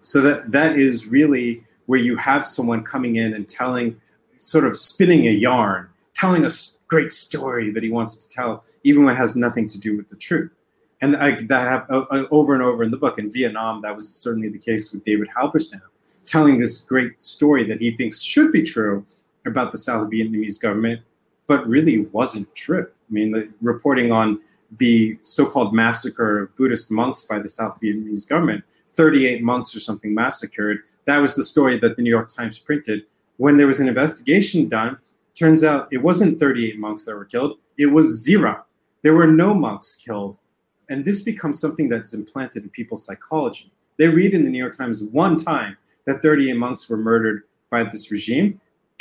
so 0.03 0.21
that 0.21 0.51
that 0.53 0.77
is 0.77 1.07
really 1.07 1.65
where 1.87 1.99
you 1.99 2.17
have 2.17 2.45
someone 2.45 2.83
coming 2.83 3.17
in 3.17 3.33
and 3.35 3.49
telling 3.49 4.01
sort 4.37 4.65
of 4.65 4.77
spinning 4.77 5.27
a 5.27 5.31
yarn 5.31 5.89
telling 6.19 6.45
a 6.45 6.51
great 6.89 7.13
story 7.13 7.71
that 7.71 7.83
he 7.83 7.91
wants 7.91 8.17
to 8.17 8.29
tell, 8.29 8.65
even 8.83 9.05
when 9.05 9.15
it 9.15 9.19
has 9.19 9.37
nothing 9.37 9.69
to 9.69 9.79
do 9.79 9.97
with 9.97 10.09
the 10.09 10.17
truth. 10.17 10.53
And 11.01 11.17
I, 11.17 11.43
that 11.45 11.69
happened 11.69 12.07
uh, 12.11 12.25
over 12.31 12.55
and 12.55 12.63
over 12.63 12.83
in 12.83 12.91
the 12.91 12.97
book. 12.97 13.19
In 13.19 13.31
Vietnam, 13.31 13.83
that 13.83 13.95
was 13.95 14.09
certainly 14.09 14.49
the 14.49 14.59
case 14.59 14.93
with 14.93 15.05
David 15.05 15.29
Halberstam, 15.37 15.81
telling 16.27 16.59
this 16.59 16.85
great 16.85 17.21
story 17.23 17.65
that 17.65 17.81
he 17.81 17.97
thinks 17.97 18.23
should 18.23 18.51
be 18.51 18.63
true 18.63 19.05
about 19.47 19.73
the 19.73 19.79
South 19.79 20.11
Vietnamese 20.11 20.61
government, 20.61 21.01
but 21.47 21.67
really 21.67 22.07
wasn't 22.07 22.53
true. 22.55 22.87
I 22.87 23.13
mean, 23.13 23.31
the, 23.31 23.49
reporting 23.61 24.11
on 24.11 24.41
the 24.77 25.19
so-called 25.23 25.73
massacre 25.73 26.41
of 26.41 26.57
Buddhist 26.57 26.91
monks 26.91 27.25
by 27.25 27.39
the 27.39 27.49
South 27.49 27.79
Vietnamese 27.81 28.29
government, 28.29 28.65
38 28.89 29.43
monks 29.43 29.75
or 29.75 29.81
something 29.81 30.13
massacred. 30.13 30.81
That 31.07 31.19
was 31.19 31.35
the 31.35 31.45
story 31.45 31.79
that 31.79 31.97
the 31.97 32.03
New 32.03 32.11
York 32.11 32.29
Times 32.29 32.59
printed. 32.59 33.05
When 33.39 33.57
there 33.57 33.69
was 33.69 33.81
an 33.81 33.89
investigation 33.89 34.69
done, 34.69 34.99
Turns 35.39 35.63
out 35.63 35.87
it 35.93 35.99
wasn't 35.99 36.41
38 36.41 36.81
monks 36.81 37.05
that 37.05 37.15
were 37.15 37.25
killed, 37.25 37.59
it 37.77 37.87
was 37.87 38.25
zero. 38.25 38.65
There 39.03 39.15
were 39.15 39.29
no 39.29 39.55
monks 39.55 39.95
killed. 39.95 40.41
And 40.89 41.05
this 41.05 41.21
becomes 41.21 41.61
something 41.61 41.89
that's 41.89 42.15
implanted 42.15 42.63
in 42.63 42.71
people's 42.71 43.05
psychology. 43.05 43.71
They 43.99 44.09
read 44.09 44.33
in 44.33 44.45
the 44.45 44.51
New 44.51 44.59
York 44.59 44.77
Times 44.77 45.03
one 45.03 45.37
time 45.37 45.77
that 46.07 46.23
38 46.23 46.55
monks 46.55 46.89
were 46.89 46.97
murdered 46.97 47.43
by 47.71 47.85
this 47.85 48.11
regime. 48.11 48.61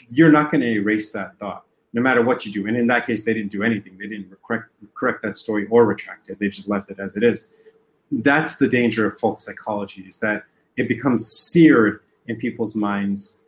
You're 0.09 0.31
not 0.31 0.51
going 0.51 0.61
to 0.61 0.67
erase 0.67 1.11
that 1.11 1.37
thought, 1.39 1.65
no 1.93 2.01
matter 2.01 2.21
what 2.21 2.45
you 2.45 2.51
do. 2.51 2.67
And 2.67 2.75
in 2.75 2.87
that 2.87 3.05
case, 3.05 3.23
they 3.23 3.33
didn't 3.33 3.51
do 3.51 3.63
anything. 3.63 3.97
They 3.97 4.07
didn't 4.07 4.31
correct, 4.43 4.69
correct 4.93 5.21
that 5.21 5.37
story 5.37 5.67
or 5.69 5.85
retract 5.85 6.29
it. 6.29 6.39
They 6.39 6.49
just 6.49 6.67
left 6.67 6.89
it 6.89 6.99
as 6.99 7.15
it 7.15 7.23
is. 7.23 7.53
That's 8.11 8.55
the 8.55 8.67
danger 8.67 9.07
of 9.07 9.19
folk 9.19 9.39
psychology, 9.39 10.03
is 10.03 10.19
that 10.19 10.43
it 10.77 10.87
becomes 10.87 11.25
seared 11.27 12.01
in 12.27 12.37
people's 12.37 12.75
minds 12.75 13.41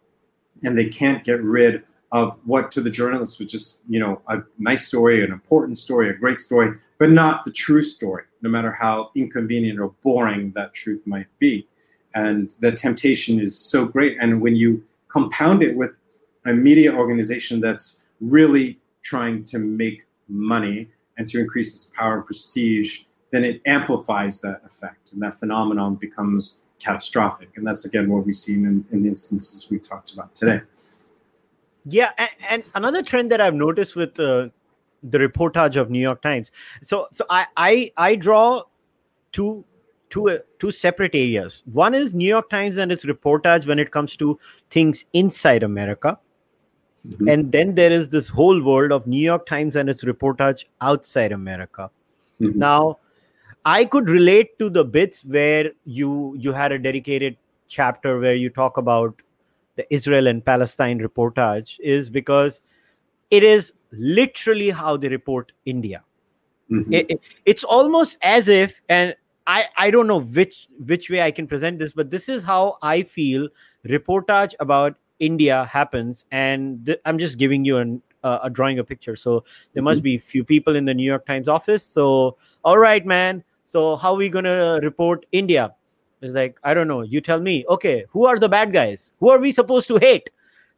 and 0.63 0.77
they 0.77 0.85
can't 0.85 1.23
get 1.23 1.41
rid 1.41 1.83
of 2.11 2.37
what 2.45 2.71
to 2.71 2.81
the 2.81 2.89
journalists 2.89 3.37
was 3.39 3.51
just 3.51 3.81
you 3.87 3.99
know 3.99 4.21
a 4.27 4.39
nice 4.57 4.87
story 4.87 5.23
an 5.23 5.31
important 5.31 5.77
story 5.77 6.09
a 6.09 6.13
great 6.13 6.41
story 6.41 6.75
but 6.97 7.09
not 7.09 7.43
the 7.43 7.51
true 7.51 7.83
story 7.83 8.23
no 8.41 8.49
matter 8.49 8.71
how 8.71 9.11
inconvenient 9.15 9.79
or 9.79 9.93
boring 10.01 10.51
that 10.51 10.73
truth 10.73 11.03
might 11.05 11.27
be. 11.39 11.67
And 12.15 12.55
the 12.59 12.71
temptation 12.71 13.39
is 13.39 13.57
so 13.57 13.85
great. 13.85 14.17
And 14.19 14.41
when 14.41 14.55
you 14.55 14.83
compound 15.07 15.61
it 15.61 15.75
with 15.75 15.99
a 16.45 16.53
media 16.53 16.93
organization 16.93 17.59
that's 17.59 18.01
really 18.19 18.79
trying 19.03 19.43
to 19.45 19.59
make 19.59 20.03
money 20.27 20.89
and 21.17 21.27
to 21.29 21.39
increase 21.39 21.75
its 21.75 21.85
power 21.85 22.15
and 22.17 22.25
prestige 22.25 23.01
then 23.31 23.43
it 23.43 23.61
amplifies 23.67 24.41
that 24.41 24.59
effect. 24.65 25.13
And 25.13 25.21
that 25.21 25.35
phenomenon 25.35 25.93
becomes 25.93 26.63
catastrophic. 26.79 27.49
And 27.55 27.67
that's 27.67 27.85
again 27.85 28.09
what 28.09 28.25
we've 28.25 28.33
seen 28.33 28.65
in, 28.65 28.85
in 28.89 29.03
the 29.03 29.09
instances 29.09 29.69
we've 29.69 29.83
talked 29.83 30.13
about 30.13 30.33
today 30.33 30.61
yeah, 31.89 32.11
and, 32.17 32.29
and 32.49 32.63
another 32.75 33.03
trend 33.03 33.31
that 33.31 33.41
I've 33.41 33.53
noticed 33.53 33.95
with 33.95 34.19
uh, 34.19 34.49
the 35.03 35.17
reportage 35.17 35.75
of 35.75 35.89
New 35.89 35.99
York 35.99 36.21
Times. 36.21 36.51
So, 36.81 37.07
so 37.11 37.25
I 37.29 37.45
I, 37.57 37.91
I 37.97 38.15
draw 38.15 38.63
two 39.31 39.65
two 40.09 40.29
uh, 40.29 40.37
two 40.59 40.71
separate 40.71 41.15
areas. 41.15 41.63
One 41.71 41.93
is 41.93 42.13
New 42.13 42.27
York 42.27 42.49
Times 42.49 42.77
and 42.77 42.91
its 42.91 43.05
reportage 43.05 43.67
when 43.67 43.79
it 43.79 43.91
comes 43.91 44.17
to 44.17 44.39
things 44.69 45.05
inside 45.13 45.63
America. 45.63 46.17
Mm-hmm. 47.07 47.29
And 47.29 47.51
then 47.51 47.75
there 47.75 47.91
is 47.91 48.09
this 48.09 48.27
whole 48.27 48.61
world 48.61 48.91
of 48.91 49.07
New 49.07 49.21
York 49.21 49.45
Times 49.45 49.75
and 49.75 49.89
its 49.89 50.03
reportage 50.03 50.65
outside 50.81 51.31
America. 51.31 51.89
Mm-hmm. 52.41 52.59
Now, 52.59 52.99
I 53.65 53.85
could 53.85 54.09
relate 54.09 54.57
to 54.59 54.69
the 54.69 54.83
bits 54.83 55.23
where 55.23 55.71
you 55.85 56.35
you 56.37 56.51
had 56.51 56.71
a 56.71 56.79
dedicated 56.79 57.37
chapter 57.67 58.19
where 58.19 58.35
you 58.35 58.49
talk 58.49 58.77
about 58.77 59.21
the 59.79 59.93
Israel 59.95 60.27
and 60.27 60.43
Palestine 60.43 60.99
reportage 60.99 61.79
is 61.79 62.09
because 62.09 62.61
it 63.31 63.43
is 63.43 63.71
literally 63.91 64.69
how 64.69 64.97
they 64.97 65.07
report 65.07 65.53
India. 65.65 66.03
Mm-hmm. 66.69 66.93
It, 66.93 67.05
it, 67.09 67.21
it's 67.45 67.63
almost 67.63 68.17
as 68.21 68.49
if, 68.49 68.81
and 68.89 69.15
I, 69.47 69.65
I 69.77 69.89
don't 69.89 70.05
know 70.05 70.19
which 70.19 70.67
which 70.85 71.09
way 71.09 71.21
I 71.21 71.31
can 71.31 71.47
present 71.47 71.79
this, 71.79 71.93
but 71.93 72.11
this 72.11 72.27
is 72.27 72.43
how 72.43 72.77
I 72.81 73.03
feel 73.03 73.47
reportage 73.87 74.53
about 74.59 74.97
India 75.19 75.65
happens, 75.71 76.25
and 76.31 76.85
th- 76.85 76.99
I'm 77.05 77.17
just 77.17 77.37
giving 77.37 77.63
you 77.63 77.77
an 77.77 78.01
uh, 78.23 78.39
a 78.43 78.49
drawing 78.49 78.79
a 78.79 78.83
picture. 78.83 79.15
So 79.15 79.45
there 79.73 79.81
must 79.81 79.99
mm-hmm. 79.99 80.15
be 80.15 80.17
few 80.17 80.43
people 80.43 80.75
in 80.75 80.85
the 80.85 80.93
New 80.93 81.05
York 81.05 81.25
Times 81.25 81.47
office. 81.47 81.83
So 81.83 82.37
all 82.65 82.77
right, 82.77 83.05
man. 83.05 83.43
So 83.63 83.95
how 83.95 84.13
are 84.13 84.17
we 84.17 84.29
gonna 84.29 84.79
report 84.83 85.25
India? 85.31 85.73
It's 86.21 86.33
like, 86.33 86.59
I 86.63 86.73
don't 86.73 86.87
know. 86.87 87.01
You 87.01 87.21
tell 87.21 87.39
me, 87.39 87.65
okay, 87.69 88.05
who 88.09 88.25
are 88.25 88.39
the 88.39 88.49
bad 88.49 88.73
guys? 88.73 89.13
Who 89.19 89.29
are 89.29 89.39
we 89.39 89.51
supposed 89.51 89.87
to 89.87 89.97
hate? 89.97 90.29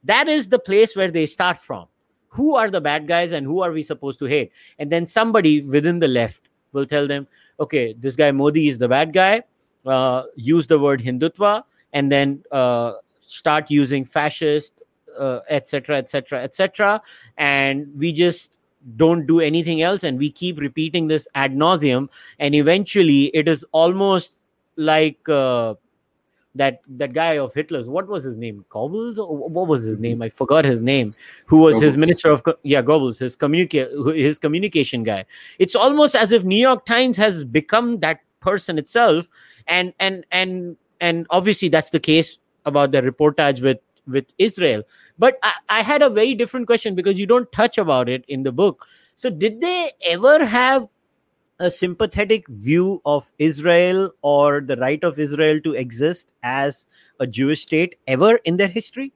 That 0.03 0.27
is 0.27 0.49
the 0.49 0.59
place 0.59 0.95
where 0.95 1.11
they 1.11 1.25
start 1.25 1.57
from. 1.57 1.87
Who 2.29 2.55
are 2.55 2.69
the 2.69 2.81
bad 2.81 3.07
guys 3.07 3.31
and 3.31 3.45
who 3.45 3.61
are 3.61 3.71
we 3.71 3.81
supposed 3.81 4.19
to 4.19 4.25
hate? 4.25 4.51
And 4.79 4.91
then 4.91 5.05
somebody 5.05 5.61
within 5.61 5.99
the 5.99 6.07
left 6.07 6.49
will 6.71 6.85
tell 6.85 7.07
them, 7.07 7.27
okay, 7.59 7.93
this 7.93 8.15
guy 8.15 8.31
Modi 8.31 8.67
is 8.67 8.77
the 8.77 8.87
bad 8.87 9.13
guy. 9.13 9.43
Uh, 9.85 10.23
use 10.35 10.67
the 10.67 10.79
word 10.79 11.01
Hindutva 11.01 11.63
and 11.93 12.11
then 12.11 12.43
uh, 12.51 12.93
start 13.25 13.71
using 13.71 14.05
fascist, 14.05 14.73
etc., 15.49 15.97
etc., 15.97 16.43
etc. 16.43 17.01
And 17.37 17.87
we 17.97 18.13
just 18.13 18.59
don't 18.95 19.25
do 19.25 19.39
anything 19.39 19.81
else 19.81 20.03
and 20.03 20.17
we 20.17 20.31
keep 20.31 20.59
repeating 20.59 21.07
this 21.07 21.27
ad 21.35 21.53
nauseum. 21.53 22.09
And 22.39 22.55
eventually 22.55 23.25
it 23.33 23.47
is 23.47 23.65
almost 23.71 24.37
like 24.76 25.28
uh, 25.30 25.76
that 26.55 26.82
that 26.88 27.13
guy 27.13 27.38
of 27.38 27.53
Hitler's. 27.53 27.89
What 27.89 28.07
was 28.07 28.24
his 28.24 28.38
name? 28.38 28.65
Goebbels? 28.69 29.17
What 29.17 29.67
was 29.67 29.84
his 29.84 29.99
name? 29.99 30.22
I 30.22 30.30
forgot 30.30 30.65
his 30.65 30.82
name. 30.82 31.11
Who 31.45 31.59
was 31.59 31.78
Goebbels. 31.78 31.82
his 31.82 31.97
minister 31.97 32.30
of 32.30 32.43
yeah 32.63 32.82
Goebbels, 32.82 33.19
his 33.19 33.36
communicate 33.36 33.89
his 34.15 34.39
communication 34.39 35.03
guy. 35.03 35.26
It's 35.59 35.76
almost 35.76 36.15
as 36.15 36.32
if 36.32 36.43
New 36.43 36.59
York 36.59 36.86
Times 36.86 37.17
has 37.17 37.43
become 37.43 37.99
that 37.99 38.19
person 38.39 38.78
itself, 38.78 39.28
and 39.67 39.93
and 39.99 40.26
and 40.32 40.78
and 40.99 41.26
obviously 41.30 41.69
that's 41.69 41.89
the 41.89 41.99
case 41.99 42.38
about 42.65 42.91
the 42.91 43.01
reportage 43.01 43.61
with 43.61 43.80
with 44.07 44.26
Israel. 44.38 44.84
But 45.19 45.38
I, 45.43 45.53
I 45.69 45.82
had 45.84 46.01
a 46.01 46.09
very 46.09 46.34
different 46.34 46.67
question 46.67 46.95
because 46.95 47.19
you 47.19 47.28
don't 47.28 47.51
touch 47.51 47.78
about 47.78 48.09
it 48.09 48.26
in 48.28 48.43
the 48.43 48.51
book. 48.51 48.86
So 49.15 49.30
did 49.30 49.61
they 49.61 49.91
ever 50.05 50.43
have 50.43 50.88
a 51.62 51.70
sympathetic 51.70 52.47
view 52.47 53.01
of 53.05 53.32
Israel 53.38 54.12
or 54.24 54.62
the 54.62 54.76
right 54.78 55.03
of 55.03 55.20
Israel 55.20 55.62
to 55.62 55.74
exist 55.74 56.34
as 56.41 56.86
a 57.20 57.28
Jewish 57.28 57.62
state 57.62 57.95
ever 58.07 58.38
in 58.38 58.57
their 58.57 58.68
history? 58.68 59.14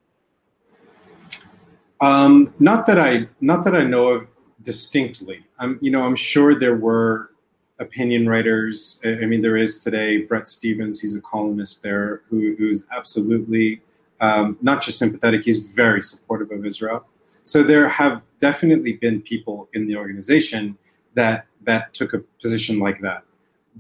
Um, 2.00 2.54
not 2.60 2.86
that 2.86 3.00
I 3.00 3.28
not 3.42 3.64
that 3.66 3.76
I 3.76 3.84
know 3.84 4.10
of 4.10 4.28
distinctly. 4.62 5.44
I'm 5.58 5.80
you 5.82 5.90
know 5.90 6.04
I'm 6.04 6.16
sure 6.16 6.58
there 6.58 6.76
were 6.76 7.32
opinion 7.80 8.30
writers. 8.30 9.02
I 9.04 9.26
mean 9.26 9.42
there 9.42 9.58
is 9.58 9.80
today 9.80 10.22
Bret 10.22 10.48
Stephens. 10.48 11.02
He's 11.02 11.16
a 11.16 11.22
columnist 11.22 11.82
there 11.82 12.22
who, 12.30 12.56
who's 12.58 12.88
absolutely 12.96 13.82
um, 14.22 14.58
not 14.62 14.84
just 14.84 15.00
sympathetic. 15.00 15.44
He's 15.44 15.72
very 15.72 16.02
supportive 16.02 16.52
of 16.52 16.66
Israel. 16.66 17.06
So 17.44 17.64
there 17.64 17.90
have 17.90 18.22
definitely 18.40 18.94
been 18.94 19.22
people 19.22 19.70
in 19.74 19.88
the 19.88 19.96
organization 19.98 20.78
that 21.16 21.48
that 21.66 21.94
took 21.94 22.14
a 22.14 22.20
position 22.42 22.80
like 22.80 23.00
that. 23.02 23.24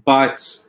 But 0.03 0.65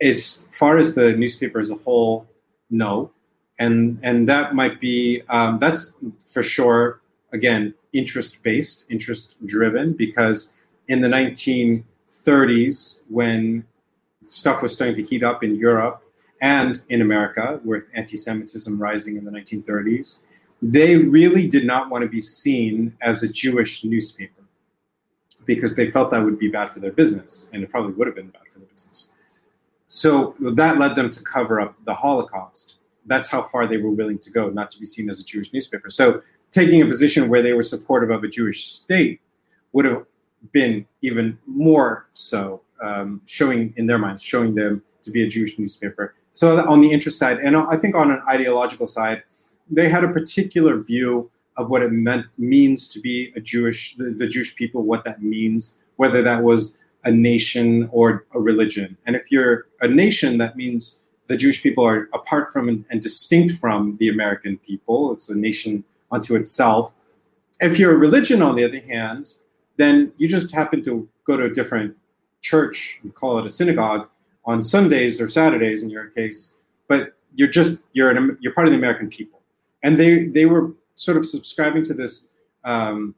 as 0.00 0.48
far 0.52 0.78
as 0.78 0.94
the 0.94 1.12
newspaper 1.12 1.58
as 1.58 1.70
a 1.70 1.74
whole, 1.74 2.26
no, 2.70 3.10
and 3.58 3.98
and 4.02 4.28
that 4.28 4.54
might 4.54 4.80
be 4.80 5.22
um, 5.28 5.58
that's 5.58 5.96
for 6.24 6.42
sure. 6.42 7.00
Again, 7.32 7.74
interest 7.92 8.42
based, 8.42 8.86
interest 8.88 9.36
driven, 9.46 9.92
because 9.92 10.58
in 10.88 11.00
the 11.00 11.06
1930s, 11.06 13.02
when 13.08 13.64
stuff 14.20 14.62
was 14.62 14.72
starting 14.72 14.96
to 14.96 15.02
heat 15.02 15.22
up 15.22 15.44
in 15.44 15.54
Europe 15.54 16.02
and 16.40 16.80
in 16.88 17.00
America, 17.00 17.60
with 17.64 17.86
anti-Semitism 17.94 18.82
rising 18.82 19.16
in 19.16 19.24
the 19.24 19.30
1930s, 19.30 20.24
they 20.60 20.96
really 20.96 21.46
did 21.46 21.64
not 21.64 21.88
want 21.88 22.02
to 22.02 22.08
be 22.08 22.20
seen 22.20 22.96
as 23.00 23.22
a 23.22 23.28
Jewish 23.28 23.84
newspaper 23.84 24.39
because 25.54 25.74
they 25.74 25.90
felt 25.90 26.12
that 26.12 26.22
would 26.24 26.38
be 26.38 26.48
bad 26.48 26.70
for 26.70 26.78
their 26.78 26.92
business, 26.92 27.50
and 27.52 27.64
it 27.64 27.68
probably 27.70 27.92
would 27.94 28.06
have 28.06 28.14
been 28.14 28.28
bad 28.28 28.46
for 28.46 28.60
the 28.60 28.66
business. 28.66 29.10
So 29.88 30.36
that 30.58 30.78
led 30.78 30.94
them 30.94 31.10
to 31.10 31.20
cover 31.24 31.60
up 31.60 31.74
the 31.84 31.94
Holocaust. 32.04 32.76
That's 33.04 33.28
how 33.28 33.42
far 33.42 33.66
they 33.66 33.78
were 33.78 33.90
willing 33.90 34.20
to 34.20 34.30
go, 34.30 34.48
not 34.48 34.70
to 34.70 34.78
be 34.78 34.86
seen 34.86 35.10
as 35.10 35.18
a 35.18 35.24
Jewish 35.24 35.52
newspaper. 35.52 35.90
So 35.90 36.20
taking 36.52 36.80
a 36.82 36.86
position 36.86 37.28
where 37.28 37.42
they 37.42 37.52
were 37.52 37.64
supportive 37.64 38.10
of 38.10 38.22
a 38.22 38.28
Jewish 38.28 38.60
state 38.64 39.20
would 39.72 39.86
have 39.86 40.04
been 40.52 40.86
even 41.02 41.36
more 41.46 42.06
so, 42.12 42.62
um, 42.80 43.20
showing 43.26 43.74
in 43.76 43.86
their 43.88 43.98
minds, 43.98 44.22
showing 44.22 44.54
them 44.54 44.82
to 45.02 45.10
be 45.10 45.24
a 45.24 45.28
Jewish 45.28 45.58
newspaper. 45.58 46.14
So 46.30 46.64
on 46.72 46.80
the 46.80 46.92
interest 46.92 47.18
side, 47.18 47.38
and 47.38 47.56
I 47.56 47.76
think 47.76 47.96
on 47.96 48.12
an 48.12 48.22
ideological 48.28 48.86
side, 48.86 49.24
they 49.68 49.88
had 49.88 50.04
a 50.04 50.12
particular 50.12 50.78
view 50.78 51.28
of 51.56 51.70
what 51.70 51.82
it 51.82 51.92
meant 51.92 52.26
means 52.38 52.88
to 52.88 53.00
be 53.00 53.32
a 53.36 53.40
Jewish, 53.40 53.96
the, 53.96 54.10
the 54.10 54.26
Jewish 54.26 54.54
people, 54.56 54.82
what 54.82 55.04
that 55.04 55.22
means, 55.22 55.82
whether 55.96 56.22
that 56.22 56.42
was 56.42 56.78
a 57.04 57.10
nation 57.10 57.88
or 57.92 58.24
a 58.34 58.40
religion. 58.40 58.96
And 59.06 59.16
if 59.16 59.30
you're 59.30 59.66
a 59.80 59.88
nation, 59.88 60.38
that 60.38 60.56
means 60.56 61.02
the 61.26 61.36
Jewish 61.36 61.62
people 61.62 61.84
are 61.84 62.08
apart 62.12 62.48
from 62.48 62.68
and, 62.68 62.84
and 62.90 63.00
distinct 63.00 63.54
from 63.54 63.96
the 63.98 64.08
American 64.08 64.58
people. 64.58 65.12
It's 65.12 65.28
a 65.28 65.36
nation 65.36 65.84
unto 66.10 66.34
itself. 66.34 66.92
If 67.60 67.78
you're 67.78 67.94
a 67.94 67.98
religion, 67.98 68.42
on 68.42 68.56
the 68.56 68.64
other 68.64 68.80
hand, 68.80 69.34
then 69.76 70.12
you 70.16 70.28
just 70.28 70.52
happen 70.52 70.82
to 70.82 71.08
go 71.24 71.36
to 71.36 71.44
a 71.44 71.50
different 71.50 71.96
church, 72.40 73.00
you 73.02 73.12
call 73.12 73.38
it 73.38 73.46
a 73.46 73.50
synagogue, 73.50 74.08
on 74.44 74.62
Sundays 74.62 75.20
or 75.20 75.28
Saturdays 75.28 75.82
in 75.82 75.90
your 75.90 76.06
case, 76.06 76.58
but 76.88 77.14
you're 77.34 77.48
just 77.48 77.84
you're 77.92 78.10
an, 78.10 78.36
you're 78.40 78.52
part 78.52 78.66
of 78.66 78.72
the 78.72 78.78
American 78.78 79.08
people, 79.08 79.40
and 79.82 79.98
they 79.98 80.26
they 80.26 80.46
were 80.46 80.72
sort 81.00 81.16
of 81.16 81.24
subscribing 81.26 81.82
to 81.82 81.94
this 81.94 82.28
um, 82.64 83.14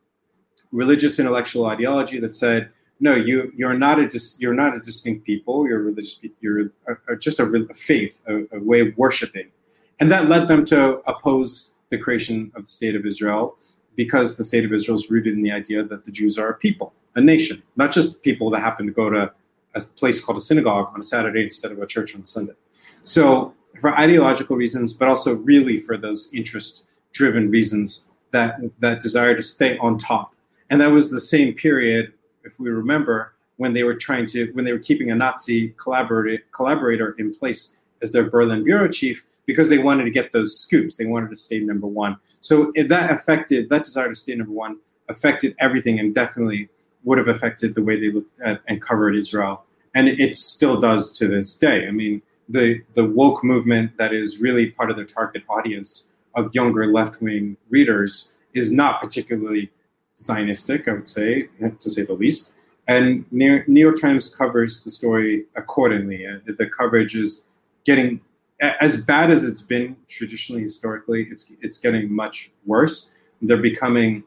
religious 0.71 1.19
intellectual 1.19 1.67
ideology 1.67 2.21
that 2.21 2.37
said, 2.37 2.71
no, 3.01 3.17
you 3.17 3.53
you're 3.57 3.75
not 3.75 3.99
a 3.99 4.07
dis, 4.07 4.37
you're 4.39 4.55
not 4.55 4.77
a 4.77 4.79
distinct 4.79 5.27
people. 5.27 5.67
You're 5.67 5.83
religious. 5.83 6.21
You're 6.41 6.71
a, 6.87 6.93
a, 7.09 7.17
just 7.17 7.41
a, 7.41 7.45
a 7.45 7.75
faith, 7.75 8.23
a, 8.29 8.61
way 8.61 8.81
of 8.81 8.97
worshiping, 8.97 9.51
and 9.99 10.09
that 10.13 10.29
led 10.29 10.47
them 10.47 10.65
to 10.67 11.01
oppose 11.09 11.75
the 11.91 11.99
creation 11.99 12.53
of 12.55 12.63
the 12.63 12.69
state 12.69 12.95
of 12.95 13.05
Israel 13.05 13.59
because 13.97 14.37
the 14.37 14.45
state 14.45 14.65
of 14.65 14.73
Israel 14.73 14.97
is 14.97 15.11
rooted 15.11 15.35
in 15.35 15.43
the 15.43 15.51
idea 15.51 15.83
that 15.83 16.05
the 16.05 16.13
Jews 16.13 16.39
are 16.39 16.51
a 16.51 16.55
people, 16.55 16.95
a 17.17 17.21
nation, 17.21 17.61
not 17.75 17.91
just 17.91 18.23
people 18.23 18.49
that 18.51 18.61
happen 18.61 18.87
to 18.87 18.93
go 18.93 19.11
to 19.11 19.33
a 19.75 19.81
place 19.97 20.25
called 20.25 20.39
a 20.39 20.41
synagogue 20.41 20.89
on 20.95 21.01
a 21.01 21.03
Saturday 21.03 21.43
instead 21.43 21.73
of 21.73 21.83
a 21.83 21.87
church 21.87 22.15
on 22.15 22.25
Sunday. 22.25 22.55
So, 23.03 23.53
for 23.81 23.99
ideological 23.99 24.55
reasons, 24.55 24.93
but 24.93 25.09
also 25.09 25.35
really 25.35 25.77
for 25.77 25.97
those 25.97 26.31
interest 26.33 26.87
driven 27.13 27.51
reasons 27.51 28.07
that, 28.33 28.61
that 28.81 29.01
desire 29.01 29.35
to 29.35 29.43
stay 29.43 29.79
on 29.79 29.99
top. 29.99 30.35
And 30.71 30.81
that 30.81 30.91
was 30.91 31.11
the 31.11 31.21
same 31.21 31.55
period, 31.55 32.13
if 32.45 32.59
we 32.59 32.71
remember, 32.71 33.35
when 33.57 33.75
they 33.75 33.85
were 33.85 33.95
trying 33.95 34.27
to, 34.27 34.51
when 34.53 34.65
they 34.65 34.73
were 34.73 34.79
keeping 34.79 35.11
a 35.11 35.15
Nazi 35.15 35.71
collaborator, 35.77 36.43
collaborator 36.53 37.15
in 37.19 37.33
place 37.33 37.77
as 38.03 38.11
their 38.13 38.29
Berlin 38.29 38.65
bureau 38.65 38.89
chief 38.89 39.25
because 39.47 39.69
they 39.69 39.79
wanted 39.79 40.05
to 40.05 40.11
get 40.11 40.33
those 40.33 40.59
scoops. 40.59 40.97
They 40.97 41.07
wanted 41.07 41.31
to 41.31 41.37
stay 41.37 41.61
number 41.61 41.87
one. 41.87 42.17
So 42.41 42.73
that 42.77 43.11
affected 43.11 43.69
that 43.71 43.85
desire 43.85 44.09
to 44.09 44.15
stay 44.15 44.35
number 44.35 44.53
one 44.53 44.79
affected 45.09 45.55
everything 45.59 45.99
and 45.99 46.15
definitely 46.15 46.69
would 47.05 47.19
have 47.19 47.29
affected 47.29 47.75
the 47.75 47.83
way 47.83 48.01
they 48.01 48.11
looked 48.11 48.41
at 48.41 48.63
and 48.69 48.81
covered 48.81 49.15
Israel. 49.15 49.65
And 49.95 50.09
it 50.09 50.37
still 50.37 50.81
does 50.81 51.13
to 51.19 51.29
this 51.29 51.55
day. 51.55 51.87
I 51.87 51.91
mean, 51.91 52.23
the 52.49 52.83
the 52.95 53.05
woke 53.05 53.45
movement 53.45 53.97
that 53.99 54.13
is 54.13 54.41
really 54.41 54.71
part 54.71 54.91
of 54.91 54.97
their 54.97 55.05
target 55.05 55.43
audience 55.49 56.09
of 56.35 56.55
younger 56.55 56.87
left 56.87 57.21
wing 57.21 57.57
readers 57.71 58.39
is 58.55 58.73
not 58.73 59.01
particularly 59.01 59.71
Zionistic, 60.17 60.89
I 60.89 60.93
would 60.93 61.09
say, 61.09 61.49
to 61.61 61.91
say 61.91 62.03
the 62.03 62.15
least. 62.15 62.55
And 62.87 63.25
New 63.31 63.65
York 63.69 64.01
Times 64.01 64.35
covers 64.35 64.85
the 64.85 64.91
story 64.91 65.47
accordingly. 65.57 66.27
The 66.45 66.67
coverage 66.67 67.15
is 67.15 67.47
getting 67.85 68.21
as 68.63 69.05
bad 69.05 69.31
as 69.31 69.45
it's 69.45 69.61
been 69.61 69.97
traditionally 70.09 70.63
historically 70.63 71.27
it's 71.31 71.53
it's 71.61 71.79
getting 71.79 72.13
much 72.15 72.53
worse 72.65 73.13
they're 73.43 73.57
becoming 73.57 74.23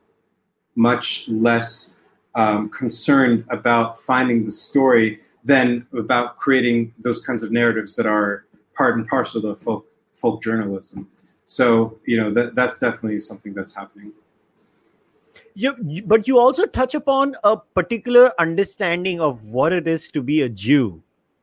much 0.76 1.28
less 1.30 1.96
um, 2.36 2.68
concerned 2.70 3.46
about 3.50 3.98
finding 3.98 4.44
the 4.44 4.52
story 4.52 5.22
than 5.46 5.88
about 5.98 6.36
creating 6.36 6.94
those 7.00 7.26
kinds 7.26 7.44
of 7.44 7.52
narratives 7.52 7.96
that 7.96 8.06
are 8.06 8.46
part 8.76 8.98
and 8.98 9.08
parcel 9.08 9.46
of 9.46 9.58
folk 9.58 9.86
folk 10.12 10.42
journalism 10.42 11.10
so 11.46 11.98
you 12.06 12.18
know 12.18 12.34
that 12.34 12.56
that's 12.56 12.80
definitely 12.80 13.20
something 13.20 13.54
that's 13.54 13.74
happening 13.74 14.12
you, 15.56 16.04
but 16.06 16.28
you 16.28 16.38
also 16.38 16.66
touch 16.66 16.96
upon 16.96 17.36
a 17.46 17.56
particular 17.56 18.34
understanding 18.40 19.22
of 19.22 19.46
what 19.46 19.72
it 19.72 19.88
is 19.88 20.10
to 20.12 20.22
be 20.22 20.42
a 20.42 20.50
Jew 20.50 21.02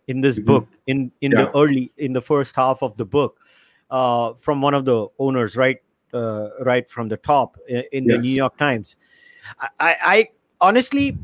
in 0.09 0.21
this 0.21 0.37
mm-hmm. 0.37 0.47
book 0.47 0.69
in 0.87 1.11
in 1.21 1.33
yeah. 1.33 1.45
the 1.45 1.57
early 1.57 1.93
in 1.97 2.13
the 2.13 2.21
first 2.21 2.55
half 2.55 2.83
of 2.83 2.97
the 2.97 3.05
book 3.05 3.39
uh, 3.91 4.35
from 4.35 4.61
one 4.61 4.75
of 4.75 4.85
the 4.85 5.07
owners 5.19 5.57
right 5.57 5.79
uh, 6.13 6.49
right 6.61 6.89
from 6.89 7.09
the 7.09 7.17
top 7.17 7.57
in, 7.69 7.85
in 7.93 8.05
yes. 8.05 8.17
the 8.17 8.29
new 8.29 8.35
york 8.35 8.57
times 8.59 8.97
I, 9.81 9.97
I 10.03 10.29
honestly 10.61 11.19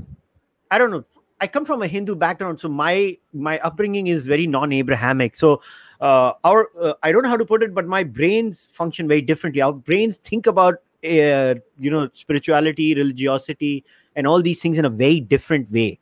i 0.70 0.78
don't 0.78 0.90
know 0.90 1.04
i 1.40 1.46
come 1.46 1.64
from 1.64 1.82
a 1.82 1.86
hindu 1.86 2.14
background 2.14 2.60
so 2.60 2.68
my 2.68 3.16
my 3.32 3.58
upbringing 3.60 4.06
is 4.06 4.26
very 4.26 4.46
non-abrahamic 4.46 5.36
so 5.36 5.60
uh, 6.00 6.32
our 6.44 6.68
uh, 6.80 6.94
i 7.02 7.12
don't 7.12 7.22
know 7.22 7.28
how 7.28 7.36
to 7.36 7.44
put 7.44 7.62
it 7.62 7.74
but 7.74 7.86
my 7.86 8.02
brains 8.04 8.66
function 8.72 9.08
very 9.08 9.20
differently. 9.20 9.60
Our 9.62 9.72
brains 9.72 10.18
think 10.18 10.46
about 10.46 10.74
uh, 11.04 11.54
you 11.78 11.90
know 11.90 12.08
spirituality 12.12 12.94
religiosity 12.94 13.84
and 14.16 14.26
all 14.26 14.42
these 14.42 14.60
things 14.60 14.78
in 14.78 14.84
a 14.84 14.90
very 14.90 15.20
different 15.20 15.70
way. 15.70 15.98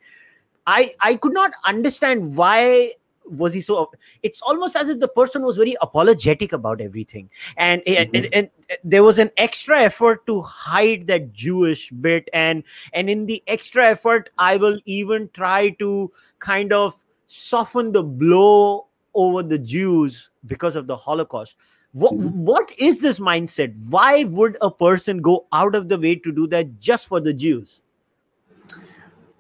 I 0.67 0.93
I 1.01 1.17
could 1.17 1.35
not 1.35 1.53
understand 1.65 2.37
why 2.37 2.95
was 3.29 3.53
he 3.53 3.61
so 3.61 3.91
it's 4.23 4.41
almost 4.41 4.77
as 4.77 4.89
if 4.89 5.01
the 5.01 5.09
person 5.09 5.43
was 5.43 5.57
very 5.57 5.77
apologetic 5.81 6.53
about 6.53 6.81
everything. 6.81 7.29
And, 7.57 7.83
mm-hmm. 7.83 8.03
and, 8.03 8.15
and, 8.15 8.35
and, 8.35 8.51
there 8.85 9.03
was 9.03 9.19
an 9.19 9.31
extra 9.37 9.81
effort 9.83 10.27
to 10.27 10.43
hide 10.43 11.07
that 11.09 11.33
jewish 11.33 11.91
bit. 11.91 12.29
And 12.33 12.63
and 12.93 13.11
in 13.11 13.27
the 13.27 13.43
extra 13.47 13.89
effort 13.89 14.31
i 14.39 14.57
will 14.57 14.79
even 14.85 15.29
try 15.33 15.71
to 15.71 16.13
kind 16.39 16.73
of 16.73 16.97
soften 17.27 17.93
the 17.93 18.03
blow 18.03 18.86
over 19.17 19.43
the 19.43 19.59
jews 19.59 20.31
because 20.47 20.77
of 20.77 20.87
the 20.87 20.97
holocaust 20.97 21.57
what, 21.93 22.13
mm-hmm. 22.13 22.45
what 22.45 22.71
is 22.79 23.01
this 23.01 23.19
mindset 23.19 23.75
why 23.91 24.25
would 24.25 24.57
a 24.61 24.71
person 24.71 25.23
go 25.23 25.47
out 25.53 25.75
of 25.75 25.89
the 25.89 25.99
way 25.99 26.15
to 26.15 26.33
do 26.33 26.47
that 26.47 26.79
just 26.79 27.09
for 27.09 27.21
the 27.21 27.33
jews 27.33 27.81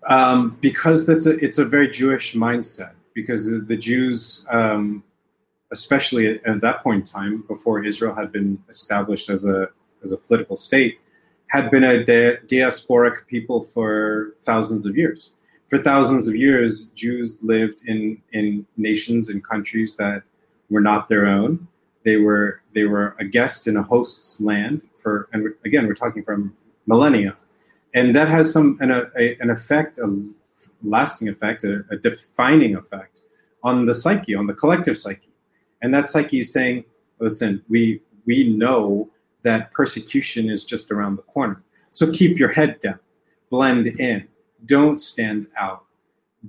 um, 0.06 0.56
because 0.60 1.06
that's 1.06 1.26
a, 1.26 1.32
it's 1.44 1.58
a 1.58 1.64
very 1.64 1.88
Jewish 1.88 2.34
mindset. 2.34 2.92
Because 3.14 3.50
the, 3.50 3.58
the 3.58 3.76
Jews, 3.76 4.44
um, 4.50 5.02
especially 5.72 6.26
at, 6.26 6.46
at, 6.46 6.60
that 6.60 6.82
point 6.82 7.00
in 7.00 7.04
time, 7.04 7.44
before 7.48 7.82
Israel 7.82 8.14
had 8.14 8.30
been 8.30 8.62
established 8.68 9.30
as 9.30 9.46
a 9.46 9.68
as 10.02 10.12
a 10.12 10.18
political 10.18 10.56
state, 10.56 11.00
had 11.48 11.70
been 11.70 11.82
a 11.82 12.04
di- 12.04 12.36
diasporic 12.46 13.26
people 13.26 13.62
for 13.62 14.34
thousands 14.38 14.84
of 14.86 14.96
years. 14.96 15.32
For 15.68 15.78
thousands 15.78 16.28
of 16.28 16.36
years, 16.36 16.90
Jews 16.90 17.42
lived 17.42 17.82
in 17.86 18.22
in 18.32 18.66
nations 18.76 19.28
and 19.28 19.42
countries 19.42 19.96
that 19.96 20.22
were 20.70 20.80
not 20.80 21.08
their 21.08 21.26
own. 21.26 21.68
They 22.04 22.16
were 22.16 22.62
they 22.72 22.84
were 22.84 23.16
a 23.18 23.24
guest 23.24 23.66
in 23.66 23.76
a 23.76 23.82
host's 23.82 24.40
land 24.40 24.84
for, 24.96 25.28
and 25.32 25.52
again, 25.64 25.86
we're 25.86 25.94
talking 25.94 26.22
from 26.22 26.56
millennia. 26.86 27.36
And 27.94 28.14
that 28.14 28.28
has 28.28 28.52
some 28.52 28.78
an, 28.80 28.90
a, 28.92 29.36
an 29.40 29.50
effect, 29.50 29.98
a 29.98 30.14
lasting 30.82 31.28
effect, 31.28 31.64
a, 31.64 31.84
a 31.90 31.96
defining 31.96 32.76
effect 32.76 33.22
on 33.64 33.86
the 33.86 33.94
psyche, 33.94 34.34
on 34.36 34.46
the 34.46 34.54
collective 34.54 34.96
psyche, 34.96 35.32
and 35.82 35.92
that 35.92 36.08
psyche 36.08 36.40
is 36.40 36.52
saying, 36.52 36.84
"Listen, 37.18 37.64
we 37.68 38.00
we 38.24 38.56
know 38.56 39.10
that 39.42 39.72
persecution 39.72 40.48
is 40.48 40.64
just 40.64 40.92
around 40.92 41.16
the 41.16 41.22
corner, 41.22 41.62
so 41.90 42.12
keep 42.12 42.38
your 42.38 42.50
head 42.50 42.78
down, 42.78 43.00
blend 43.50 43.86
in, 43.86 44.28
don't 44.66 44.98
stand 44.98 45.46
out." 45.56 45.84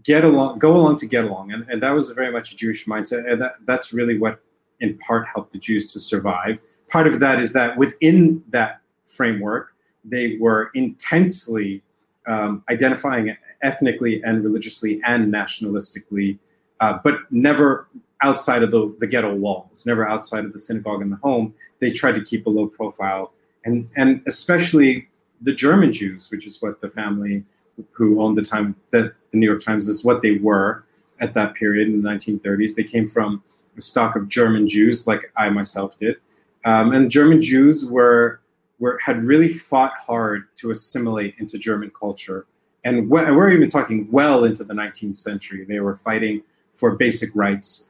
Get 0.03 0.23
along, 0.23 0.59
go 0.59 0.75
along 0.75 0.97
to 0.97 1.07
get 1.07 1.23
along, 1.25 1.51
and, 1.51 1.65
and 1.69 1.81
that 1.81 1.91
was 1.91 2.09
very 2.11 2.31
much 2.31 2.53
a 2.53 2.55
Jewish 2.55 2.85
mindset, 2.85 3.31
and 3.31 3.41
that, 3.41 3.53
that's 3.65 3.93
really 3.93 4.15
what, 4.19 4.39
in 4.79 4.95
part, 4.99 5.27
helped 5.33 5.53
the 5.53 5.57
Jews 5.57 5.91
to 5.93 5.99
survive. 5.99 6.61
Part 6.87 7.07
of 7.07 7.19
that 7.19 7.39
is 7.39 7.53
that 7.53 7.77
within 7.77 8.43
that 8.49 8.81
framework, 9.05 9.73
they 10.05 10.37
were 10.39 10.69
intensely 10.75 11.81
um, 12.27 12.63
identifying 12.69 13.35
ethnically 13.63 14.21
and 14.23 14.43
religiously 14.43 15.01
and 15.03 15.33
nationalistically, 15.33 16.37
uh, 16.79 16.99
but 17.03 17.21
never 17.31 17.87
outside 18.21 18.61
of 18.61 18.69
the, 18.69 18.95
the 18.99 19.07
ghetto 19.07 19.33
walls, 19.33 19.85
never 19.85 20.07
outside 20.07 20.45
of 20.45 20.53
the 20.53 20.59
synagogue 20.59 21.01
and 21.01 21.11
the 21.11 21.19
home. 21.23 21.55
They 21.79 21.91
tried 21.91 22.15
to 22.15 22.23
keep 22.23 22.45
a 22.45 22.49
low 22.51 22.67
profile, 22.67 23.33
and 23.65 23.89
and 23.95 24.21
especially 24.27 25.09
the 25.41 25.53
German 25.53 25.91
Jews, 25.91 26.29
which 26.29 26.45
is 26.45 26.61
what 26.61 26.81
the 26.81 26.89
family 26.89 27.43
who 27.91 28.21
owned 28.21 28.35
the 28.35 28.41
time 28.41 28.75
that 28.91 29.13
the 29.31 29.37
New 29.37 29.47
York 29.47 29.61
Times 29.61 29.87
is 29.87 30.03
what 30.03 30.21
they 30.21 30.37
were 30.37 30.83
at 31.19 31.33
that 31.33 31.53
period 31.53 31.87
in 31.87 32.01
the 32.01 32.09
1930s. 32.09 32.75
They 32.75 32.83
came 32.83 33.07
from 33.07 33.43
a 33.77 33.81
stock 33.81 34.15
of 34.15 34.27
German 34.27 34.67
Jews, 34.67 35.07
like 35.07 35.31
I 35.35 35.49
myself 35.49 35.97
did, 35.97 36.17
um, 36.65 36.91
and 36.91 37.09
German 37.11 37.41
Jews 37.41 37.85
were 37.85 38.41
were 38.79 38.99
had 39.03 39.23
really 39.23 39.47
fought 39.47 39.93
hard 40.05 40.55
to 40.57 40.71
assimilate 40.71 41.35
into 41.39 41.57
German 41.57 41.91
culture, 41.91 42.45
and 42.83 43.09
we're 43.09 43.49
even 43.49 43.67
talking 43.67 44.07
well 44.11 44.43
into 44.43 44.63
the 44.63 44.73
19th 44.73 45.15
century. 45.15 45.65
They 45.65 45.79
were 45.79 45.95
fighting 45.95 46.43
for 46.71 46.95
basic 46.95 47.29
rights, 47.35 47.89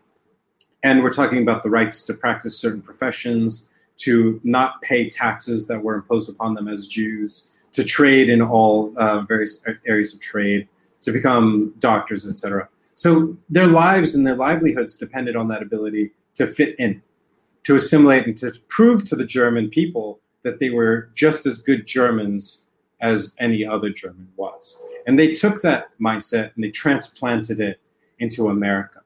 and 0.83 1.01
we're 1.01 1.13
talking 1.13 1.41
about 1.41 1.63
the 1.63 1.69
rights 1.69 2.01
to 2.03 2.13
practice 2.13 2.57
certain 2.57 2.81
professions, 2.81 3.69
to 3.97 4.39
not 4.43 4.81
pay 4.81 5.09
taxes 5.09 5.67
that 5.67 5.83
were 5.83 5.95
imposed 5.95 6.29
upon 6.29 6.53
them 6.53 6.67
as 6.67 6.85
Jews, 6.85 7.51
to 7.77 7.83
trade 7.83 8.27
in 8.27 8.41
all 8.41 8.91
uh, 8.97 9.21
various 9.21 9.63
areas 9.85 10.15
of 10.15 10.19
trade, 10.19 10.67
to 11.03 11.11
become 11.11 11.71
doctors, 11.77 12.27
etc. 12.27 12.67
So 12.95 13.37
their 13.51 13.67
lives 13.67 14.15
and 14.15 14.25
their 14.25 14.35
livelihoods 14.35 14.95
depended 14.95 15.35
on 15.35 15.47
that 15.49 15.61
ability 15.61 16.09
to 16.33 16.47
fit 16.47 16.75
in, 16.79 17.03
to 17.65 17.75
assimilate, 17.75 18.25
and 18.25 18.35
to 18.37 18.51
prove 18.67 19.05
to 19.05 19.15
the 19.15 19.25
German 19.25 19.69
people 19.69 20.19
that 20.41 20.57
they 20.57 20.71
were 20.71 21.11
just 21.13 21.45
as 21.45 21.59
good 21.59 21.85
Germans 21.85 22.67
as 22.99 23.35
any 23.37 23.63
other 23.63 23.91
German 23.91 24.27
was. 24.37 24.83
And 25.05 25.19
they 25.19 25.35
took 25.35 25.61
that 25.61 25.89
mindset 26.01 26.55
and 26.55 26.63
they 26.63 26.71
transplanted 26.71 27.59
it 27.59 27.79
into 28.17 28.49
America, 28.49 29.01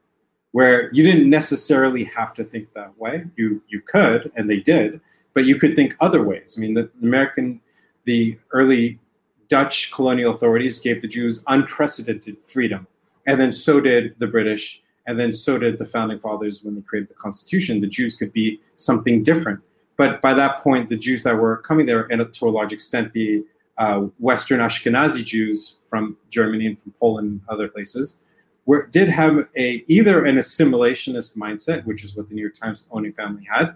where 0.53 0.89
you 0.93 1.03
didn't 1.03 1.30
necessarily 1.30 2.05
have 2.05 2.34
to 2.36 2.43
think 2.45 2.72
that 2.72 2.97
way. 2.97 3.26
You 3.36 3.61
you 3.67 3.82
could, 3.82 4.32
and 4.38 4.49
they 4.49 4.61
did, 4.61 5.01
but 5.34 5.43
you 5.43 5.57
could 5.57 5.76
think 5.76 5.97
other 5.99 6.24
ways. 6.24 6.55
I 6.57 6.61
mean, 6.61 6.74
the 6.74 6.89
American, 7.03 7.59
the 8.06 8.38
early 8.52 8.99
Dutch 9.47 9.91
colonial 9.91 10.32
authorities 10.32 10.80
gave 10.80 11.02
the 11.02 11.08
Jews 11.08 11.43
unprecedented 11.47 12.41
freedom, 12.41 12.88
and 13.28 13.39
then 13.39 13.52
so 13.52 13.82
did 13.82 14.16
the 14.20 14.28
British, 14.28 14.82
and 15.06 15.20
then 15.20 15.34
so 15.34 15.58
did 15.58 15.78
the 15.78 15.86
founding 15.86 16.20
fathers 16.20 16.64
when 16.64 16.76
they 16.76 16.82
created 16.82 17.10
the 17.10 17.16
Constitution. 17.16 17.80
The 17.80 17.88
Jews 17.88 18.16
could 18.16 18.32
be 18.32 18.60
something 18.76 19.24
different 19.24 19.62
but 20.02 20.20
by 20.20 20.34
that 20.34 20.58
point, 20.62 20.89
the 20.89 20.95
Jews 20.95 21.22
that 21.22 21.38
were 21.38 21.58
coming 21.58 21.86
there, 21.86 22.08
and 22.12 22.34
to 22.34 22.45
a 22.45 22.49
large 22.49 22.74
extent, 22.74 23.14
the 23.14 23.45
uh, 23.78 24.08
Western 24.18 24.60
Ashkenazi 24.60 25.24
Jews 25.24 25.78
from 25.88 26.18
Germany 26.32 26.66
and 26.66 26.80
from 26.80 26.91
Poland 26.99 27.28
and 27.30 27.41
other 27.49 27.68
places, 27.68 28.18
were, 28.66 28.88
did 28.88 29.10
have 29.10 29.47
a 29.56 29.84
either 29.86 30.26
an 30.26 30.38
assimilationist 30.38 31.38
mindset, 31.38 31.86
which 31.86 32.04
is 32.04 32.16
what 32.16 32.28
the 32.28 32.34
New 32.34 32.41
York 32.41 32.56
Times 32.56 32.88
owning 32.89 33.12
family 33.12 33.47
had, 33.47 33.76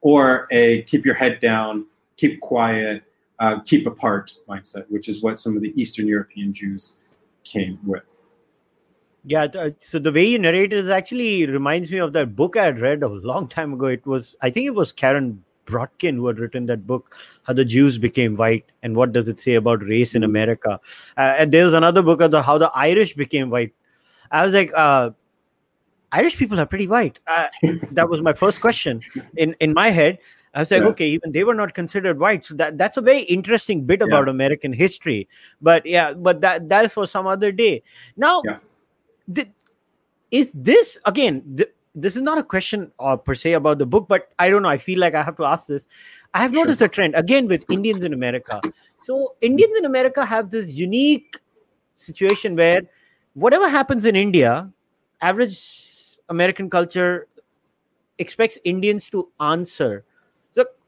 or 0.00 0.46
a 0.50 0.80
keep 0.84 1.04
your 1.04 1.14
head 1.14 1.40
down, 1.40 1.84
keep 2.16 2.40
quiet, 2.40 3.02
uh, 3.38 3.60
keep 3.60 3.86
apart 3.86 4.32
mindset, 4.48 4.90
which 4.90 5.08
is 5.08 5.22
what 5.22 5.38
some 5.38 5.56
of 5.56 5.62
the 5.62 5.72
Eastern 5.80 6.06
European 6.06 6.52
Jews 6.52 7.00
came 7.44 7.78
with. 7.84 8.22
Yeah, 9.24 9.48
so 9.80 9.98
the 9.98 10.12
way 10.12 10.24
you 10.24 10.38
narrate 10.38 10.72
it 10.72 10.78
is 10.78 10.88
actually 10.88 11.46
reminds 11.46 11.90
me 11.90 11.98
of 11.98 12.12
that 12.12 12.36
book 12.36 12.56
I 12.56 12.64
had 12.64 12.80
read 12.80 13.02
a 13.02 13.08
long 13.08 13.48
time 13.48 13.72
ago. 13.72 13.86
It 13.86 14.06
was, 14.06 14.36
I 14.40 14.50
think 14.50 14.66
it 14.66 14.74
was 14.74 14.92
Karen 14.92 15.42
Brodkin, 15.64 16.14
who 16.14 16.28
had 16.28 16.38
written 16.38 16.66
that 16.66 16.86
book, 16.86 17.16
How 17.42 17.52
the 17.52 17.64
Jews 17.64 17.98
Became 17.98 18.36
White, 18.36 18.64
and 18.84 18.94
what 18.94 19.12
does 19.12 19.28
it 19.28 19.40
say 19.40 19.54
about 19.54 19.84
race 19.84 20.14
in. 20.14 20.22
America? 20.22 20.80
Uh, 21.16 21.34
and 21.38 21.52
there's 21.52 21.74
another 21.74 22.02
book 22.02 22.20
of 22.20 22.30
the 22.30 22.40
How 22.40 22.56
the 22.56 22.70
Irish 22.72 23.14
Became 23.14 23.50
White. 23.50 23.74
I 24.30 24.44
was 24.44 24.54
like, 24.54 24.70
uh, 24.76 25.10
Irish 26.12 26.36
people 26.36 26.58
are 26.60 26.66
pretty 26.66 26.86
white. 26.86 27.18
Uh, 27.26 27.48
that 27.92 28.08
was 28.08 28.20
my 28.22 28.32
first 28.32 28.60
question 28.60 29.00
in 29.36 29.54
in 29.60 29.74
my 29.74 29.90
head. 29.90 30.18
I 30.56 30.60
was 30.60 30.70
like, 30.70 30.80
yeah. 30.80 30.88
okay, 30.88 31.06
even 31.06 31.32
they 31.32 31.44
were 31.44 31.54
not 31.54 31.74
considered 31.74 32.18
white. 32.18 32.42
So 32.42 32.54
that, 32.54 32.78
that's 32.78 32.96
a 32.96 33.02
very 33.02 33.20
interesting 33.20 33.84
bit 33.84 34.00
about. 34.00 34.26
American 34.28 34.72
history. 34.72 35.28
But 35.60 35.84
yeah, 35.84 36.14
but 36.14 36.40
that 36.40 36.70
that 36.70 36.86
is 36.86 36.92
for 36.94 37.06
some 37.06 37.26
other 37.26 37.52
day. 37.52 37.82
Now, 38.16 38.42
yeah. 38.44 38.58
th- 39.34 39.48
is 40.30 40.52
this 40.52 40.98
again? 41.04 41.42
Th- 41.56 41.70
this 41.94 42.16
is 42.16 42.22
not 42.22 42.38
a 42.38 42.42
question 42.42 42.90
uh, 42.98 43.16
per 43.16 43.34
se 43.34 43.52
about 43.52 43.78
the 43.78 43.86
book, 43.86 44.08
but 44.08 44.32
I 44.38 44.48
don't 44.48 44.62
know. 44.62 44.68
I 44.68 44.78
feel 44.78 44.98
like 44.98 45.14
I 45.14 45.22
have 45.22 45.36
to 45.36 45.44
ask 45.44 45.66
this. 45.66 45.86
I 46.32 46.40
have 46.40 46.52
sure. 46.52 46.64
noticed 46.64 46.80
a 46.80 46.88
trend 46.88 47.14
again 47.14 47.48
with 47.48 47.70
Indians 47.70 48.04
in 48.04 48.14
America. 48.14 48.60
So 48.96 49.34
Indians 49.42 49.76
in 49.76 49.84
America 49.84 50.24
have 50.24 50.50
this 50.50 50.72
unique 50.72 51.38
situation 51.94 52.56
where 52.56 52.80
whatever 53.34 53.68
happens 53.68 54.06
in 54.06 54.16
India, 54.16 54.70
average 55.20 56.18
American 56.30 56.70
culture 56.70 57.28
expects 58.18 58.58
Indians 58.64 59.10
to 59.10 59.28
answer. 59.40 60.04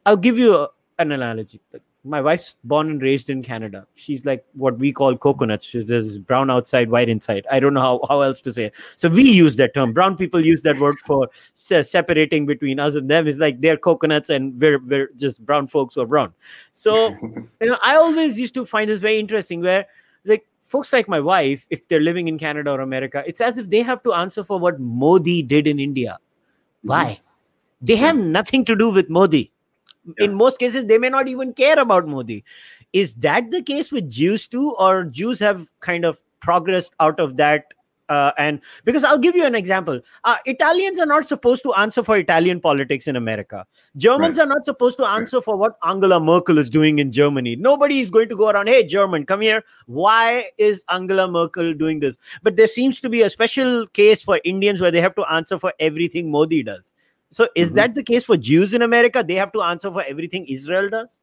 I'll 0.09 0.17
give 0.17 0.39
you 0.39 0.57
a, 0.57 0.69
an 0.99 1.13
analogy 1.13 1.61
my 2.05 2.21
wife's 2.21 2.55
born 2.65 2.91
and 2.91 3.03
raised 3.03 3.29
in 3.29 3.43
Canada. 3.43 3.87
She's 3.95 4.25
like 4.25 4.45
what 4.55 4.79
we 4.79 4.93
call 4.93 5.17
coconuts. 5.17 5.67
She's 5.67 6.19
brown 6.19 6.51
outside, 6.51 6.91
white 6.91 7.09
inside. 7.09 7.47
I 7.51 7.61
don't 7.61 7.75
know 7.75 7.81
how, 7.81 8.01
how 8.09 8.21
else 8.21 8.41
to 8.43 8.53
say 8.53 8.65
it. 8.65 8.75
So 8.97 9.09
we 9.09 9.23
use 9.23 9.57
that 9.57 9.75
term. 9.75 9.93
Brown 9.93 10.17
people 10.17 10.45
use 10.45 10.63
that 10.63 10.79
word 10.79 10.99
for 11.05 11.29
se- 11.55 11.83
separating 11.85 12.47
between 12.47 12.81
us 12.81 12.95
and 12.95 13.11
them. 13.11 13.27
It's 13.27 13.39
like 13.39 13.61
they're 13.61 13.77
coconuts 13.77 14.31
and 14.31 14.59
we're, 14.61 14.79
we're 14.79 15.11
just 15.17 15.45
brown 15.45 15.67
folks 15.67 15.97
who 15.97 16.03
are 16.03 16.07
brown. 16.07 16.33
So, 16.73 17.09
you 17.61 17.67
know, 17.67 17.79
I 17.85 17.97
always 17.97 18.41
used 18.41 18.55
to 18.55 18.65
find 18.65 18.89
this 18.89 19.01
very 19.01 19.19
interesting 19.19 19.61
where 19.61 19.87
like 20.25 20.47
folks 20.61 20.93
like 20.93 21.09
my 21.09 21.21
wife, 21.21 21.67
if 21.71 21.87
they're 21.89 22.01
living 22.01 22.29
in 22.29 22.39
Canada 22.39 22.71
or 22.71 22.81
America, 22.81 23.23
it's 23.27 23.41
as 23.41 23.59
if 23.59 23.71
they 23.71 23.83
have 23.83 24.03
to 24.05 24.13
answer 24.13 24.45
for 24.45 24.59
what 24.59 24.79
Modi 24.79 25.43
did 25.43 25.67
in 25.67 25.81
India. 25.81 26.19
Why? 26.83 27.05
Mm-hmm. 27.05 27.25
They 27.81 27.97
have 27.97 28.17
nothing 28.17 28.65
to 28.67 28.75
do 28.77 28.91
with 28.91 29.09
Modi 29.11 29.53
yeah. 30.19 30.25
in 30.25 30.35
most 30.35 30.59
cases 30.59 30.87
they 30.87 30.99
may 30.99 31.09
not 31.09 31.29
even 31.29 31.53
care 31.53 31.79
about 31.79 32.07
modi 32.07 32.45
is 32.93 33.15
that 33.15 33.51
the 33.51 33.63
case 33.63 33.93
with 33.93 34.09
jews 34.11 34.47
too 34.49 34.75
or 34.79 35.05
jews 35.05 35.39
have 35.39 35.71
kind 35.81 36.05
of 36.05 36.21
progressed 36.41 36.95
out 37.01 37.19
of 37.21 37.37
that 37.37 37.75
uh, 38.09 38.33
and 38.39 38.61
because 38.85 39.05
I'll 39.05 39.19
give 39.19 39.37
you 39.37 39.45
an 39.45 39.55
example, 39.55 40.01
uh, 40.25 40.37
Italians 40.47 40.99
are 40.99 41.07
not 41.07 41.27
supposed 41.27 41.63
to 41.65 41.75
answer 41.75 42.03
for 42.03 42.17
Italian 42.17 42.61
politics 42.61 43.07
in 43.07 43.17
America. 43.17 43.67
Germans 43.97 44.39
right. 44.39 44.45
are 44.45 44.49
not 44.49 44.65
supposed 44.65 44.97
to 44.99 45.07
answer 45.07 45.37
right. 45.37 45.45
for 45.45 45.57
what 45.57 45.77
Angela 45.85 46.19
Merkel 46.19 46.59
is 46.59 46.71
doing 46.71 46.99
in 46.99 47.13
Germany. 47.13 47.57
Nobody 47.57 48.01
is 48.01 48.11
going 48.11 48.29
to 48.31 48.37
go 48.37 48.49
around, 48.49 48.69
hey, 48.69 48.85
German, 48.85 49.27
come 49.27 49.43
here. 49.43 49.63
Why 49.87 50.51
is 50.57 50.85
Angela 50.89 51.31
Merkel 51.31 51.75
doing 51.75 52.01
this? 52.01 52.17
But 52.43 52.57
there 52.57 52.67
seems 52.67 53.01
to 53.03 53.09
be 53.09 53.23
a 53.23 53.31
special 53.31 53.87
case 53.89 54.23
for 54.23 54.41
Indians 54.45 54.81
where 54.81 54.91
they 54.91 55.01
have 55.01 55.15
to 55.17 55.31
answer 55.31 55.59
for 55.59 55.73
everything 55.79 56.31
Modi 56.31 56.63
does. 56.63 56.95
So 57.31 57.49
is 57.55 57.69
mm-hmm. 57.69 57.77
that 57.77 57.95
the 57.95 58.03
case 58.03 58.25
for 58.25 58.37
Jews 58.37 58.75
in 58.75 58.83
America? 58.83 59.25
They 59.27 59.35
have 59.35 59.53
to 59.53 59.63
answer 59.63 59.91
for 59.91 60.03
everything 60.03 60.47
Israel 60.47 60.89
does? 60.89 61.19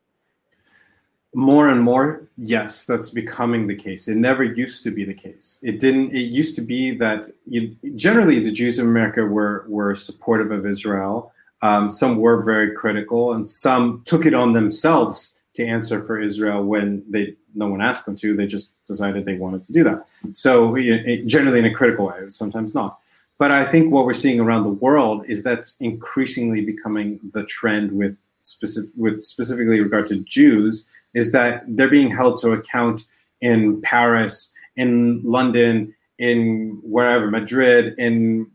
More 1.33 1.67
and 1.67 1.81
more, 1.81 2.29
yes, 2.37 2.85
that's 2.85 3.09
becoming 3.09 3.67
the 3.67 3.75
case. 3.75 4.07
It 4.07 4.15
never 4.15 4.43
used 4.43 4.83
to 4.85 4.91
be 4.91 5.03
the 5.03 5.13
case. 5.13 5.59
It 5.63 5.79
didn't. 5.79 6.11
It 6.13 6.29
used 6.31 6.55
to 6.55 6.61
be 6.61 6.95
that 6.97 7.27
you, 7.45 7.75
generally 7.95 8.39
the 8.39 8.51
Jews 8.51 8.79
in 8.79 8.87
America 8.87 9.25
were 9.25 9.65
were 9.67 9.93
supportive 9.95 10.51
of 10.51 10.65
Israel. 10.65 11.33
Um, 11.61 11.89
some 11.89 12.17
were 12.17 12.41
very 12.41 12.73
critical, 12.73 13.33
and 13.33 13.49
some 13.49 14.01
took 14.05 14.25
it 14.25 14.33
on 14.33 14.53
themselves 14.53 15.41
to 15.55 15.65
answer 15.65 16.01
for 16.01 16.21
Israel 16.21 16.63
when 16.63 17.03
they 17.09 17.35
no 17.53 17.67
one 17.67 17.81
asked 17.81 18.05
them 18.05 18.15
to. 18.17 18.35
They 18.35 18.47
just 18.47 18.75
decided 18.85 19.25
they 19.25 19.37
wanted 19.37 19.63
to 19.63 19.73
do 19.73 19.83
that. 19.83 20.07
So 20.33 20.75
it, 20.77 21.25
generally 21.25 21.59
in 21.59 21.65
a 21.65 21.73
critical 21.73 22.07
way, 22.07 22.29
sometimes 22.29 22.73
not. 22.75 22.99
But 23.37 23.51
I 23.51 23.65
think 23.65 23.91
what 23.91 24.05
we're 24.05 24.13
seeing 24.13 24.39
around 24.39 24.63
the 24.63 24.69
world 24.69 25.25
is 25.27 25.43
that's 25.43 25.79
increasingly 25.81 26.61
becoming 26.61 27.19
the 27.33 27.43
trend 27.43 27.91
with 27.91 28.19
specific, 28.39 28.91
with 28.95 29.21
specifically 29.23 29.81
regard 29.81 30.05
to 30.07 30.17
Jews, 30.21 30.87
is 31.13 31.31
that 31.31 31.63
they're 31.67 31.89
being 31.89 32.11
held 32.11 32.39
to 32.41 32.51
account 32.51 33.03
in 33.41 33.81
Paris, 33.81 34.53
in 34.75 35.21
London, 35.23 35.93
in 36.17 36.79
wherever, 36.83 37.29
Madrid, 37.29 37.93
in 37.97 38.49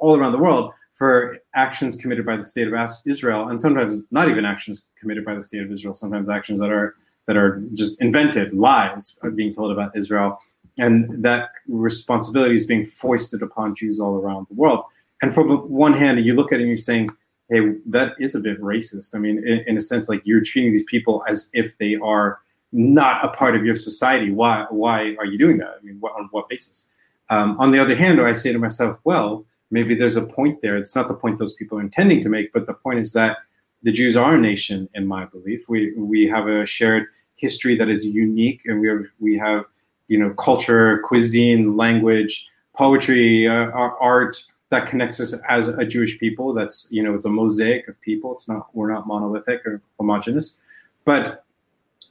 all 0.00 0.18
around 0.18 0.32
the 0.32 0.38
world 0.38 0.72
for 0.90 1.38
actions 1.54 1.94
committed 1.94 2.26
by 2.26 2.36
the 2.36 2.42
state 2.42 2.66
of 2.66 2.90
Israel, 3.06 3.48
and 3.48 3.60
sometimes 3.60 3.98
not 4.10 4.28
even 4.28 4.44
actions 4.44 4.86
committed 4.98 5.24
by 5.24 5.34
the 5.34 5.42
state 5.42 5.62
of 5.62 5.70
Israel. 5.70 5.94
Sometimes 5.94 6.28
actions 6.28 6.58
that 6.58 6.70
are 6.70 6.96
that 7.26 7.36
are 7.36 7.62
just 7.74 8.00
invented 8.00 8.52
lies 8.52 9.18
being 9.36 9.52
told 9.52 9.70
about 9.70 9.96
Israel 9.96 10.38
and 10.78 11.22
that 11.24 11.50
responsibility 11.66 12.54
is 12.54 12.64
being 12.64 12.84
foisted 12.84 13.42
upon 13.42 13.74
Jews 13.74 14.00
all 14.00 14.14
around 14.14 14.46
the 14.48 14.54
world. 14.54 14.84
And 15.20 15.34
from 15.34 15.50
one 15.68 15.92
hand, 15.92 16.24
you 16.24 16.34
look 16.34 16.52
at 16.52 16.60
it 16.60 16.62
and 16.62 16.68
you're 16.68 16.76
saying, 16.76 17.10
hey, 17.50 17.72
that 17.86 18.14
is 18.18 18.34
a 18.34 18.40
bit 18.40 18.60
racist. 18.60 19.14
I 19.14 19.18
mean, 19.18 19.38
in, 19.46 19.60
in, 19.66 19.76
a 19.76 19.80
sense, 19.80 20.08
like 20.08 20.22
you're 20.24 20.42
treating 20.42 20.72
these 20.72 20.84
people 20.84 21.24
as 21.28 21.50
if 21.54 21.76
they 21.78 21.96
are 21.96 22.38
not 22.72 23.24
a 23.24 23.28
part 23.28 23.56
of 23.56 23.64
your 23.64 23.74
society. 23.74 24.30
Why? 24.30 24.66
Why 24.70 25.16
are 25.18 25.24
you 25.24 25.38
doing 25.38 25.58
that? 25.58 25.78
I 25.80 25.82
mean, 25.82 25.96
what, 26.00 26.12
on 26.14 26.28
what 26.30 26.48
basis? 26.48 26.86
Um, 27.30 27.58
on 27.58 27.70
the 27.70 27.78
other 27.78 27.96
hand, 27.96 28.20
I 28.20 28.32
say 28.34 28.52
to 28.52 28.58
myself, 28.58 28.98
well, 29.04 29.44
maybe 29.70 29.94
there's 29.94 30.16
a 30.16 30.26
point 30.26 30.60
there. 30.60 30.76
It's 30.76 30.94
not 30.94 31.08
the 31.08 31.14
point 31.14 31.38
those 31.38 31.54
people 31.54 31.78
are 31.78 31.82
intending 31.82 32.20
to 32.20 32.28
make, 32.28 32.52
but 32.52 32.66
the 32.66 32.74
point 32.74 33.00
is 33.00 33.12
that 33.14 33.38
the 33.82 33.92
Jews 33.92 34.16
are 34.16 34.34
a 34.34 34.40
nation, 34.40 34.88
in 34.94 35.06
my 35.06 35.24
belief. 35.24 35.68
We 35.68 35.94
we 35.94 36.26
have 36.26 36.48
a 36.48 36.66
shared 36.66 37.06
history 37.36 37.76
that 37.76 37.88
is 37.88 38.04
unique, 38.04 38.62
and 38.64 38.80
we 38.80 38.88
have 38.88 39.02
we 39.20 39.36
have 39.36 39.66
you 40.08 40.18
know 40.18 40.30
culture, 40.30 40.98
cuisine, 41.04 41.76
language, 41.76 42.50
poetry, 42.74 43.46
uh, 43.46 43.70
art 44.00 44.42
that 44.70 44.86
connects 44.86 45.18
us 45.20 45.34
as 45.48 45.68
a 45.68 45.84
Jewish 45.84 46.18
people. 46.18 46.52
That's 46.52 46.88
you 46.90 47.02
know 47.02 47.12
it's 47.14 47.24
a 47.24 47.30
mosaic 47.30 47.88
of 47.88 48.00
people. 48.00 48.32
It's 48.32 48.48
not 48.48 48.68
we're 48.74 48.92
not 48.92 49.06
monolithic 49.06 49.64
or 49.66 49.80
homogenous, 49.98 50.62
but 51.04 51.44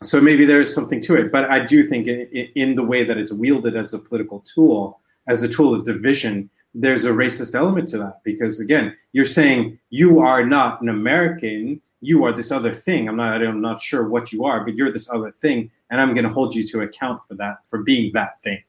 so 0.03 0.21
maybe 0.21 0.45
there 0.45 0.61
is 0.61 0.73
something 0.73 1.01
to 1.01 1.15
it. 1.15 1.31
But 1.31 1.49
I 1.49 1.65
do 1.65 1.83
think 1.83 2.07
in, 2.07 2.27
in 2.55 2.75
the 2.75 2.83
way 2.83 3.03
that 3.03 3.17
it's 3.17 3.33
wielded 3.33 3.75
as 3.75 3.93
a 3.93 3.99
political 3.99 4.39
tool, 4.41 4.99
as 5.27 5.43
a 5.43 5.47
tool 5.47 5.73
of 5.73 5.85
division, 5.85 6.49
there's 6.79 7.05
a 7.05 7.11
racist 7.11 7.55
element 7.55 7.89
to 7.89 7.97
that 7.97 8.23
because 8.23 8.59
again, 8.59 8.95
you're 9.11 9.25
saying 9.25 9.79
you 9.89 10.19
are 10.19 10.45
not 10.45 10.79
an 10.81 10.89
American, 10.89 11.81
you 12.01 12.23
are 12.23 12.31
this 12.31 12.51
other 12.51 12.71
thing. 12.71 13.09
I'm 13.09 13.15
not 13.15 13.43
I'm 13.43 13.61
not 13.61 13.81
sure 13.81 14.07
what 14.07 14.31
you 14.31 14.45
are, 14.45 14.63
but 14.63 14.75
you're 14.75 14.91
this 14.91 15.09
other 15.11 15.31
thing, 15.31 15.71
and 15.89 15.99
I'm 15.99 16.13
going 16.13 16.23
to 16.23 16.29
hold 16.29 16.53
you 16.53 16.63
to 16.63 16.81
account 16.81 17.21
for 17.27 17.33
that 17.35 17.65
for 17.65 17.81
being 17.81 18.13
that 18.13 18.39
thing. 18.41 18.61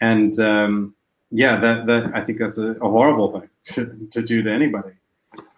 And 0.00 0.38
um, 0.40 0.94
yeah, 1.30 1.56
that 1.60 1.86
that 1.86 2.10
I 2.14 2.22
think 2.22 2.38
that's 2.38 2.58
a, 2.58 2.72
a 2.72 2.90
horrible 2.90 3.30
thing 3.30 3.48
to, 3.74 4.08
to 4.10 4.22
do 4.22 4.42
to 4.42 4.50
anybody. 4.50 4.94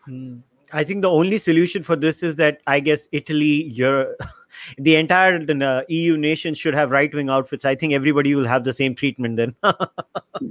Mm. 0.06 0.42
I 0.72 0.84
think 0.84 1.02
the 1.02 1.10
only 1.10 1.38
solution 1.38 1.82
for 1.82 1.96
this 1.96 2.22
is 2.22 2.34
that 2.34 2.60
I 2.66 2.80
guess 2.80 3.08
Italy, 3.12 3.64
your 3.64 4.16
the 4.78 4.96
entire 4.96 5.44
uh, 5.62 5.82
EU 5.88 6.16
nation 6.16 6.54
should 6.54 6.74
have 6.74 6.90
right 6.90 7.12
wing 7.14 7.30
outfits. 7.30 7.64
I 7.64 7.74
think 7.74 7.92
everybody 7.92 8.34
will 8.34 8.46
have 8.46 8.64
the 8.64 8.72
same 8.72 8.94
treatment 8.94 9.36
then. 9.36 9.54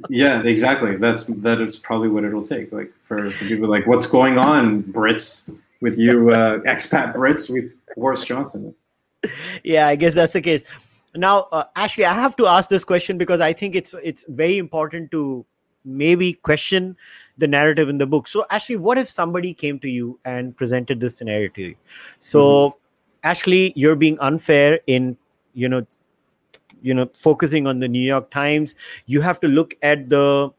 yeah, 0.09 0.41
exactly. 0.43 0.97
That's 0.97 1.23
that 1.23 1.61
is 1.61 1.77
probably 1.77 2.09
what 2.09 2.23
it'll 2.23 2.43
take. 2.43 2.71
Like 2.71 2.91
for, 3.01 3.29
for 3.29 3.45
people 3.45 3.69
like, 3.69 3.87
what's 3.87 4.07
going 4.07 4.37
on, 4.37 4.83
Brits, 4.83 5.53
with 5.81 5.97
you 5.97 6.31
uh, 6.31 6.59
expat 6.59 7.13
Brits 7.13 7.51
with 7.51 7.73
Boris 7.95 8.23
Johnson? 8.23 8.73
Yeah, 9.63 9.87
I 9.87 9.95
guess 9.95 10.13
that's 10.13 10.33
the 10.33 10.41
case. 10.41 10.63
Now, 11.15 11.47
uh, 11.51 11.65
actually, 11.75 12.05
I 12.05 12.13
have 12.13 12.35
to 12.37 12.47
ask 12.47 12.69
this 12.69 12.83
question 12.83 13.17
because 13.17 13.39
I 13.39 13.53
think 13.53 13.75
it's 13.75 13.95
it's 14.03 14.25
very 14.27 14.57
important 14.57 15.11
to 15.11 15.45
maybe 15.85 16.33
question 16.33 16.97
the 17.37 17.47
narrative 17.47 17.89
in 17.89 17.97
the 17.97 18.07
book. 18.07 18.27
So, 18.27 18.45
actually, 18.49 18.77
what 18.77 18.97
if 18.97 19.09
somebody 19.09 19.53
came 19.53 19.79
to 19.79 19.89
you 19.89 20.19
and 20.25 20.55
presented 20.55 20.99
this 20.99 21.17
scenario 21.17 21.49
to 21.49 21.61
you? 21.61 21.75
So, 22.19 22.39
mm-hmm. 22.41 22.82
Actually, 23.23 23.73
you're 23.75 23.95
being 23.95 24.17
unfair 24.19 24.79
in, 24.87 25.17
you 25.53 25.69
know, 25.69 25.85
you 26.81 26.93
know, 26.93 27.09
focusing 27.13 27.65
on 27.65 27.79
the 27.79 27.87
New 27.87 28.01
York 28.01 28.29
Times. 28.29 28.75
You 29.05 29.21
have 29.21 29.39
to 29.39 29.47
look 29.47 29.75
at 29.81 30.09
the 30.09 30.51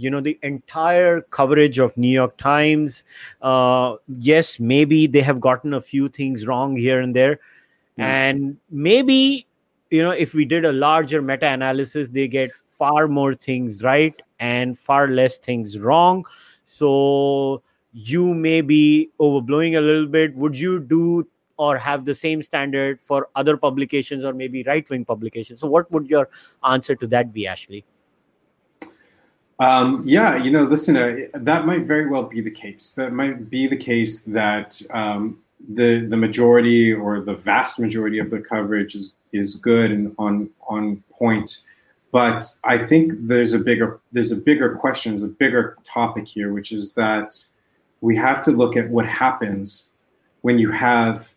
you 0.00 0.08
know 0.08 0.20
the 0.20 0.38
entire 0.42 1.20
coverage 1.38 1.78
of 1.78 1.96
new 1.96 2.08
york 2.08 2.36
times 2.38 3.04
uh, 3.42 3.96
yes 4.18 4.58
maybe 4.58 5.06
they 5.06 5.20
have 5.20 5.40
gotten 5.40 5.74
a 5.74 5.80
few 5.80 6.08
things 6.08 6.46
wrong 6.46 6.74
here 6.74 7.00
and 7.00 7.14
there 7.14 7.34
mm. 7.98 8.04
and 8.04 8.56
maybe 8.70 9.46
you 9.90 10.02
know 10.02 10.10
if 10.10 10.32
we 10.32 10.44
did 10.44 10.64
a 10.64 10.72
larger 10.72 11.20
meta 11.20 11.48
analysis 11.48 12.08
they 12.08 12.26
get 12.26 12.50
far 12.52 13.08
more 13.08 13.34
things 13.34 13.82
right 13.82 14.22
and 14.38 14.78
far 14.78 15.08
less 15.08 15.36
things 15.36 15.78
wrong 15.78 16.24
so 16.64 17.62
you 17.92 18.32
may 18.32 18.60
be 18.62 19.10
overblowing 19.20 19.76
a 19.76 19.80
little 19.80 20.06
bit 20.06 20.34
would 20.34 20.58
you 20.58 20.78
do 20.78 21.26
or 21.66 21.76
have 21.76 22.04
the 22.04 22.14
same 22.14 22.42
standard 22.42 23.00
for 23.10 23.28
other 23.36 23.56
publications 23.68 24.24
or 24.24 24.32
maybe 24.42 24.62
right 24.72 24.90
wing 24.90 25.04
publications 25.04 25.60
so 25.60 25.72
what 25.76 25.90
would 25.96 26.10
your 26.16 26.28
answer 26.74 26.94
to 27.04 27.06
that 27.16 27.32
be 27.38 27.46
ashley 27.54 27.84
um, 29.60 30.02
yeah, 30.06 30.36
you 30.36 30.50
know, 30.50 30.62
listen, 30.64 30.96
uh, 30.96 31.16
that 31.34 31.66
might 31.66 31.82
very 31.82 32.08
well 32.08 32.22
be 32.22 32.40
the 32.40 32.50
case. 32.50 32.94
That 32.94 33.12
might 33.12 33.50
be 33.50 33.66
the 33.66 33.76
case 33.76 34.22
that 34.24 34.80
um, 34.90 35.38
the 35.68 36.06
the 36.06 36.16
majority 36.16 36.92
or 36.92 37.20
the 37.20 37.34
vast 37.34 37.78
majority 37.78 38.18
of 38.18 38.30
the 38.30 38.40
coverage 38.40 38.94
is 38.94 39.16
is 39.32 39.56
good 39.56 39.90
and 39.90 40.14
on 40.18 40.48
on 40.68 41.02
point. 41.12 41.58
But 42.12 42.44
I 42.64 42.78
think 42.78 43.12
there's 43.20 43.52
a 43.52 43.58
bigger 43.58 44.00
there's 44.12 44.32
a 44.32 44.40
bigger 44.40 44.76
question, 44.76 45.12
there's 45.12 45.22
a 45.22 45.28
bigger 45.28 45.76
topic 45.84 46.26
here, 46.26 46.54
which 46.54 46.72
is 46.72 46.94
that 46.94 47.34
we 48.00 48.16
have 48.16 48.42
to 48.44 48.50
look 48.50 48.78
at 48.78 48.88
what 48.88 49.06
happens 49.06 49.90
when 50.40 50.58
you 50.58 50.70
have 50.70 51.34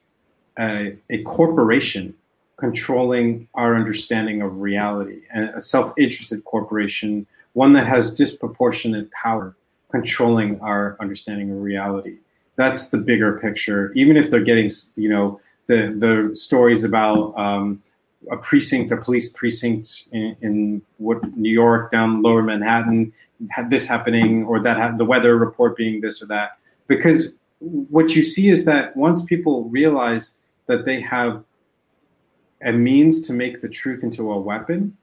a, 0.60 0.96
a 1.10 1.24
corporation 1.24 2.16
controlling 2.58 3.48
our 3.56 3.76
understanding 3.76 4.42
of 4.42 4.62
reality 4.62 5.22
and 5.34 5.50
a 5.50 5.62
self-interested 5.62 6.44
corporation, 6.46 7.26
one 7.54 7.74
that 7.74 7.88
has 7.88 8.14
disproportionate 8.14 9.12
power 9.12 9.56
controlling 9.92 10.60
our 10.62 10.98
understanding 11.00 11.52
of 11.52 11.62
reality. 11.62 12.18
That's 12.56 12.90
the 12.90 12.98
bigger 12.98 13.40
picture. 13.40 13.92
Even 13.94 14.18
if 14.18 14.30
they're 14.30 14.42
getting, 14.42 14.70
you 14.96 15.10
know, 15.10 15.40
the 15.68 15.94
the 15.98 16.36
stories 16.36 16.84
about 16.84 17.38
um, 17.38 17.82
a 18.32 18.38
precinct, 18.38 18.92
a 18.92 18.98
police 18.98 19.32
precinct 19.32 20.08
in, 20.12 20.36
in, 20.42 20.82
what 20.98 21.36
New 21.36 21.52
York 21.52 21.92
down 21.92 22.22
Lower 22.22 22.42
Manhattan 22.42 23.12
had 23.52 23.70
this 23.70 23.88
happening 23.88 24.46
or 24.46 24.62
that 24.62 24.78
had 24.78 24.98
the 24.98 25.06
weather 25.06 25.36
report 25.38 25.76
being 25.76 26.02
this 26.02 26.22
or 26.22 26.28
that. 26.28 26.58
Because 26.88 27.40
what 27.60 28.16
you 28.16 28.24
see 28.24 28.50
is 28.50 28.66
that 28.66 28.96
once 28.96 29.24
people 29.24 29.70
realize 29.70 30.43
that 30.68 30.86
they 30.86 31.00
have 31.02 31.44
a 32.64 32.72
means 32.72 33.20
to 33.22 33.34
make 33.34 33.62
the 33.62 33.70
truth 33.70 34.04
into 34.04 34.32
a 34.32 34.40
weapon, 34.40 34.98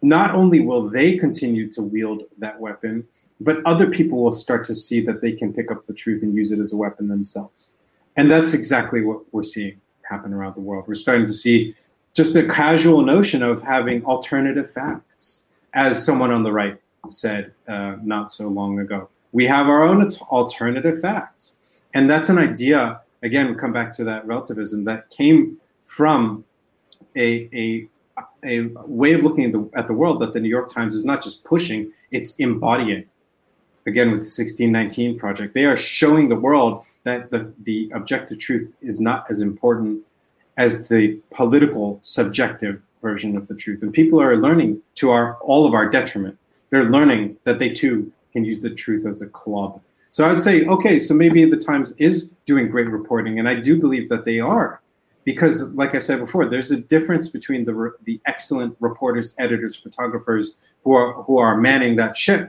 not 0.00 0.34
only 0.34 0.60
will 0.60 0.88
they 0.88 1.16
continue 1.16 1.68
to 1.70 1.82
wield 1.82 2.22
that 2.38 2.58
weapon, 2.60 3.06
but 3.40 3.60
other 3.66 3.90
people 3.90 4.22
will 4.22 4.32
start 4.32 4.64
to 4.64 4.74
see 4.74 5.00
that 5.02 5.20
they 5.20 5.32
can 5.32 5.52
pick 5.52 5.70
up 5.70 5.84
the 5.84 5.92
truth 5.92 6.22
and 6.22 6.34
use 6.34 6.52
it 6.52 6.60
as 6.60 6.72
a 6.72 6.76
weapon 6.76 7.08
themselves. 7.08 7.72
And 8.16 8.30
that's 8.30 8.54
exactly 8.54 9.02
what 9.02 9.22
we're 9.32 9.42
seeing 9.42 9.80
happen 10.08 10.32
around 10.32 10.54
the 10.54 10.60
world. 10.60 10.84
We're 10.88 10.94
starting 10.94 11.26
to 11.26 11.32
see 11.32 11.74
just 12.14 12.34
a 12.34 12.46
casual 12.46 13.02
notion 13.02 13.42
of 13.42 13.60
having 13.62 14.04
alternative 14.04 14.70
facts, 14.70 15.46
as 15.74 16.04
someone 16.04 16.30
on 16.30 16.42
the 16.42 16.52
right 16.52 16.80
said 17.08 17.52
uh, 17.68 17.96
not 18.02 18.30
so 18.30 18.48
long 18.48 18.78
ago. 18.78 19.08
We 19.32 19.46
have 19.46 19.68
our 19.68 19.82
own 19.82 20.06
alternative 20.30 21.00
facts. 21.00 21.82
And 21.94 22.08
that's 22.10 22.28
an 22.28 22.38
idea, 22.38 23.00
again, 23.22 23.48
we 23.48 23.54
come 23.54 23.72
back 23.72 23.92
to 23.92 24.04
that 24.04 24.26
relativism 24.26 24.84
that 24.84 25.10
came 25.10 25.58
from 25.80 26.44
a, 27.16 27.48
a, 27.52 27.88
a 28.44 28.68
way 28.86 29.12
of 29.12 29.22
looking 29.22 29.44
at 29.44 29.52
the, 29.52 29.70
at 29.74 29.86
the 29.86 29.94
world 29.94 30.20
that 30.20 30.32
the 30.32 30.40
New 30.40 30.48
York 30.48 30.68
Times 30.72 30.94
is 30.94 31.04
not 31.04 31.22
just 31.22 31.44
pushing, 31.44 31.92
it's 32.10 32.36
embodying 32.36 33.04
again 33.86 34.10
with 34.10 34.20
the 34.20 34.42
1619 34.42 35.18
project 35.18 35.54
they 35.54 35.64
are 35.64 35.74
showing 35.76 36.28
the 36.28 36.36
world 36.36 36.84
that 37.04 37.30
the, 37.30 37.50
the 37.62 37.90
objective 37.94 38.38
truth 38.38 38.74
is 38.82 39.00
not 39.00 39.24
as 39.30 39.40
important 39.40 40.04
as 40.58 40.88
the 40.88 41.18
political 41.30 41.98
subjective 42.02 42.82
version 43.00 43.36
of 43.36 43.46
the 43.48 43.54
truth. 43.54 43.82
And 43.82 43.92
people 43.92 44.20
are 44.20 44.36
learning 44.36 44.82
to 44.96 45.10
our 45.10 45.36
all 45.36 45.66
of 45.66 45.72
our 45.72 45.88
detriment. 45.88 46.36
They're 46.70 46.90
learning 46.90 47.38
that 47.44 47.58
they 47.58 47.70
too 47.70 48.12
can 48.32 48.44
use 48.44 48.60
the 48.60 48.70
truth 48.70 49.06
as 49.06 49.22
a 49.22 49.28
club. 49.28 49.80
So 50.10 50.24
I 50.24 50.30
would 50.30 50.40
say, 50.40 50.66
okay, 50.66 50.98
so 50.98 51.14
maybe 51.14 51.44
the 51.44 51.56
Times 51.56 51.94
is 51.98 52.30
doing 52.50 52.70
great 52.74 52.88
reporting, 52.88 53.38
and 53.38 53.46
I 53.48 53.56
do 53.68 53.78
believe 53.78 54.08
that 54.08 54.24
they 54.24 54.40
are, 54.40 54.80
because, 55.24 55.56
like 55.74 55.94
I 55.94 55.98
said 55.98 56.18
before, 56.18 56.44
there's 56.46 56.70
a 56.70 56.80
difference 56.94 57.26
between 57.28 57.60
the 57.68 57.74
the 58.08 58.18
excellent 58.32 58.72
reporters, 58.80 59.34
editors, 59.44 59.76
photographers 59.76 60.44
who 60.82 60.92
are 61.00 61.10
who 61.24 61.36
are 61.38 61.54
manning 61.68 61.96
that 61.96 62.16
ship, 62.16 62.42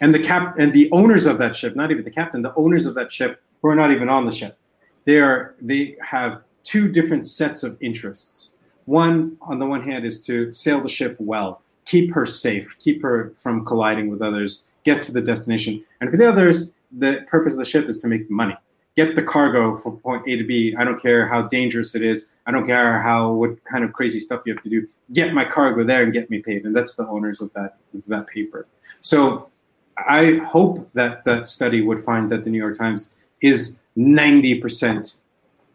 and 0.00 0.14
the 0.14 0.24
cap 0.30 0.58
and 0.58 0.72
the 0.72 0.88
owners 0.98 1.24
of 1.26 1.36
that 1.42 1.54
ship, 1.54 1.76
not 1.76 1.90
even 1.92 2.04
the 2.04 2.16
captain, 2.20 2.40
the 2.42 2.54
owners 2.64 2.86
of 2.86 2.94
that 2.94 3.12
ship 3.12 3.42
who 3.60 3.68
are 3.68 3.78
not 3.82 3.90
even 3.96 4.08
on 4.08 4.24
the 4.26 4.32
ship. 4.32 4.56
They 5.04 5.18
are 5.20 5.54
they 5.60 5.96
have 6.00 6.42
two 6.62 6.88
different 6.88 7.26
sets 7.26 7.62
of 7.62 7.76
interests. 7.80 8.54
One, 8.86 9.36
on 9.50 9.58
the 9.58 9.66
one 9.66 9.82
hand, 9.82 10.04
is 10.04 10.16
to 10.26 10.52
sail 10.52 10.80
the 10.80 10.88
ship 10.88 11.16
well, 11.18 11.62
keep 11.84 12.12
her 12.12 12.26
safe, 12.26 12.76
keep 12.78 13.02
her 13.02 13.32
from 13.34 13.64
colliding 13.64 14.10
with 14.10 14.22
others, 14.22 14.72
get 14.84 15.02
to 15.02 15.12
the 15.12 15.22
destination. 15.22 15.84
And 16.00 16.10
for 16.10 16.16
the 16.16 16.28
others, 16.28 16.74
the 16.90 17.24
purpose 17.26 17.54
of 17.54 17.60
the 17.60 17.64
ship 17.64 17.86
is 17.86 17.98
to 18.02 18.08
make 18.08 18.30
money. 18.30 18.56
Get 18.96 19.16
the 19.16 19.22
cargo 19.22 19.74
from 19.74 19.96
point 19.98 20.22
A 20.28 20.36
to 20.36 20.44
B. 20.44 20.74
I 20.78 20.84
don't 20.84 21.02
care 21.02 21.26
how 21.26 21.42
dangerous 21.42 21.94
it 21.94 22.02
is. 22.02 22.32
I 22.46 22.52
don't 22.52 22.66
care 22.66 23.02
how 23.02 23.32
what 23.32 23.62
kind 23.64 23.82
of 23.84 23.92
crazy 23.92 24.20
stuff 24.20 24.42
you 24.46 24.54
have 24.54 24.62
to 24.62 24.68
do. 24.68 24.86
Get 25.12 25.34
my 25.34 25.44
cargo 25.44 25.82
there 25.84 26.02
and 26.02 26.12
get 26.12 26.30
me 26.30 26.38
paid. 26.40 26.64
And 26.64 26.74
that's 26.76 26.94
the 26.94 27.06
owners 27.08 27.40
of 27.40 27.52
that 27.54 27.78
of 27.92 28.06
that 28.06 28.28
paper. 28.28 28.68
So 29.00 29.50
I 29.98 30.40
hope 30.46 30.88
that 30.94 31.24
that 31.24 31.46
study 31.46 31.80
would 31.82 31.98
find 31.98 32.30
that 32.30 32.44
the 32.44 32.50
New 32.50 32.58
York 32.58 32.78
Times 32.78 33.16
is 33.40 33.80
90% 33.96 35.20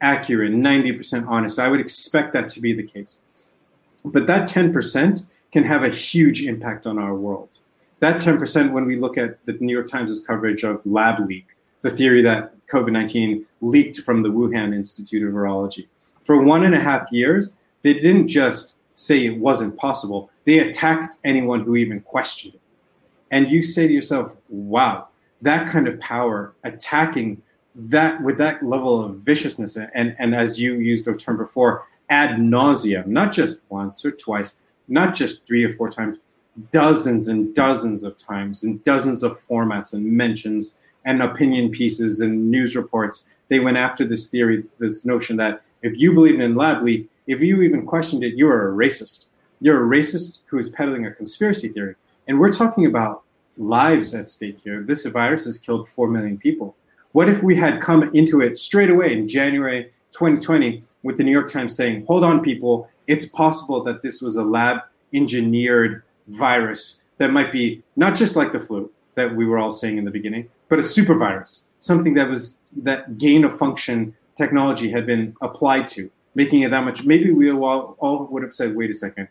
accurate, 0.01 0.51
90% 0.51 1.27
honest. 1.27 1.59
I 1.59 1.67
would 1.67 1.79
expect 1.79 2.33
that 2.33 2.47
to 2.49 2.61
be 2.61 2.73
the 2.73 2.83
case. 2.83 3.23
But 4.03 4.27
that 4.27 4.49
10% 4.49 5.25
can 5.51 5.63
have 5.63 5.83
a 5.83 5.89
huge 5.89 6.41
impact 6.43 6.85
on 6.85 6.97
our 6.97 7.15
world. 7.15 7.59
That 7.99 8.21
10%, 8.21 8.71
when 8.71 8.85
we 8.85 8.95
look 8.95 9.17
at 9.17 9.43
the 9.45 9.53
New 9.53 9.73
York 9.73 9.87
Times' 9.87 10.25
coverage 10.25 10.63
of 10.63 10.85
lab 10.85 11.19
leak, 11.19 11.47
the 11.81 11.89
theory 11.89 12.21
that 12.21 12.53
COVID 12.67 12.91
19 12.91 13.45
leaked 13.61 13.99
from 13.99 14.21
the 14.23 14.29
Wuhan 14.29 14.73
Institute 14.73 15.27
of 15.27 15.33
Virology. 15.33 15.87
For 16.21 16.41
one 16.41 16.63
and 16.63 16.75
a 16.75 16.79
half 16.79 17.11
years, 17.11 17.57
they 17.81 17.93
didn't 17.93 18.27
just 18.27 18.77
say 18.95 19.25
it 19.25 19.37
wasn't 19.37 19.77
possible, 19.77 20.29
they 20.45 20.59
attacked 20.59 21.15
anyone 21.23 21.61
who 21.61 21.77
even 21.77 22.01
questioned 22.01 22.55
it. 22.55 22.61
And 23.31 23.49
you 23.49 23.61
say 23.61 23.87
to 23.87 23.93
yourself, 23.93 24.33
wow, 24.49 25.07
that 25.41 25.69
kind 25.69 25.87
of 25.87 25.97
power 25.99 26.53
attacking 26.63 27.41
that 27.75 28.21
with 28.23 28.37
that 28.37 28.61
level 28.63 29.03
of 29.03 29.17
viciousness 29.19 29.77
and 29.77 30.15
and 30.19 30.35
as 30.35 30.59
you 30.59 30.75
used 30.75 31.05
the 31.05 31.13
term 31.13 31.37
before 31.37 31.83
ad 32.09 32.31
nauseum 32.31 33.05
not 33.05 33.31
just 33.31 33.63
once 33.69 34.03
or 34.03 34.11
twice 34.11 34.61
not 34.87 35.13
just 35.13 35.45
three 35.45 35.63
or 35.63 35.69
four 35.69 35.89
times 35.89 36.19
dozens 36.71 37.27
and 37.27 37.53
dozens 37.55 38.03
of 38.03 38.17
times 38.17 38.63
in 38.63 38.79
dozens 38.79 39.23
of 39.23 39.31
formats 39.33 39.93
and 39.93 40.03
mentions 40.05 40.78
and 41.05 41.21
opinion 41.21 41.69
pieces 41.69 42.19
and 42.19 42.51
news 42.51 42.75
reports 42.75 43.37
they 43.47 43.59
went 43.59 43.77
after 43.77 44.03
this 44.03 44.29
theory 44.29 44.63
this 44.77 45.05
notion 45.05 45.37
that 45.37 45.61
if 45.81 45.97
you 45.97 46.13
believed 46.13 46.41
in 46.41 46.55
lab 46.55 46.81
leak 46.81 47.09
if 47.27 47.41
you 47.41 47.61
even 47.61 47.85
questioned 47.85 48.23
it 48.23 48.35
you're 48.35 48.69
a 48.69 48.75
racist 48.75 49.27
you're 49.61 49.83
a 49.83 49.97
racist 49.97 50.41
who 50.47 50.57
is 50.57 50.69
peddling 50.69 51.05
a 51.05 51.11
conspiracy 51.11 51.67
theory 51.67 51.95
and 52.27 52.39
we're 52.39 52.51
talking 52.51 52.85
about 52.85 53.23
lives 53.59 54.15
at 54.15 54.29
stake 54.29 54.61
here. 54.61 54.81
This 54.81 55.05
virus 55.05 55.45
has 55.45 55.57
killed 55.57 55.87
4 55.89 56.07
million 56.07 56.37
people. 56.37 56.75
What 57.11 57.29
if 57.29 57.43
we 57.43 57.55
had 57.55 57.81
come 57.81 58.09
into 58.13 58.41
it 58.41 58.55
straight 58.55 58.89
away 58.89 59.13
in 59.13 59.27
January 59.27 59.91
2020 60.11 60.81
with 61.03 61.17
the 61.17 61.23
New 61.23 61.31
York 61.31 61.51
Times 61.51 61.75
saying, 61.75 62.05
hold 62.05 62.23
on, 62.23 62.41
people, 62.41 62.89
it's 63.07 63.25
possible 63.25 63.83
that 63.83 64.01
this 64.01 64.21
was 64.21 64.35
a 64.35 64.43
lab 64.43 64.81
engineered 65.13 66.03
virus 66.27 67.03
that 67.17 67.31
might 67.31 67.51
be 67.51 67.83
not 67.95 68.15
just 68.15 68.35
like 68.35 68.51
the 68.51 68.59
flu 68.59 68.89
that 69.15 69.35
we 69.35 69.45
were 69.45 69.57
all 69.57 69.71
saying 69.71 69.97
in 69.97 70.05
the 70.05 70.11
beginning, 70.11 70.47
but 70.69 70.79
a 70.79 70.83
super 70.83 71.15
virus, 71.15 71.71
something 71.79 72.13
that 72.13 72.29
was 72.29 72.59
that 72.77 73.17
gain 73.17 73.43
of 73.43 73.55
function 73.57 74.15
technology 74.37 74.91
had 74.91 75.05
been 75.05 75.35
applied 75.41 75.87
to, 75.87 76.09
making 76.35 76.61
it 76.61 76.71
that 76.71 76.85
much. 76.85 77.03
Maybe 77.03 77.31
we 77.31 77.51
all, 77.51 77.95
all 77.99 78.25
would 78.27 78.43
have 78.43 78.53
said, 78.53 78.75
wait 78.75 78.89
a 78.89 78.93
second, 78.93 79.27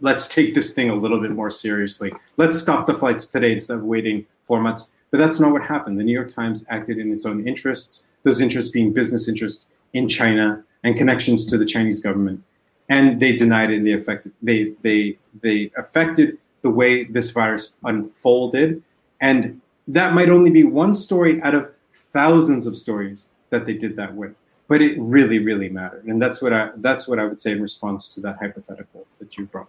let's 0.00 0.28
take 0.28 0.54
this 0.54 0.72
thing 0.72 0.90
a 0.90 0.94
little 0.94 1.20
bit 1.20 1.30
more 1.30 1.50
seriously. 1.50 2.12
Let's 2.36 2.58
stop 2.60 2.86
the 2.86 2.94
flights 2.94 3.26
today 3.26 3.52
instead 3.52 3.78
of 3.78 3.84
waiting 3.84 4.26
four 4.40 4.60
months. 4.60 4.94
But 5.10 5.18
that's 5.18 5.40
not 5.40 5.52
what 5.52 5.62
happened. 5.62 5.98
The 5.98 6.04
New 6.04 6.12
York 6.12 6.28
Times 6.28 6.66
acted 6.68 6.98
in 6.98 7.10
its 7.12 7.24
own 7.26 7.46
interests, 7.46 8.06
those 8.22 8.40
interests 8.40 8.70
being 8.70 8.92
business 8.92 9.28
interests 9.28 9.66
in 9.92 10.08
China 10.08 10.64
and 10.84 10.96
connections 10.96 11.46
to 11.46 11.58
the 11.58 11.64
Chinese 11.64 12.00
government. 12.00 12.42
And 12.88 13.20
they 13.20 13.34
denied 13.34 13.70
it 13.70 13.76
and 13.76 13.86
they 13.86 13.92
affected 13.92 14.32
they 14.42 14.74
they 14.82 15.18
they 15.40 15.70
affected 15.78 16.38
the 16.62 16.70
way 16.70 17.04
this 17.04 17.30
virus 17.30 17.78
unfolded. 17.84 18.82
And 19.20 19.61
that 19.88 20.14
might 20.14 20.28
only 20.28 20.50
be 20.50 20.64
one 20.64 20.94
story 20.94 21.42
out 21.42 21.54
of 21.54 21.70
thousands 21.90 22.66
of 22.66 22.76
stories 22.76 23.30
that 23.50 23.66
they 23.66 23.74
did 23.74 23.96
that 23.96 24.14
with. 24.14 24.34
But 24.68 24.80
it 24.80 24.96
really, 24.98 25.38
really 25.38 25.68
mattered. 25.68 26.04
And 26.04 26.22
that's 26.22 26.40
what 26.40 26.52
I 26.52 26.70
that's 26.76 27.06
what 27.06 27.18
I 27.18 27.24
would 27.24 27.40
say 27.40 27.52
in 27.52 27.60
response 27.60 28.08
to 28.10 28.20
that 28.22 28.38
hypothetical 28.38 29.06
that 29.18 29.36
you 29.36 29.46
brought. 29.46 29.68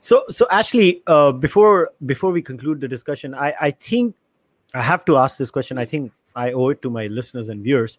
So, 0.00 0.24
so 0.28 0.46
Ashley, 0.50 1.02
uh, 1.06 1.32
before 1.32 1.90
before 2.06 2.30
we 2.30 2.40
conclude 2.42 2.80
the 2.80 2.88
discussion, 2.88 3.34
I, 3.34 3.54
I 3.60 3.70
think 3.70 4.14
I 4.74 4.82
have 4.82 5.04
to 5.06 5.16
ask 5.16 5.38
this 5.38 5.50
question. 5.50 5.78
I 5.78 5.84
think 5.84 6.12
I 6.36 6.52
owe 6.52 6.70
it 6.70 6.82
to 6.82 6.90
my 6.90 7.06
listeners 7.06 7.48
and 7.48 7.62
viewers. 7.62 7.98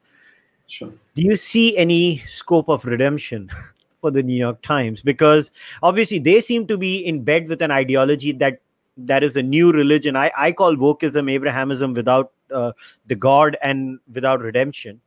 Sure. 0.68 0.92
Do 1.16 1.22
you 1.22 1.36
see 1.36 1.78
any 1.78 2.18
scope 2.20 2.70
of 2.70 2.86
redemption 2.86 3.50
for 4.02 4.12
the 4.12 4.24
New 4.24 4.36
York 4.36 4.62
Times? 4.62 5.02
Because 5.02 5.52
obviously 5.84 6.20
they 6.20 6.42
seem 6.42 6.68
to 6.68 6.78
be 6.78 6.98
in 6.98 7.24
bed 7.24 7.48
with 7.48 7.62
an 7.62 7.72
ideology 7.72 8.32
that 8.34 8.62
that 8.98 9.24
is 9.24 9.36
a 9.36 9.44
new 9.44 9.72
religion. 9.72 10.16
I, 10.16 10.32
I 10.38 10.52
call 10.52 10.76
wokeism 10.76 11.32
Abrahamism 11.32 11.96
without 11.96 12.32
uh, 12.52 12.72
the 13.06 13.16
God 13.16 13.58
and 13.62 14.00
without 14.14 14.42
redemption 14.42 15.02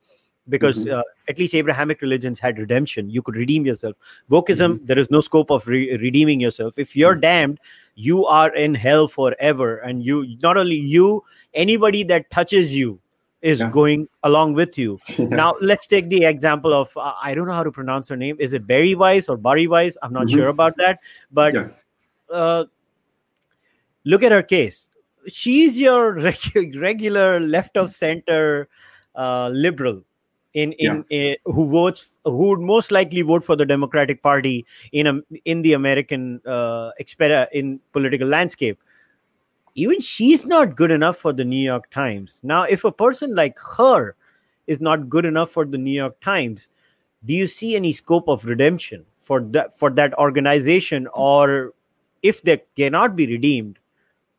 because 0.48 0.78
mm-hmm. 0.78 0.98
uh, 0.98 1.02
at 1.28 1.38
least 1.38 1.54
Abrahamic 1.54 2.00
religions 2.00 2.40
had 2.40 2.58
redemption. 2.58 3.10
You 3.10 3.22
could 3.22 3.36
redeem 3.36 3.66
yourself. 3.66 3.96
Wokeism, 4.30 4.74
mm-hmm. 4.74 4.86
there 4.86 4.98
is 4.98 5.10
no 5.10 5.20
scope 5.20 5.50
of 5.50 5.66
re- 5.68 5.96
redeeming 5.96 6.40
yourself. 6.40 6.78
If 6.78 6.96
you're 6.96 7.12
mm-hmm. 7.12 7.20
damned, 7.20 7.60
you 7.94 8.26
are 8.26 8.54
in 8.54 8.74
hell 8.74 9.08
forever. 9.08 9.78
And 9.78 10.04
you, 10.04 10.36
not 10.42 10.56
only 10.56 10.76
you, 10.76 11.22
anybody 11.54 12.02
that 12.04 12.30
touches 12.30 12.74
you 12.74 13.00
is 13.40 13.60
yeah. 13.60 13.70
going 13.70 14.08
along 14.22 14.54
with 14.54 14.76
you. 14.78 14.96
yeah. 15.18 15.26
Now, 15.26 15.56
let's 15.60 15.86
take 15.86 16.08
the 16.08 16.24
example 16.24 16.74
of 16.74 16.96
uh, 16.96 17.12
I 17.22 17.34
don't 17.34 17.46
know 17.46 17.54
how 17.54 17.64
to 17.64 17.72
pronounce 17.72 18.08
her 18.08 18.16
name. 18.16 18.36
Is 18.40 18.52
it 18.52 18.66
Bari 18.66 18.94
Weiss 18.94 19.28
or 19.28 19.36
Bari 19.36 19.68
Weiss? 19.68 19.96
I'm 20.02 20.12
not 20.12 20.26
mm-hmm. 20.26 20.36
sure 20.36 20.48
about 20.48 20.76
that. 20.78 21.00
But 21.30 21.54
yeah. 21.54 22.64
Look 24.08 24.22
at 24.22 24.32
her 24.32 24.42
case. 24.42 24.90
She's 25.28 25.78
your 25.78 26.14
regular 26.76 27.38
left 27.40 27.76
of 27.76 27.90
center 27.90 28.68
uh, 29.14 29.50
liberal 29.52 30.02
in 30.54 30.72
in 30.72 31.04
yeah. 31.10 31.18
a, 31.18 31.36
who 31.44 31.70
votes 31.70 32.18
who 32.24 32.48
would 32.48 32.60
most 32.60 32.90
likely 32.90 33.22
vote 33.22 33.44
for 33.44 33.54
the 33.54 33.66
Democratic 33.66 34.22
Party 34.22 34.66
in 34.92 35.06
a 35.06 35.14
in 35.44 35.62
the 35.62 35.74
American 35.74 36.40
uh, 36.46 36.90
exper- 37.00 37.48
in 37.52 37.80
political 37.92 38.26
landscape. 38.26 38.78
Even 39.74 40.00
she's 40.00 40.44
not 40.44 40.74
good 40.74 40.90
enough 40.90 41.18
for 41.18 41.32
the 41.32 41.44
New 41.44 41.62
York 41.62 41.90
Times. 41.90 42.40
Now, 42.42 42.62
if 42.62 42.84
a 42.84 42.90
person 42.90 43.34
like 43.34 43.58
her 43.76 44.16
is 44.66 44.80
not 44.80 45.08
good 45.08 45.24
enough 45.24 45.50
for 45.50 45.64
the 45.64 45.78
New 45.78 45.92
York 45.92 46.18
Times, 46.20 46.70
do 47.26 47.34
you 47.34 47.46
see 47.46 47.76
any 47.76 47.92
scope 47.92 48.28
of 48.28 48.44
redemption 48.44 49.04
for 49.20 49.40
that 49.52 49.76
for 49.76 49.90
that 49.90 50.18
organization, 50.18 51.06
or 51.12 51.74
if 52.22 52.42
they 52.42 52.62
cannot 52.76 53.14
be 53.14 53.26
redeemed, 53.26 53.78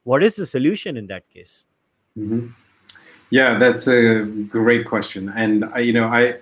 what 0.10 0.24
is 0.24 0.38
the 0.38 0.48
solution 0.48 0.98
in 0.98 1.06
that 1.06 1.30
case? 1.30 1.66
Mm-hmm. 2.18 2.48
Yeah, 3.30 3.60
that's 3.60 3.88
a 3.88 4.24
great 4.58 4.88
question, 4.88 5.32
and 5.36 5.66
I, 5.66 5.80
you 5.88 5.94
know, 5.94 6.08
I 6.08 6.40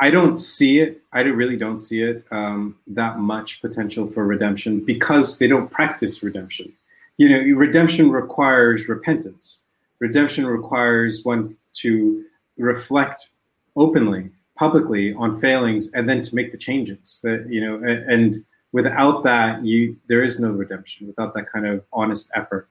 I 0.00 0.10
don't 0.10 0.36
see 0.36 0.80
it. 0.80 1.00
I 1.12 1.20
really 1.20 1.56
don't 1.56 1.78
see 1.78 2.02
it 2.02 2.24
um, 2.32 2.74
that 2.88 3.20
much 3.20 3.62
potential 3.62 4.08
for 4.08 4.26
redemption 4.26 4.84
because 4.84 5.38
they 5.38 5.46
don't 5.46 5.70
practice 5.70 6.24
redemption. 6.24 6.72
You 7.18 7.28
know, 7.28 7.40
redemption 7.56 8.10
requires 8.10 8.88
repentance. 8.88 9.62
Redemption 10.00 10.44
requires 10.46 11.24
one 11.24 11.56
to 11.82 12.24
reflect 12.56 13.30
openly, 13.76 14.30
publicly 14.56 15.14
on 15.14 15.40
failings, 15.40 15.92
and 15.92 16.08
then 16.08 16.20
to 16.22 16.34
make 16.34 16.50
the 16.50 16.58
changes. 16.58 17.20
That 17.22 17.46
you 17.48 17.60
know, 17.60 17.74
and 18.14 18.34
without 18.72 19.22
that, 19.22 19.64
you 19.64 19.96
there 20.08 20.24
is 20.24 20.40
no 20.40 20.50
redemption. 20.50 21.06
Without 21.06 21.32
that 21.34 21.46
kind 21.52 21.64
of 21.64 21.84
honest 21.92 22.32
effort, 22.34 22.68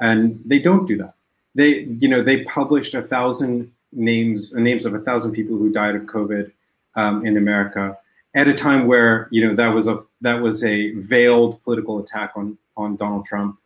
and 0.00 0.40
they 0.44 0.58
don't 0.58 0.86
do 0.86 0.96
that 0.96 1.14
they 1.56 1.84
you 2.00 2.08
know 2.08 2.22
they 2.22 2.44
published 2.44 2.94
a 2.94 3.02
thousand 3.02 3.72
names 3.92 4.54
names 4.54 4.84
of 4.84 4.94
a 4.94 5.00
thousand 5.00 5.32
people 5.32 5.56
who 5.56 5.72
died 5.72 5.96
of 5.96 6.02
COVID 6.02 6.52
um, 6.94 7.26
in 7.26 7.36
America 7.36 7.98
at 8.34 8.46
a 8.46 8.54
time 8.54 8.86
where 8.86 9.26
you 9.30 9.46
know 9.46 9.56
that 9.56 9.74
was 9.74 9.88
a 9.88 10.02
that 10.20 10.40
was 10.40 10.62
a 10.62 10.92
veiled 10.92 11.62
political 11.64 11.98
attack 11.98 12.32
on 12.36 12.56
on 12.76 12.94
Donald 12.94 13.24
Trump, 13.24 13.58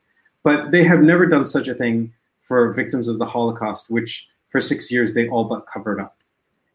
but 0.44 0.70
they 0.70 0.84
have 0.84 1.02
never 1.02 1.26
done 1.26 1.44
such 1.44 1.66
a 1.66 1.74
thing 1.74 2.12
for 2.38 2.72
victims 2.72 3.08
of 3.08 3.18
the 3.18 3.26
Holocaust, 3.26 3.90
which 3.90 4.28
for 4.46 4.60
six 4.60 4.90
years 4.90 5.12
they 5.12 5.28
all 5.28 5.44
but 5.44 5.66
covered 5.66 6.00
up. 6.00 6.16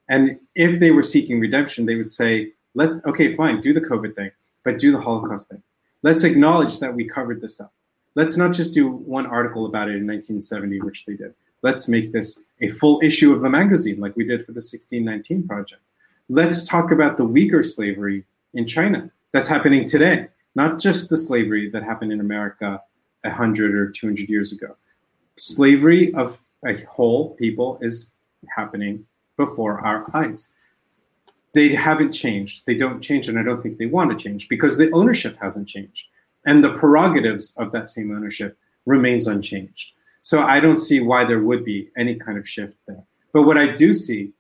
And 0.10 0.38
if 0.54 0.80
they 0.80 0.92
were 0.92 1.02
seeking 1.02 1.40
redemption, 1.40 1.86
they 1.86 1.96
would 1.96 2.12
say, 2.12 2.52
"Let's 2.74 3.04
okay, 3.06 3.34
fine, 3.34 3.62
do 3.62 3.74
the 3.74 3.82
COVID 3.82 4.16
thing, 4.16 4.32
but 4.64 4.78
do 4.78 4.92
the 4.92 5.00
Holocaust 5.00 5.50
thing. 5.50 5.64
Let's 6.04 6.26
acknowledge 6.26 6.80
that 6.80 6.94
we 6.94 7.06
covered 7.06 7.42
this 7.42 7.62
up 7.62 7.74
let's 8.16 8.38
not 8.38 8.54
just 8.54 8.74
do 8.74 8.90
one 8.90 9.26
article 9.26 9.66
about 9.66 9.90
it 9.90 9.98
in 9.98 10.08
1970, 10.08 10.80
which 10.82 11.06
they 11.06 11.14
did. 11.14 11.34
Let's 11.62 11.88
make 11.88 12.12
this 12.12 12.46
a 12.62 12.68
full 12.68 13.00
issue 13.04 13.34
of 13.34 13.42
the 13.42 13.50
magazine, 13.50 14.00
like 14.00 14.16
we 14.16 14.26
did 14.26 14.42
for 14.42 14.52
the 14.52 14.64
1619 14.64 15.48
project. 15.48 15.82
Let's 16.30 16.64
talk 16.64 16.92
about 16.92 17.18
the 17.18 17.26
Uyghur 17.26 17.64
slavery 17.64 18.26
in 18.54 18.66
China 18.66 19.12
that's 19.32 19.48
happening 19.48 19.86
today, 19.86 20.28
not 20.56 20.80
just 20.80 21.10
the 21.10 21.18
slavery 21.18 21.70
that 21.70 21.84
happened 21.84 22.12
in 22.12 22.20
America 22.20 22.82
100 23.22 23.76
or 23.76 23.90
200 23.90 24.30
years 24.30 24.52
ago. 24.52 24.76
Slavery 25.38 26.14
of 26.14 26.40
a 26.66 26.76
whole 26.86 27.36
people 27.36 27.78
is 27.82 28.14
happening 28.56 29.06
before 29.38 29.80
our 29.82 30.06
eyes. 30.16 30.54
They 31.54 31.70
haven't 31.70 32.12
changed. 32.12 32.66
They 32.66 32.76
don't 32.76 33.02
change, 33.02 33.28
and 33.28 33.38
I 33.38 33.44
don't 33.44 33.62
think 33.62 33.78
they 33.78 33.86
want 33.86 34.12
to 34.12 34.24
change 34.24 34.50
because 34.50 34.78
the 34.78 34.92
ownership 34.92 35.38
hasn't 35.42 35.68
changed 35.68 36.08
and 36.46 36.64
the 36.64 36.74
prerogatives 36.74 37.56
of 37.58 37.72
that 37.72 37.88
same 37.88 38.16
ownership 38.16 38.58
remains 38.86 39.28
unchanged. 39.28 39.94
So 40.22 40.42
I 40.42 40.60
don't 40.60 40.78
see 40.78 41.02
why 41.02 41.24
there 41.24 41.42
would 41.42 41.64
be 41.64 41.90
any 41.98 42.16
kind 42.16 42.38
of 42.38 42.48
shift 42.48 42.78
there. 42.88 43.04
But 43.34 43.44
what 43.44 43.58
I 43.58 43.72
do 43.72 43.94
see 43.94 44.34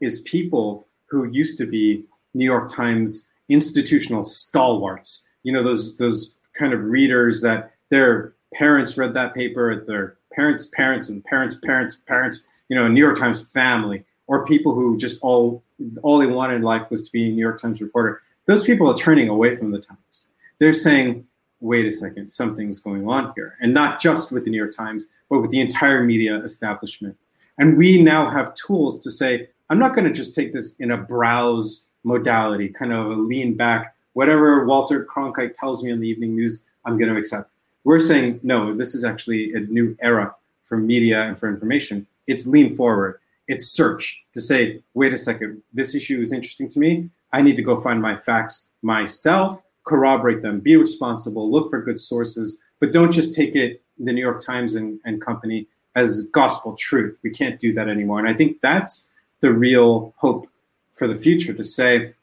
is 0.00 0.20
people 0.20 0.86
who 1.06 1.28
used 1.28 1.58
to 1.58 1.66
be 1.66 2.04
New 2.34 2.44
York 2.44 2.70
Times 2.72 3.28
institutional 3.48 4.24
stalwarts. 4.24 5.26
You 5.42 5.52
know, 5.52 5.62
those 5.62 5.96
those 5.98 6.38
kind 6.54 6.72
of 6.72 6.82
readers 6.82 7.42
that 7.42 7.72
their 7.88 8.34
parents 8.54 8.96
read 8.96 9.14
that 9.14 9.34
paper, 9.34 9.84
their 9.86 10.16
parents' 10.32 10.70
parents 10.74 11.08
and 11.08 11.24
parents' 11.24 11.56
parents' 11.56 11.96
parents, 12.06 12.46
you 12.68 12.76
know, 12.76 12.88
New 12.88 13.00
York 13.00 13.18
Times 13.18 13.50
family, 13.50 14.04
or 14.26 14.46
people 14.46 14.74
who 14.74 14.96
just 14.96 15.20
all 15.22 15.62
all 16.02 16.18
they 16.18 16.26
wanted 16.26 16.54
in 16.54 16.62
life 16.62 16.90
was 16.90 17.02
to 17.02 17.12
be 17.12 17.26
a 17.26 17.30
New 17.30 17.40
York 17.40 17.60
Times 17.60 17.82
reporter. 17.82 18.20
Those 18.46 18.64
people 18.64 18.88
are 18.88 18.96
turning 18.96 19.28
away 19.28 19.56
from 19.56 19.70
the 19.72 19.78
Times 19.78 20.28
they're 20.62 20.72
saying, 20.72 21.26
wait 21.60 21.86
a 21.86 21.90
second, 21.90 22.30
something's 22.30 22.78
going 22.78 23.08
on 23.08 23.32
here. 23.34 23.56
And 23.60 23.74
not 23.74 24.00
just 24.00 24.30
with 24.30 24.44
the 24.44 24.50
New 24.50 24.58
York 24.58 24.70
Times, 24.72 25.08
but 25.28 25.40
with 25.40 25.50
the 25.50 25.60
entire 25.60 26.04
media 26.04 26.40
establishment. 26.42 27.16
And 27.58 27.76
we 27.76 28.00
now 28.00 28.30
have 28.30 28.54
tools 28.54 29.00
to 29.00 29.10
say, 29.10 29.48
I'm 29.70 29.78
not 29.80 29.94
going 29.94 30.06
to 30.06 30.12
just 30.12 30.34
take 30.34 30.52
this 30.52 30.76
in 30.76 30.92
a 30.92 30.96
browse 30.96 31.88
modality, 32.04 32.68
kind 32.68 32.92
of 32.92 33.06
a 33.06 33.14
lean 33.14 33.56
back, 33.56 33.96
whatever 34.12 34.64
Walter 34.64 35.04
Cronkite 35.04 35.54
tells 35.54 35.82
me 35.82 35.92
on 35.92 35.98
the 35.98 36.08
evening 36.08 36.36
news, 36.36 36.64
I'm 36.84 36.96
going 36.96 37.12
to 37.12 37.18
accept. 37.18 37.50
We're 37.84 38.00
saying, 38.00 38.40
no, 38.44 38.72
this 38.74 38.94
is 38.94 39.04
actually 39.04 39.52
a 39.54 39.60
new 39.60 39.96
era 40.00 40.34
for 40.62 40.76
media 40.76 41.22
and 41.22 41.38
for 41.38 41.48
information. 41.48 42.06
It's 42.28 42.46
lean 42.46 42.76
forward. 42.76 43.18
It's 43.48 43.66
search 43.66 44.22
to 44.34 44.40
say, 44.40 44.80
wait 44.94 45.12
a 45.12 45.18
second, 45.18 45.62
this 45.72 45.94
issue 45.94 46.20
is 46.20 46.32
interesting 46.32 46.68
to 46.68 46.78
me. 46.78 47.10
I 47.32 47.42
need 47.42 47.56
to 47.56 47.62
go 47.62 47.80
find 47.80 48.00
my 48.00 48.14
facts 48.14 48.70
myself 48.82 49.60
corroborate 49.84 50.42
them, 50.42 50.60
be 50.60 50.76
responsible, 50.76 51.50
look 51.50 51.70
for 51.70 51.80
good 51.80 51.98
sources, 51.98 52.60
but 52.78 52.92
don't 52.92 53.12
just 53.12 53.34
take 53.34 53.54
it, 53.54 53.82
the 53.98 54.12
New 54.12 54.20
York 54.20 54.40
Times 54.44 54.74
and, 54.74 54.98
and 55.04 55.20
company, 55.20 55.66
as 55.94 56.26
gospel 56.28 56.74
truth. 56.74 57.18
We 57.22 57.30
can't 57.30 57.60
do 57.60 57.72
that 57.74 57.88
anymore. 57.88 58.18
And 58.18 58.28
I 58.28 58.34
think 58.34 58.60
that's 58.60 59.10
the 59.40 59.52
real 59.52 60.14
hope 60.16 60.48
for 60.92 61.06
the 61.06 61.14
future 61.14 61.52
to 61.54 61.64
say 61.64 62.14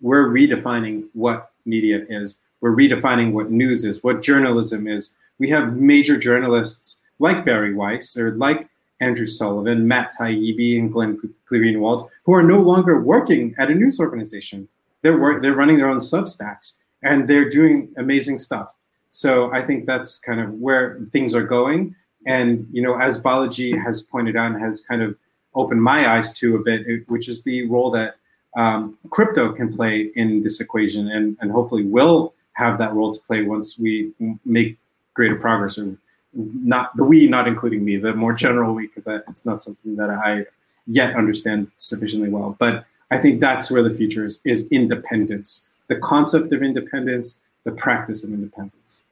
we're 0.00 0.28
redefining 0.28 1.08
what 1.12 1.52
media 1.64 2.04
is, 2.08 2.38
we're 2.60 2.74
redefining 2.74 3.32
what 3.32 3.50
news 3.50 3.84
is, 3.84 4.02
what 4.02 4.22
journalism 4.22 4.86
is. 4.86 5.16
we 5.38 5.48
have 5.50 5.76
major 5.76 6.16
journalists 6.16 7.00
like 7.18 7.44
Bari 7.44 7.74
Weiss 7.74 8.16
or 8.16 8.32
like 8.36 8.68
Andrew 9.00 9.26
Sullivan, 9.26 9.88
Matt 9.88 10.12
Taibbi, 10.18 10.78
and 10.78 10.92
Glenn 10.92 11.18
Greenwald, 11.50 12.08
who 12.24 12.34
are 12.34 12.42
no 12.42 12.60
longer 12.60 13.00
working 13.00 13.54
at 13.58 13.70
a 13.70 13.74
news 13.74 13.98
organization. 13.98 14.68
They're 15.02 15.18
work, 15.18 15.42
they're 15.42 15.54
running 15.54 15.76
their 15.76 15.88
own 15.88 15.98
Substacks, 15.98 16.78
and 17.02 17.28
they're 17.28 17.48
doing 17.48 17.92
amazing 17.96 18.38
stuff. 18.38 18.74
So 19.10 19.52
I 19.52 19.62
think 19.62 19.86
that's 19.86 20.18
kind 20.18 20.40
of 20.40 20.54
where 20.54 20.98
things 21.12 21.34
are 21.34 21.44
going. 21.44 21.94
And 22.26 22.66
you 22.72 22.82
know, 22.82 22.98
as 22.98 23.22
Balaji 23.22 23.82
has 23.82 24.00
pointed 24.00 24.36
out 24.36 24.58
has 24.58 24.80
kind 24.80 25.02
of 25.02 25.16
opened 25.54 25.82
my 25.82 26.08
eyes 26.08 26.32
to 26.38 26.56
a 26.56 26.58
bit, 26.58 27.08
which 27.08 27.28
is 27.28 27.44
the 27.44 27.66
role 27.66 27.90
that 27.90 28.16
um, 28.56 28.98
crypto 29.10 29.52
can 29.52 29.72
play 29.72 30.10
in 30.14 30.42
this 30.42 30.60
equation, 30.60 31.10
and, 31.10 31.36
and 31.40 31.50
hopefully 31.50 31.84
will 31.84 32.34
have 32.52 32.78
that 32.78 32.92
role 32.94 33.12
to 33.12 33.20
play 33.20 33.42
once 33.42 33.78
we 33.78 34.12
make 34.44 34.78
greater 35.14 35.36
progress. 35.36 35.78
Or 35.78 35.96
not 36.34 36.96
the 36.96 37.04
we, 37.04 37.26
not 37.26 37.48
including 37.48 37.84
me, 37.84 37.96
the 37.96 38.14
more 38.14 38.32
general 38.32 38.74
we, 38.74 38.86
because 38.86 39.06
it's 39.06 39.44
not 39.44 39.62
something 39.62 39.96
that 39.96 40.10
I 40.10 40.46
yet 40.86 41.14
understand 41.14 41.70
sufficiently 41.76 42.28
well. 42.28 42.56
But 42.58 42.84
I 43.10 43.18
think 43.18 43.40
that's 43.40 43.70
where 43.70 43.82
the 43.82 43.94
future 43.94 44.24
is: 44.24 44.40
is 44.44 44.68
independence, 44.70 45.68
the 45.92 46.00
concept 46.00 46.52
of 46.52 46.62
independence, 46.62 47.42
the 47.64 47.72
practice 47.72 48.24
of 48.24 48.30
independence. 48.30 49.04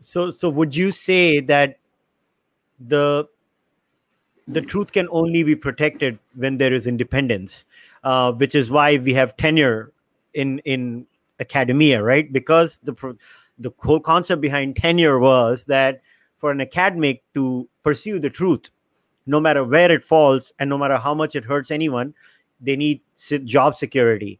So, 0.00 0.30
so 0.30 0.50
would 0.50 0.76
you 0.76 0.92
say 0.92 1.40
that 1.40 1.78
the 2.88 3.26
the 4.46 4.60
truth 4.60 4.92
can 4.92 5.08
only 5.10 5.42
be 5.42 5.56
protected 5.56 6.18
when 6.34 6.58
there 6.58 6.74
is 6.74 6.86
independence, 6.86 7.64
uh, 8.02 8.32
which 8.32 8.54
is 8.54 8.70
why 8.70 8.98
we 8.98 9.14
have 9.14 9.36
tenure 9.38 9.92
in 10.34 10.58
in 10.66 11.06
academia, 11.40 12.02
right? 12.02 12.30
Because 12.30 12.78
the 12.84 13.16
the 13.58 13.72
whole 13.78 14.00
concept 14.00 14.42
behind 14.42 14.76
tenure 14.76 15.18
was 15.18 15.64
that 15.66 16.02
for 16.36 16.50
an 16.50 16.60
academic 16.60 17.22
to 17.32 17.66
pursue 17.82 18.18
the 18.18 18.28
truth, 18.28 18.68
no 19.24 19.40
matter 19.40 19.64
where 19.64 19.90
it 19.90 20.04
falls 20.04 20.52
and 20.58 20.68
no 20.68 20.76
matter 20.76 20.96
how 20.96 21.14
much 21.14 21.34
it 21.34 21.44
hurts 21.44 21.70
anyone, 21.70 22.12
they 22.60 22.76
need 22.76 23.00
job 23.44 23.76
security, 23.76 24.38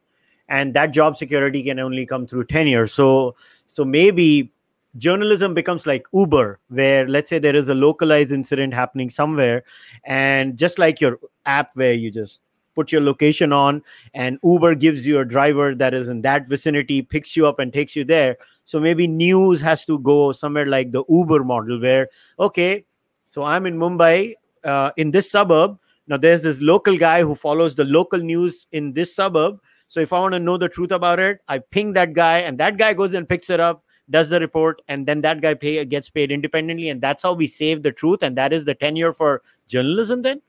and 0.49 0.73
that 0.73 0.91
job 0.91 1.17
security 1.17 1.63
can 1.63 1.79
only 1.79 2.05
come 2.05 2.27
through 2.27 2.45
tenure. 2.45 2.87
So, 2.87 3.35
so 3.67 3.83
maybe 3.85 4.51
journalism 4.97 5.53
becomes 5.53 5.85
like 5.85 6.05
uber 6.13 6.59
where 6.69 7.07
let's 7.07 7.29
say 7.29 7.37
there 7.37 7.55
is 7.55 7.67
a 7.67 7.73
localized 7.75 8.31
incident 8.31 8.73
happening 8.73 9.09
somewhere 9.09 9.63
and 10.05 10.57
just 10.57 10.79
like 10.79 11.01
your 11.01 11.19
app 11.45 11.75
where 11.75 11.91
you 11.91 12.09
just 12.09 12.39
put 12.75 12.93
your 12.93 13.01
location 13.01 13.51
on 13.51 13.81
and 14.13 14.39
uber 14.43 14.73
gives 14.73 15.05
you 15.05 15.19
a 15.19 15.25
driver 15.25 15.75
that 15.75 15.93
is 15.93 16.07
in 16.07 16.21
that 16.21 16.47
vicinity 16.47 17.01
picks 17.01 17.35
you 17.35 17.45
up 17.45 17.59
and 17.59 17.73
takes 17.73 17.95
you 17.95 18.05
there. 18.05 18.37
So 18.63 18.79
maybe 18.79 19.07
news 19.07 19.59
has 19.61 19.83
to 19.85 19.99
go 19.99 20.31
somewhere 20.31 20.65
like 20.65 20.91
the 20.91 21.03
uber 21.09 21.43
model 21.43 21.79
where 21.79 22.09
okay 22.39 22.85
so 23.25 23.43
i'm 23.43 23.65
in 23.65 23.77
mumbai 23.77 24.35
uh, 24.65 24.91
in 24.97 25.11
this 25.11 25.31
suburb. 25.31 25.77
Now 26.07 26.17
there's 26.17 26.43
this 26.43 26.59
local 26.59 26.97
guy 26.97 27.21
who 27.21 27.35
follows 27.35 27.75
the 27.75 27.85
local 27.85 28.19
news 28.19 28.67
in 28.71 28.93
this 28.93 29.15
suburb 29.15 29.59
so 29.87 29.99
if 29.99 30.13
i 30.13 30.19
want 30.19 30.33
to 30.33 30.39
know 30.39 30.57
the 30.57 30.69
truth 30.69 30.91
about 30.91 31.19
it 31.19 31.41
i 31.47 31.57
ping 31.57 31.93
that 31.93 32.13
guy 32.13 32.39
and 32.39 32.57
that 32.57 32.77
guy 32.77 32.93
goes 32.93 33.13
and 33.13 33.27
picks 33.27 33.49
it 33.49 33.59
up 33.59 33.83
does 34.09 34.29
the 34.29 34.39
report 34.39 34.81
and 34.87 35.07
then 35.07 35.21
that 35.21 35.41
guy 35.41 35.53
pay 35.53 35.83
gets 35.85 36.09
paid 36.09 36.31
independently 36.31 36.89
and 36.89 37.01
that's 37.01 37.23
how 37.23 37.33
we 37.33 37.47
save 37.47 37.83
the 37.83 37.91
truth 37.91 38.21
and 38.21 38.37
that 38.37 38.53
is 38.53 38.65
the 38.65 38.75
tenure 38.75 39.11
for 39.11 39.41
journalism 39.67 40.21
then? 40.21 40.41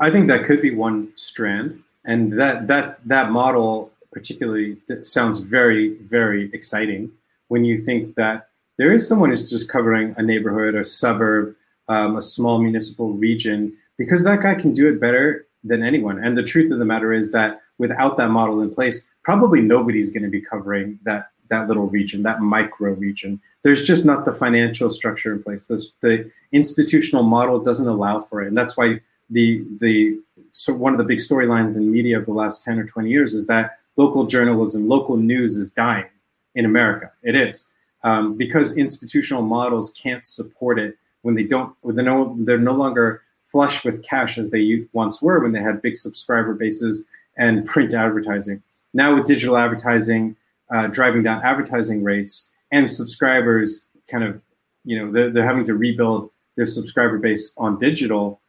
I 0.00 0.10
think 0.10 0.28
that 0.28 0.44
could 0.44 0.62
be 0.62 0.74
one 0.74 1.12
strand 1.16 1.82
and 2.04 2.38
that 2.38 2.68
that 2.68 3.00
that 3.08 3.32
model 3.32 3.90
particularly 4.12 4.76
sounds 5.02 5.40
very 5.40 5.94
very 5.96 6.50
exciting 6.52 7.10
when 7.48 7.64
you 7.64 7.76
think 7.76 8.14
that 8.14 8.48
there 8.76 8.92
is 8.92 9.08
someone 9.08 9.30
who's 9.30 9.50
just 9.50 9.68
covering 9.68 10.14
a 10.16 10.22
neighborhood 10.22 10.76
a 10.76 10.84
suburb 10.84 11.56
um, 11.88 12.16
a 12.16 12.22
small 12.22 12.60
municipal 12.60 13.12
region 13.14 13.76
because 13.96 14.22
that 14.22 14.42
guy 14.42 14.54
can 14.54 14.72
do 14.72 14.88
it 14.88 15.00
better 15.00 15.46
than 15.64 15.82
anyone. 15.82 16.22
And 16.22 16.36
the 16.36 16.42
truth 16.42 16.70
of 16.70 16.78
the 16.78 16.84
matter 16.84 17.12
is 17.12 17.32
that 17.32 17.60
without 17.78 18.16
that 18.16 18.30
model 18.30 18.60
in 18.60 18.70
place 18.70 19.08
probably 19.22 19.60
nobody's 19.60 20.10
going 20.10 20.22
to 20.22 20.28
be 20.28 20.40
covering 20.40 20.98
that 21.04 21.30
that 21.48 21.68
little 21.68 21.86
region, 21.86 22.22
that 22.22 22.40
micro 22.40 22.92
region. 22.92 23.40
There's 23.62 23.82
just 23.82 24.04
not 24.04 24.24
the 24.24 24.32
financial 24.32 24.90
structure 24.90 25.32
in 25.32 25.42
place. 25.42 25.64
This, 25.64 25.92
the 26.00 26.30
institutional 26.52 27.22
model 27.22 27.58
doesn't 27.58 27.88
allow 27.88 28.22
for 28.22 28.42
it, 28.42 28.48
and 28.48 28.56
that's 28.56 28.76
why 28.76 29.00
the 29.30 29.64
the 29.80 30.18
so 30.52 30.72
one 30.74 30.92
of 30.92 30.98
the 30.98 31.04
big 31.04 31.18
storylines 31.18 31.76
in 31.76 31.90
media 31.92 32.18
of 32.18 32.26
the 32.26 32.32
last 32.32 32.62
ten 32.62 32.78
or 32.78 32.84
twenty 32.84 33.10
years 33.10 33.34
is 33.34 33.46
that 33.46 33.78
local 33.96 34.26
journalism, 34.26 34.88
local 34.88 35.16
news 35.16 35.56
is 35.56 35.70
dying 35.70 36.06
in 36.54 36.64
America. 36.64 37.12
It 37.22 37.36
is 37.36 37.72
um, 38.04 38.36
because 38.36 38.76
institutional 38.76 39.42
models 39.42 39.90
can't 39.90 40.24
support 40.24 40.78
it 40.78 40.96
when 41.22 41.34
they 41.34 41.44
don't. 41.44 41.74
When 41.82 41.96
they're 41.96 42.04
no, 42.04 42.36
they're 42.40 42.58
no 42.58 42.74
longer 42.74 43.22
flush 43.42 43.84
with 43.84 44.02
cash 44.02 44.38
as 44.38 44.50
they 44.50 44.86
once 44.92 45.22
were 45.22 45.40
when 45.40 45.52
they 45.52 45.60
had 45.60 45.80
big 45.80 45.96
subscriber 45.96 46.54
bases 46.54 47.06
and 47.38 47.64
print 47.64 47.94
advertising. 47.94 48.62
Now 48.92 49.14
with 49.14 49.24
digital 49.24 49.56
advertising 49.56 50.36
uh, 50.70 50.86
driving 50.88 51.22
down 51.22 51.42
advertising 51.42 52.02
rates 52.02 52.50
and 52.70 52.90
subscribers 52.90 53.86
kind 54.10 54.24
of 54.24 54.40
you 54.84 54.98
know 54.98 55.10
they're, 55.10 55.30
they're 55.30 55.46
having 55.46 55.64
to 55.64 55.74
rebuild 55.74 56.30
their 56.56 56.66
subscriber 56.66 57.18
base 57.18 57.54
on 57.56 57.78
digital 57.78 58.40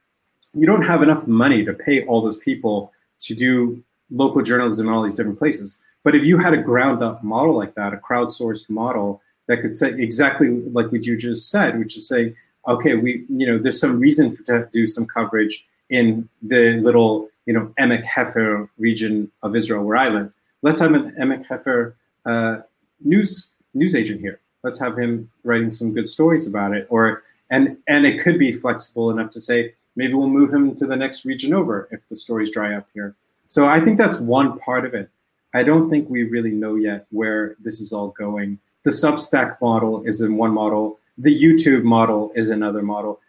you 0.53 0.65
don't 0.65 0.85
have 0.85 1.03
enough 1.03 1.27
money 1.27 1.63
to 1.63 1.73
pay 1.73 2.03
all 2.05 2.21
those 2.21 2.37
people 2.37 2.91
to 3.19 3.35
do 3.35 3.81
local 4.11 4.41
journalism 4.41 4.87
in 4.87 4.93
all 4.93 5.03
these 5.03 5.13
different 5.13 5.37
places 5.37 5.81
but 6.03 6.15
if 6.15 6.25
you 6.25 6.37
had 6.37 6.53
a 6.53 6.61
ground 6.61 7.03
up 7.03 7.23
model 7.23 7.55
like 7.55 7.75
that 7.75 7.93
a 7.93 7.97
crowdsourced 7.97 8.69
model 8.69 9.21
that 9.47 9.61
could 9.61 9.73
say 9.73 9.89
exactly 9.91 10.49
like 10.49 10.91
what 10.91 11.05
you 11.05 11.17
just 11.17 11.49
said 11.49 11.77
which 11.79 11.95
is 11.95 12.07
say 12.07 12.35
okay 12.67 12.95
we 12.95 13.25
you 13.29 13.45
know 13.45 13.57
there's 13.57 13.79
some 13.79 13.99
reason 13.99 14.31
for 14.31 14.43
to 14.43 14.67
do 14.71 14.85
some 14.85 15.05
coverage 15.05 15.65
in 15.89 16.27
the 16.41 16.73
little 16.81 17.29
you 17.49 17.53
know 17.55 17.65
emek 17.83 18.05
hefer 18.15 18.69
region 18.87 19.15
of 19.45 19.55
israel 19.59 19.83
where 19.83 19.97
i 19.97 20.07
live 20.17 20.29
let's 20.61 20.79
have 20.79 20.93
an 20.99 21.05
emek 21.23 21.43
hefer 21.51 21.79
uh, 22.25 22.57
news 23.03 23.49
news 23.73 23.95
agent 23.95 24.21
here. 24.21 24.39
Let's 24.63 24.79
have 24.79 24.97
him 24.97 25.29
writing 25.43 25.71
some 25.71 25.93
good 25.93 26.07
stories 26.07 26.47
about 26.47 26.73
it. 26.73 26.87
Or 26.89 27.23
and 27.49 27.77
and 27.87 28.05
it 28.05 28.21
could 28.21 28.37
be 28.37 28.51
flexible 28.51 29.09
enough 29.09 29.29
to 29.31 29.39
say 29.39 29.73
maybe 29.95 30.13
we'll 30.13 30.29
move 30.29 30.53
him 30.53 30.75
to 30.75 30.85
the 30.85 30.95
next 30.95 31.25
region 31.25 31.53
over 31.53 31.87
if 31.91 32.07
the 32.07 32.15
stories 32.15 32.51
dry 32.51 32.75
up 32.75 32.87
here. 32.93 33.15
So 33.47 33.67
I 33.67 33.79
think 33.79 33.97
that's 33.97 34.19
one 34.19 34.59
part 34.59 34.85
of 34.85 34.93
it. 34.93 35.09
I 35.53 35.63
don't 35.63 35.89
think 35.89 36.09
we 36.09 36.23
really 36.23 36.51
know 36.51 36.75
yet 36.75 37.07
where 37.09 37.55
this 37.59 37.79
is 37.79 37.91
all 37.91 38.09
going. 38.09 38.59
The 38.83 38.91
Substack 38.91 39.59
model 39.61 40.03
is 40.03 40.21
in 40.21 40.37
one 40.37 40.53
model. 40.53 40.99
The 41.17 41.37
YouTube 41.37 41.83
model 41.83 42.31
is 42.35 42.49
another 42.49 42.83
model. 42.83 43.19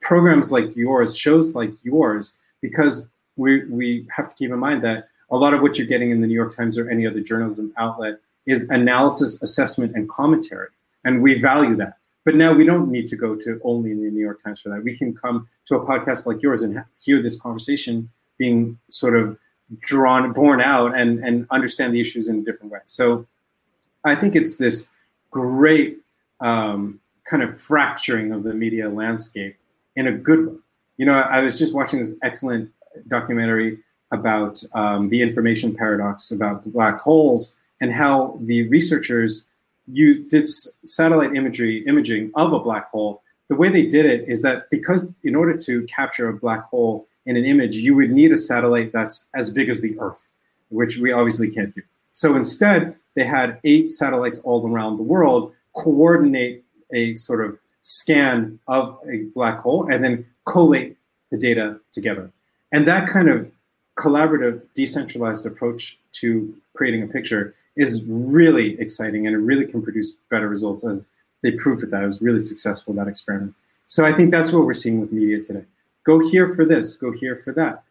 Programs 0.00 0.50
like 0.50 0.74
yours, 0.74 1.16
shows 1.16 1.54
like 1.54 1.72
yours, 1.84 2.38
because 2.60 3.08
we 3.36 3.64
we 3.66 4.06
have 4.14 4.28
to 4.28 4.34
keep 4.34 4.50
in 4.50 4.58
mind 4.58 4.82
that 4.84 5.08
a 5.30 5.36
lot 5.36 5.54
of 5.54 5.62
what 5.62 5.78
you're 5.78 5.86
getting 5.86 6.10
in 6.10 6.20
the 6.20 6.26
New 6.26 6.34
York 6.34 6.54
Times 6.54 6.76
or 6.76 6.90
any 6.90 7.06
other 7.06 7.20
journalism 7.20 7.72
outlet 7.76 8.18
is 8.46 8.68
analysis, 8.70 9.42
assessment, 9.42 9.94
and 9.94 10.08
commentary. 10.08 10.68
And 11.04 11.22
we 11.22 11.40
value 11.40 11.76
that. 11.76 11.98
But 12.24 12.34
now 12.34 12.52
we 12.52 12.64
don't 12.64 12.90
need 12.90 13.06
to 13.08 13.16
go 13.16 13.34
to 13.34 13.60
only 13.64 13.94
the 13.94 14.10
New 14.10 14.20
York 14.20 14.38
Times 14.42 14.60
for 14.60 14.68
that. 14.70 14.82
We 14.82 14.96
can 14.96 15.14
come 15.14 15.48
to 15.66 15.76
a 15.76 15.86
podcast 15.86 16.26
like 16.26 16.42
yours 16.42 16.62
and 16.62 16.84
hear 17.02 17.22
this 17.22 17.40
conversation 17.40 18.10
being 18.38 18.78
sort 18.90 19.16
of 19.16 19.38
drawn, 19.78 20.32
borne 20.32 20.60
out, 20.60 20.96
and, 20.98 21.24
and 21.24 21.46
understand 21.50 21.94
the 21.94 22.00
issues 22.00 22.28
in 22.28 22.40
a 22.40 22.42
different 22.42 22.72
way. 22.72 22.80
So 22.86 23.26
I 24.04 24.14
think 24.14 24.34
it's 24.34 24.56
this 24.56 24.90
great 25.30 25.98
um, 26.40 27.00
kind 27.24 27.42
of 27.42 27.58
fracturing 27.58 28.32
of 28.32 28.42
the 28.42 28.52
media 28.52 28.88
landscape 28.88 29.56
in 29.96 30.06
a 30.06 30.12
good 30.12 30.46
way. 30.46 30.58
You 30.96 31.06
know, 31.06 31.12
I 31.12 31.40
was 31.40 31.58
just 31.58 31.72
watching 31.72 31.98
this 32.00 32.14
excellent 32.22 32.70
documentary 33.08 33.78
about 34.10 34.62
um, 34.74 35.08
the 35.08 35.22
information 35.22 35.74
paradox, 35.74 36.30
about 36.30 36.64
black 36.72 37.00
holes, 37.00 37.56
and 37.80 37.92
how 37.92 38.38
the 38.42 38.68
researchers 38.68 39.46
you 39.86 40.22
did 40.28 40.46
satellite 40.84 41.34
imagery 41.34 41.84
imaging 41.86 42.30
of 42.34 42.52
a 42.52 42.60
black 42.60 42.90
hole. 42.90 43.22
The 43.48 43.56
way 43.56 43.68
they 43.68 43.86
did 43.86 44.06
it 44.06 44.28
is 44.28 44.42
that 44.42 44.70
because 44.70 45.12
in 45.24 45.34
order 45.34 45.56
to 45.56 45.82
capture 45.84 46.28
a 46.28 46.34
black 46.34 46.64
hole 46.68 47.08
in 47.26 47.36
an 47.36 47.44
image, 47.44 47.76
you 47.76 47.94
would 47.96 48.10
need 48.10 48.32
a 48.32 48.36
satellite 48.36 48.92
that's 48.92 49.28
as 49.34 49.50
big 49.52 49.68
as 49.68 49.80
the 49.80 49.98
Earth, 49.98 50.30
which 50.68 50.98
we 50.98 51.12
obviously 51.12 51.50
can't 51.50 51.74
do. 51.74 51.82
So 52.12 52.36
instead, 52.36 52.96
they 53.14 53.24
had 53.24 53.58
eight 53.64 53.90
satellites 53.90 54.38
all 54.40 54.66
around 54.66 54.96
the 54.96 55.02
world 55.02 55.52
coordinate 55.74 56.64
a 56.92 57.14
sort 57.14 57.44
of 57.44 57.58
scan 57.82 58.58
of 58.68 58.98
a 59.08 59.24
black 59.34 59.60
hole 59.60 59.90
and 59.90 60.02
then 60.04 60.26
collate 60.44 60.96
the 61.30 61.38
data 61.38 61.78
together. 61.92 62.30
And 62.72 62.86
that 62.86 63.08
kind 63.08 63.28
of 63.28 63.50
collaborative, 63.96 64.62
decentralized 64.74 65.44
approach 65.46 65.98
to 66.12 66.54
creating 66.74 67.02
a 67.02 67.06
picture 67.06 67.54
is 67.76 68.04
really 68.06 68.80
exciting 68.80 69.26
and 69.26 69.34
it 69.34 69.38
really 69.38 69.66
can 69.66 69.82
produce 69.82 70.12
better 70.30 70.48
results 70.48 70.86
as 70.86 71.10
they 71.42 71.50
proved 71.52 71.88
that. 71.90 72.02
It 72.02 72.06
was 72.06 72.22
really 72.22 72.40
successful, 72.40 72.94
that 72.94 73.08
experiment. 73.08 73.54
So 73.86 74.04
I 74.04 74.12
think 74.12 74.30
that's 74.30 74.52
what 74.52 74.64
we're 74.64 74.72
seeing 74.72 75.00
with 75.00 75.12
media 75.12 75.40
today. 75.42 75.64
Go 76.04 76.18
here 76.18 76.54
for 76.54 76.64
this, 76.64 76.94
go 76.94 77.10
here 77.12 77.36
for 77.36 77.52
that. 77.52 77.82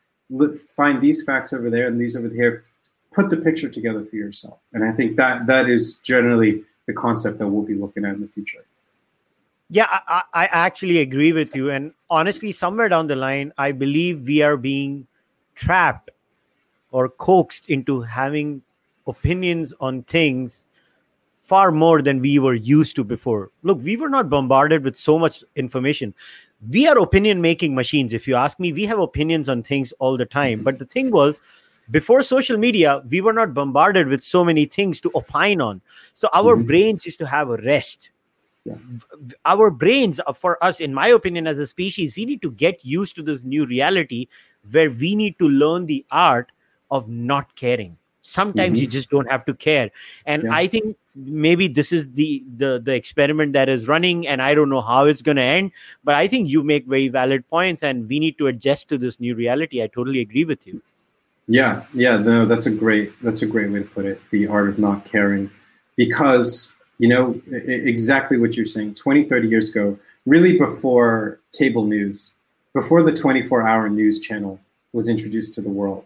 Find 0.75 1.01
these 1.01 1.23
facts 1.23 1.53
over 1.53 1.69
there 1.69 1.87
and 1.87 1.99
these 1.99 2.15
over 2.15 2.29
here. 2.29 2.63
Put 3.11 3.29
the 3.29 3.37
picture 3.37 3.69
together 3.69 4.03
for 4.03 4.15
yourself. 4.15 4.59
And 4.73 4.83
I 4.83 4.91
think 4.91 5.15
that 5.17 5.47
that 5.47 5.67
is 5.67 5.95
generally 5.97 6.63
the 6.85 6.93
concept 6.93 7.39
that 7.39 7.47
we'll 7.47 7.63
be 7.65 7.73
looking 7.73 8.05
at 8.05 8.13
in 8.13 8.21
the 8.21 8.27
future. 8.27 8.63
Yeah, 9.69 9.87
I, 9.89 10.23
I 10.33 10.45
actually 10.47 10.99
agree 10.99 11.31
with 11.31 11.55
you. 11.55 11.69
And 11.69 11.93
honestly, 12.09 12.51
somewhere 12.51 12.89
down 12.89 13.07
the 13.07 13.15
line, 13.15 13.53
I 13.57 13.71
believe 13.71 14.25
we 14.25 14.41
are 14.41 14.57
being 14.57 15.05
trapped 15.53 16.09
or 16.91 17.09
coaxed 17.09 17.69
into 17.69 18.01
having 18.01 18.63
opinions 19.05 19.73
on 19.79 20.03
things 20.03 20.65
far 21.37 21.71
more 21.71 22.01
than 22.01 22.19
we 22.19 22.39
were 22.39 22.53
used 22.53 22.95
to 22.95 23.03
before. 23.03 23.51
Look, 23.63 23.79
we 23.81 23.95
were 23.95 24.09
not 24.09 24.29
bombarded 24.29 24.83
with 24.83 24.95
so 24.95 25.19
much 25.19 25.43
information. 25.55 26.13
We 26.69 26.87
are 26.87 26.97
opinion 26.99 27.41
making 27.41 27.75
machines. 27.75 28.13
If 28.13 28.27
you 28.27 28.35
ask 28.35 28.59
me, 28.59 28.73
we 28.73 28.85
have 28.85 28.99
opinions 28.99 29.49
on 29.49 29.63
things 29.63 29.91
all 29.99 30.17
the 30.17 30.25
time. 30.25 30.61
But 30.63 30.79
the 30.79 30.85
thing 30.85 31.11
was, 31.11 31.41
before 31.91 32.21
social 32.21 32.57
media, 32.57 33.01
we 33.09 33.21
were 33.21 33.33
not 33.33 33.53
bombarded 33.53 34.07
with 34.07 34.23
so 34.23 34.43
many 34.43 34.65
things 34.65 35.01
to 35.01 35.11
opine 35.15 35.61
on. 35.61 35.81
So 36.13 36.29
our 36.33 36.55
mm-hmm. 36.55 36.67
brains 36.67 37.05
used 37.05 37.19
to 37.19 37.25
have 37.25 37.49
a 37.49 37.57
rest. 37.57 38.11
Yeah. 38.69 38.75
Our 39.45 39.69
brains, 39.71 40.19
uh, 40.25 40.33
for 40.33 40.63
us, 40.63 40.79
in 40.79 40.93
my 40.93 41.07
opinion, 41.07 41.47
as 41.47 41.59
a 41.59 41.67
species, 41.67 42.15
we 42.15 42.25
need 42.25 42.41
to 42.43 42.51
get 42.51 42.85
used 42.85 43.15
to 43.15 43.23
this 43.23 43.43
new 43.43 43.65
reality 43.65 44.27
where 44.71 44.89
we 44.89 45.15
need 45.15 45.37
to 45.39 45.49
learn 45.49 45.85
the 45.85 46.05
art 46.11 46.51
of 46.91 47.07
not 47.07 47.55
caring 47.55 47.97
sometimes 48.21 48.77
mm-hmm. 48.77 48.83
you 48.83 48.87
just 48.87 49.09
don't 49.09 49.29
have 49.29 49.45
to 49.45 49.53
care 49.53 49.89
and 50.25 50.43
yeah. 50.43 50.53
i 50.53 50.67
think 50.67 50.95
maybe 51.15 51.67
this 51.67 51.91
is 51.91 52.07
the, 52.11 52.43
the 52.57 52.79
the 52.83 52.93
experiment 52.93 53.53
that 53.53 53.69
is 53.69 53.87
running 53.87 54.27
and 54.27 54.41
i 54.41 54.53
don't 54.53 54.69
know 54.69 54.81
how 54.81 55.05
it's 55.05 55.21
going 55.21 55.37
to 55.37 55.41
end 55.41 55.71
but 56.03 56.15
i 56.15 56.27
think 56.27 56.49
you 56.49 56.63
make 56.63 56.85
very 56.85 57.07
valid 57.07 57.47
points 57.49 57.81
and 57.81 58.07
we 58.07 58.19
need 58.19 58.37
to 58.37 58.47
adjust 58.47 58.87
to 58.89 58.97
this 58.97 59.19
new 59.19 59.35
reality 59.35 59.81
i 59.81 59.87
totally 59.87 60.19
agree 60.19 60.45
with 60.45 60.67
you 60.67 60.81
yeah 61.47 61.83
yeah 61.93 62.17
no 62.17 62.45
that's 62.45 62.67
a 62.67 62.71
great 62.71 63.11
that's 63.21 63.41
a 63.41 63.45
great 63.45 63.71
way 63.71 63.79
to 63.79 63.85
put 63.85 64.05
it 64.05 64.21
the 64.29 64.45
art 64.47 64.69
of 64.69 64.77
not 64.77 65.03
caring 65.05 65.49
because 65.95 66.75
you 66.99 67.07
know 67.07 67.41
exactly 67.51 68.37
what 68.37 68.55
you're 68.55 68.65
saying. 68.65 68.93
20 68.93 69.23
30 69.25 69.47
years 69.47 69.69
ago 69.69 69.97
really 70.25 70.57
before 70.57 71.39
cable 71.57 71.85
news 71.85 72.33
before 72.73 73.01
the 73.01 73.13
24 73.13 73.67
hour 73.67 73.89
news 73.89 74.19
channel 74.19 74.59
was 74.93 75.07
introduced 75.09 75.53
to 75.55 75.61
the 75.61 75.69
world 75.69 76.05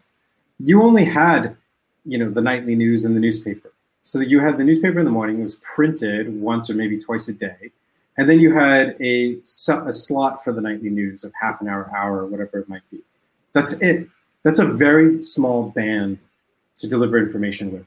you 0.59 0.81
only 0.81 1.03
had 1.03 1.57
you 2.05 2.17
know 2.17 2.29
the 2.29 2.41
nightly 2.41 2.75
news 2.75 3.05
and 3.05 3.15
the 3.15 3.19
newspaper. 3.19 3.69
So 4.01 4.19
you 4.19 4.41
had 4.41 4.57
the 4.57 4.63
newspaper 4.63 4.99
in 4.99 5.05
the 5.05 5.11
morning 5.11 5.39
it 5.39 5.43
was 5.43 5.59
printed 5.75 6.41
once 6.41 6.69
or 6.69 6.75
maybe 6.75 6.97
twice 6.97 7.27
a 7.27 7.33
day 7.33 7.71
and 8.17 8.29
then 8.29 8.39
you 8.39 8.53
had 8.53 8.95
a, 8.99 9.37
a 9.85 9.93
slot 9.93 10.43
for 10.43 10.51
the 10.53 10.61
nightly 10.61 10.89
news 10.89 11.23
of 11.23 11.33
half 11.39 11.61
an 11.61 11.67
hour 11.67 11.89
hour 11.95 12.19
or 12.19 12.25
whatever 12.27 12.59
it 12.59 12.69
might 12.69 12.87
be. 12.91 12.99
That's 13.53 13.81
it. 13.81 14.07
That's 14.43 14.59
a 14.59 14.65
very 14.65 15.23
small 15.23 15.69
band 15.69 16.19
to 16.77 16.87
deliver 16.87 17.17
information 17.17 17.71
with. 17.71 17.85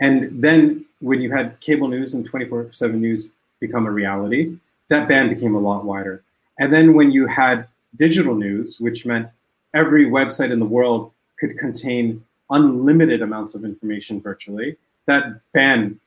And 0.00 0.42
then 0.42 0.84
when 1.02 1.20
you 1.20 1.30
had 1.30 1.58
cable 1.60 1.88
news 1.88 2.14
and 2.14 2.28
24-7 2.28 2.94
news 2.94 3.32
become 3.60 3.86
a 3.86 3.90
reality 3.90 4.56
that 4.88 5.08
band 5.08 5.28
became 5.30 5.54
a 5.54 5.60
lot 5.60 5.84
wider 5.84 6.22
and 6.58 6.72
then 6.72 6.94
when 6.94 7.10
you 7.10 7.26
had 7.26 7.66
digital 7.96 8.34
news 8.34 8.78
which 8.80 9.04
meant 9.04 9.28
every 9.74 10.06
website 10.06 10.52
in 10.52 10.58
the 10.58 10.66
world 10.66 11.12
could 11.38 11.58
contain 11.58 12.24
unlimited 12.50 13.22
amounts 13.22 13.54
of 13.54 13.64
information 13.64 14.20
virtually, 14.20 14.76
that 15.06 15.40
ban 15.52 15.98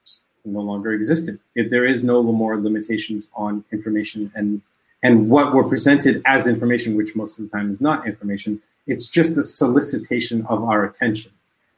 no 0.45 0.61
longer 0.61 0.93
existed. 0.93 1.39
If 1.55 1.69
there 1.71 1.85
is 1.85 2.03
no 2.03 2.21
more 2.23 2.59
limitations 2.61 3.31
on 3.35 3.65
information 3.71 4.31
and 4.35 4.61
and 5.03 5.29
what 5.29 5.53
we're 5.53 5.65
presented 5.65 6.23
as 6.25 6.47
information, 6.47 6.95
which 6.95 7.15
most 7.15 7.37
of 7.37 7.45
the 7.45 7.51
time 7.51 7.69
is 7.69 7.79
not 7.79 8.07
information, 8.07 8.59
it's 8.87 9.05
just 9.05 9.37
a 9.37 9.43
solicitation 9.43 10.43
of 10.47 10.63
our 10.63 10.83
attention. 10.83 11.31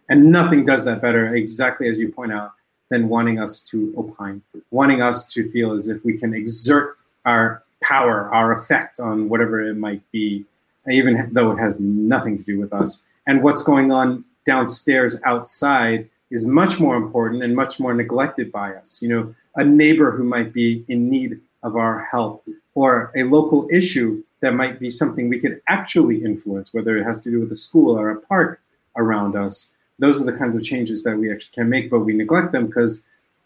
And 0.08 0.32
nothing 0.32 0.64
does 0.64 0.86
that 0.86 1.02
better, 1.02 1.36
exactly 1.36 1.90
as 1.90 2.00
you 2.00 2.10
point 2.10 2.32
out, 2.32 2.54
than 2.90 3.10
wanting 3.10 3.40
us 3.40 3.62
to 3.62 3.94
opine, 3.98 4.42
wanting 4.72 5.02
us 5.02 5.28
to 5.34 5.50
feel 5.52 5.74
as 5.74 5.90
if 5.90 6.04
we 6.06 6.18
can 6.18 6.34
exert 6.34 6.98
our 7.26 7.64
power, 7.82 8.34
our 8.34 8.52
effect 8.52 9.00
on 9.00 9.30
whatever 9.30 9.62
it 9.62 9.76
might 9.76 10.02
be, 10.12 10.46
even 10.90 11.30
though 11.32 11.52
it 11.52 11.58
has 11.58 11.80
nothing 11.80 12.38
to 12.38 12.44
do 12.44 12.60
with 12.60 12.74
us. 12.74 13.04
And 13.26 13.44
what's 13.44 13.62
going 13.62 13.92
on 13.92 14.24
downstairs 14.46 15.20
outside 15.26 16.10
is 16.32 16.46
much 16.46 16.80
more 16.80 16.96
important 16.96 17.44
and 17.44 17.56
much 17.56 17.80
more 17.80 17.94
neglected 17.94 18.52
by 18.52 18.74
us. 18.74 19.02
You 19.02 19.10
know, 19.10 19.36
a 19.56 19.64
neighbor 19.64 20.12
who 20.12 20.24
might 20.24 20.54
be 20.54 20.86
in 20.88 21.10
need 21.10 21.40
of 21.64 21.76
our 21.76 22.06
help 22.12 22.48
or 22.74 23.12
a 23.16 23.24
local 23.24 23.68
issue 23.72 24.24
that 24.40 24.54
might 24.54 24.80
be 24.80 24.90
something 24.90 25.30
we 25.30 25.40
could 25.40 25.62
actually 25.68 26.24
influence, 26.24 26.74
whether 26.74 26.98
it 26.98 27.04
has 27.04 27.20
to 27.22 27.32
do 27.32 27.40
with 27.40 27.52
a 27.52 27.56
school 27.56 27.98
or 27.98 28.10
a 28.10 28.22
park 28.22 28.62
around 28.96 29.36
us. 29.36 29.74
Those 30.00 30.22
are 30.22 30.26
the 30.26 30.38
kinds 30.38 30.56
of 30.56 30.64
changes 30.64 31.04
that 31.04 31.18
we 31.18 31.32
actually 31.32 31.56
can 31.56 31.70
make, 31.70 31.90
but 31.90 32.00
we 32.00 32.14
neglect 32.14 32.52
them 32.52 32.68
because 32.68 33.04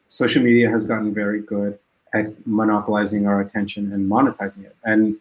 social 0.07 0.43
media 0.43 0.69
has 0.69 0.85
gotten 0.85 1.13
very 1.13 1.41
good 1.41 1.79
at 2.13 2.25
monopolizing 2.45 3.25
our 3.25 3.39
attention 3.39 3.91
and 3.93 4.09
monetizing 4.09 4.65
it. 4.65 4.75
And 4.83 5.15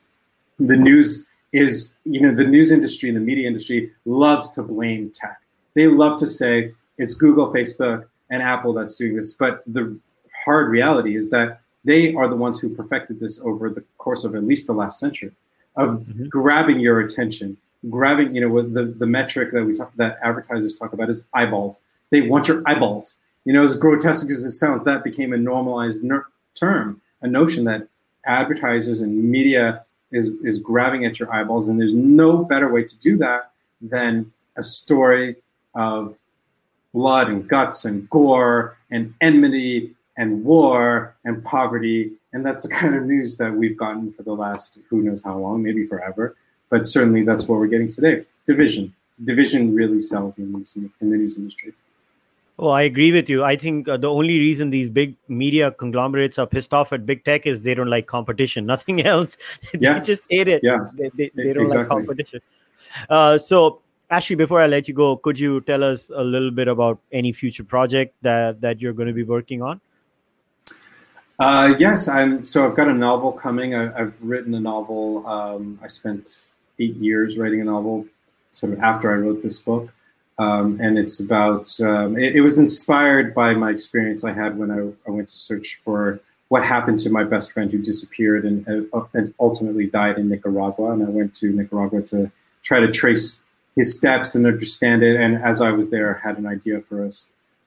the 0.59 0.77
news 0.77 1.27
is, 1.53 1.95
you 2.05 2.21
know, 2.21 2.35
the 2.35 2.45
news 2.45 2.73
industry 2.73 3.09
and 3.09 3.17
the 3.17 3.23
media 3.23 3.47
industry 3.47 3.93
loves 4.05 4.53
to 4.53 4.63
blame 4.63 5.11
tech 5.15 5.41
they 5.75 5.87
love 5.87 6.19
to 6.19 6.27
say 6.27 6.73
it's 6.99 7.15
Google, 7.15 7.53
Facebook, 7.53 8.07
and 8.29 8.43
Apple 8.43 8.73
that's 8.73 8.95
doing 8.95 9.17
this. 9.17 9.33
But 9.33 9.63
the 9.67 9.99
hard 10.45 10.71
reality 10.71 11.17
is 11.17 11.31
that 11.31 11.61
they 11.85 12.15
are 12.15 12.29
the 12.29 12.37
ones 12.37 12.61
who 12.61 12.75
perfected 12.75 13.21
this 13.21 13.41
over 13.43 13.71
the 13.71 13.83
course 13.99 14.25
of 14.25 14.35
at 14.35 14.45
least 14.45 14.67
the 14.67 14.73
last 14.73 14.99
century 14.99 15.33
of 15.77 15.91
mm-hmm. 15.91 16.29
grabbing 16.29 16.81
your 16.81 17.01
attention, 17.01 17.57
grabbing, 17.89 18.35
you 18.35 18.41
know, 18.41 18.63
the, 18.63 18.85
the 18.85 19.07
metric 19.07 19.53
that 19.53 19.65
we 19.65 19.73
talk 19.73 19.93
that 19.97 20.19
advertisers 20.23 20.75
talk 20.75 20.93
about 20.93 21.09
is 21.09 21.29
eyeballs. 21.33 21.81
They 22.11 22.23
want 22.23 22.49
your 22.49 22.63
eyeballs. 22.67 23.19
You 23.45 23.55
know, 23.55 23.63
as 23.63 23.75
grotesque 23.77 24.31
as 24.31 24.45
it 24.45 24.51
sounds, 24.51 24.85
that 24.85 25.03
became 25.03 25.33
a 25.33 25.39
normalized 25.39 26.05
ner- 26.05 26.27
term, 26.55 27.01
a 27.23 27.27
notion 27.27 27.65
that 27.65 27.89
advertisers 28.27 29.01
and 29.01 29.25
media 29.31 29.85
is, 30.13 30.29
is 30.45 30.59
grabbing 30.59 31.05
at 31.07 31.19
your 31.19 31.33
eyeballs. 31.33 31.69
And 31.69 31.81
there's 31.81 31.95
no 31.95 32.45
better 32.45 32.71
way 32.71 32.85
to 32.85 32.99
do 32.99 33.17
that 33.19 33.53
than 33.81 34.33
a 34.57 34.63
story 34.63 35.37
of 35.75 36.17
blood 36.93 37.29
and 37.29 37.49
guts 37.49 37.85
and 37.85 38.11
gore 38.11 38.77
and 38.91 39.15
enmity 39.21 39.95
and 40.17 40.45
war 40.45 41.15
and 41.25 41.43
poverty. 41.45 42.13
And 42.33 42.45
that's 42.45 42.65
the 42.65 42.75
kind 42.75 42.95
of 42.95 43.05
news 43.05 43.39
that 43.39 43.55
we've 43.55 43.77
gotten 43.77 44.13
for 44.13 44.23
the 44.23 44.35
last 44.35 44.81
who 44.89 45.03
knows 45.03 45.23
how 45.23 45.39
long, 45.39 45.63
maybe 45.63 45.87
forever. 45.87 46.37
But 46.71 46.87
certainly 46.87 47.23
that's 47.23 47.47
what 47.49 47.59
we're 47.59 47.67
getting 47.67 47.89
today. 47.89 48.25
Division. 48.47 48.95
Division 49.25 49.75
really 49.75 50.01
sells 50.01 50.39
in 50.39 50.51
the 50.51 50.59
news, 50.59 50.77
in 50.77 51.11
the 51.11 51.17
news 51.17 51.37
industry. 51.37 51.73
Oh, 52.59 52.69
I 52.69 52.83
agree 52.83 53.11
with 53.11 53.31
you. 53.31 53.43
I 53.43 53.57
think 53.57 53.89
uh, 53.89 53.97
the 53.97 54.11
only 54.11 54.39
reason 54.39 54.71
these 54.71 54.89
big 54.89 55.17
media 55.29 55.71
conglomerates 55.71 56.39
are 56.39 56.47
pissed 56.47 56.75
off 56.75 56.93
at 56.93 57.07
big 57.07 57.25
tech 57.25 57.47
is 57.47 57.63
they 57.63 57.75
don't 57.75 57.89
like 57.89 58.07
competition. 58.07 58.67
Nothing 58.75 59.05
else. 59.05 59.37
they 59.73 59.81
yeah. 59.81 59.99
just 59.99 60.23
hate 60.31 60.49
it. 60.49 60.63
Yeah. 60.63 60.89
They, 60.95 61.11
they, 61.15 61.31
they 61.35 61.53
don't 61.53 61.65
exactly. 61.65 61.97
like 61.97 62.07
competition. 62.07 62.41
Uh, 63.09 63.39
so 63.39 63.81
Ashley, 64.11 64.35
before 64.35 64.61
I 64.61 64.67
let 64.67 64.89
you 64.89 64.95
go, 64.95 65.17
could 65.17 65.39
you 65.39 65.61
tell 65.61 65.85
us 65.85 66.11
a 66.15 66.23
little 66.23 66.51
bit 66.51 66.67
about 66.67 66.99
any 67.13 67.31
future 67.31 67.63
project 67.63 68.15
that, 68.23 68.61
that 68.61 68.81
you're 68.81 68.93
going 68.93 69.07
to 69.07 69.15
be 69.15 69.23
working 69.23 69.63
on? 69.63 69.81
Uh, 71.39 71.75
yes, 71.79 72.09
I'm. 72.09 72.45
So 72.45 72.67
I've 72.69 72.77
got 72.77 72.89
a 72.89 72.93
novel 72.93 73.33
coming. 73.33 73.75
I, 73.75 73.97
have 73.97 74.13
written 74.21 74.53
a 74.55 74.61
novel. 74.61 75.27
Um, 75.27 75.79
I 75.83 75.87
spent 75.87 76.43
eight 76.81 76.97
years 76.97 77.39
writing 77.39 77.61
a 77.61 77.65
novel, 77.65 78.07
sort 78.51 78.73
of 78.73 78.81
after 78.81 79.11
I 79.11 79.17
wrote 79.17 79.43
this 79.43 79.59
book, 79.59 79.93
um, 80.39 80.79
and 80.81 80.99
it's 80.99 81.21
about. 81.21 81.69
Um, 81.81 82.17
it, 82.17 82.37
it, 82.37 82.41
was 82.41 82.59
inspired 82.59 83.35
by 83.35 83.55
my 83.55 83.71
experience 83.71 84.25
I 84.25 84.33
had 84.33 84.59
when 84.59 84.71
I, 84.71 85.09
I, 85.09 85.11
went 85.11 85.29
to 85.29 85.37
search 85.37 85.81
for 85.85 86.21
what 86.49 86.65
happened 86.65 86.99
to 87.01 87.11
my 87.11 87.25
best 87.25 87.53
friend 87.53 87.71
who 87.71 87.79
disappeared 87.79 88.45
and, 88.45 88.67
uh, 88.93 89.05
and 89.15 89.35
ultimately 89.39 89.87
died 89.87 90.19
in 90.19 90.29
Nicaragua, 90.29 90.93
and 90.93 91.07
I 91.07 91.11
went 91.11 91.35
to 91.37 91.53
Nicaragua 91.53 92.03
to 92.03 92.33
try 92.63 92.81
to 92.81 92.91
trace 92.91 93.43
his 93.77 93.97
steps 93.97 94.35
and 94.35 94.47
understand 94.47 95.03
it. 95.03 95.17
And 95.21 95.37
as 95.37 95.61
I 95.61 95.71
was 95.71 95.91
there, 95.91 96.17
I 96.17 96.27
had 96.27 96.39
an 96.39 96.47
idea 96.47 96.81
for 96.81 97.05
a 97.05 97.13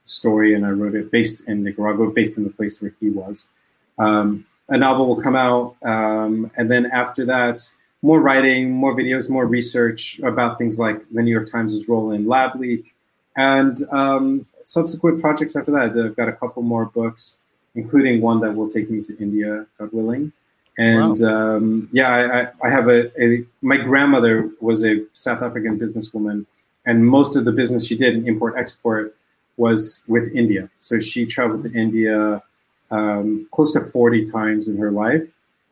story, 0.05 0.53
and 0.53 0.65
I 0.65 0.71
wrote 0.71 0.95
it 0.95 1.11
based 1.11 1.47
in 1.47 1.63
Nicaragua, 1.63 2.09
based 2.11 2.37
in 2.37 2.43
the 2.43 2.49
place 2.49 2.81
where 2.81 2.93
he 2.99 3.09
was. 3.09 3.49
Um, 3.97 4.45
a 4.69 4.77
novel 4.77 5.07
will 5.07 5.21
come 5.21 5.35
out, 5.35 5.75
um, 5.83 6.51
and 6.57 6.71
then 6.71 6.85
after 6.87 7.25
that, 7.25 7.61
more 8.03 8.19
writing, 8.19 8.69
more 8.69 8.93
videos, 8.93 9.29
more 9.29 9.47
research 9.47 10.19
about 10.19 10.57
things 10.57 10.77
like 10.77 11.01
the 11.09 11.21
New 11.23 11.31
York 11.31 11.49
Times' 11.49 11.87
role 11.87 12.11
in 12.11 12.27
Lab 12.27 12.55
Leak, 12.55 12.93
and 13.35 13.79
um, 13.91 14.45
subsequent 14.63 15.21
projects 15.21 15.55
after 15.55 15.71
that. 15.71 15.97
I've 15.97 16.15
got 16.15 16.27
a 16.27 16.33
couple 16.33 16.61
more 16.61 16.85
books, 16.85 17.37
including 17.73 18.21
one 18.21 18.41
that 18.41 18.55
will 18.55 18.67
take 18.67 18.89
me 18.89 19.01
to 19.03 19.17
India, 19.19 19.65
God 19.79 19.89
willing. 19.93 20.33
And 20.77 21.19
wow. 21.21 21.55
um, 21.55 21.89
yeah, 21.91 22.51
I, 22.61 22.67
I 22.67 22.69
have 22.69 22.89
a, 22.89 23.09
a, 23.21 23.45
my 23.61 23.77
grandmother 23.77 24.49
was 24.59 24.83
a 24.83 25.05
South 25.13 25.41
African 25.41 25.79
businesswoman, 25.79 26.45
and 26.85 27.07
most 27.07 27.37
of 27.37 27.45
the 27.45 27.53
business 27.53 27.87
she 27.87 27.95
did 27.95 28.15
in 28.15 28.27
import 28.27 28.55
export 28.57 29.15
was 29.55 30.03
with 30.07 30.29
India. 30.33 30.69
So 30.79 30.99
she 30.99 31.25
traveled 31.25 31.63
to 31.63 31.73
India 31.73 32.43
um, 32.91 33.47
close 33.51 33.71
to 33.73 33.81
40 33.81 34.25
times 34.25 34.67
in 34.67 34.77
her 34.77 34.91
life. 34.91 35.23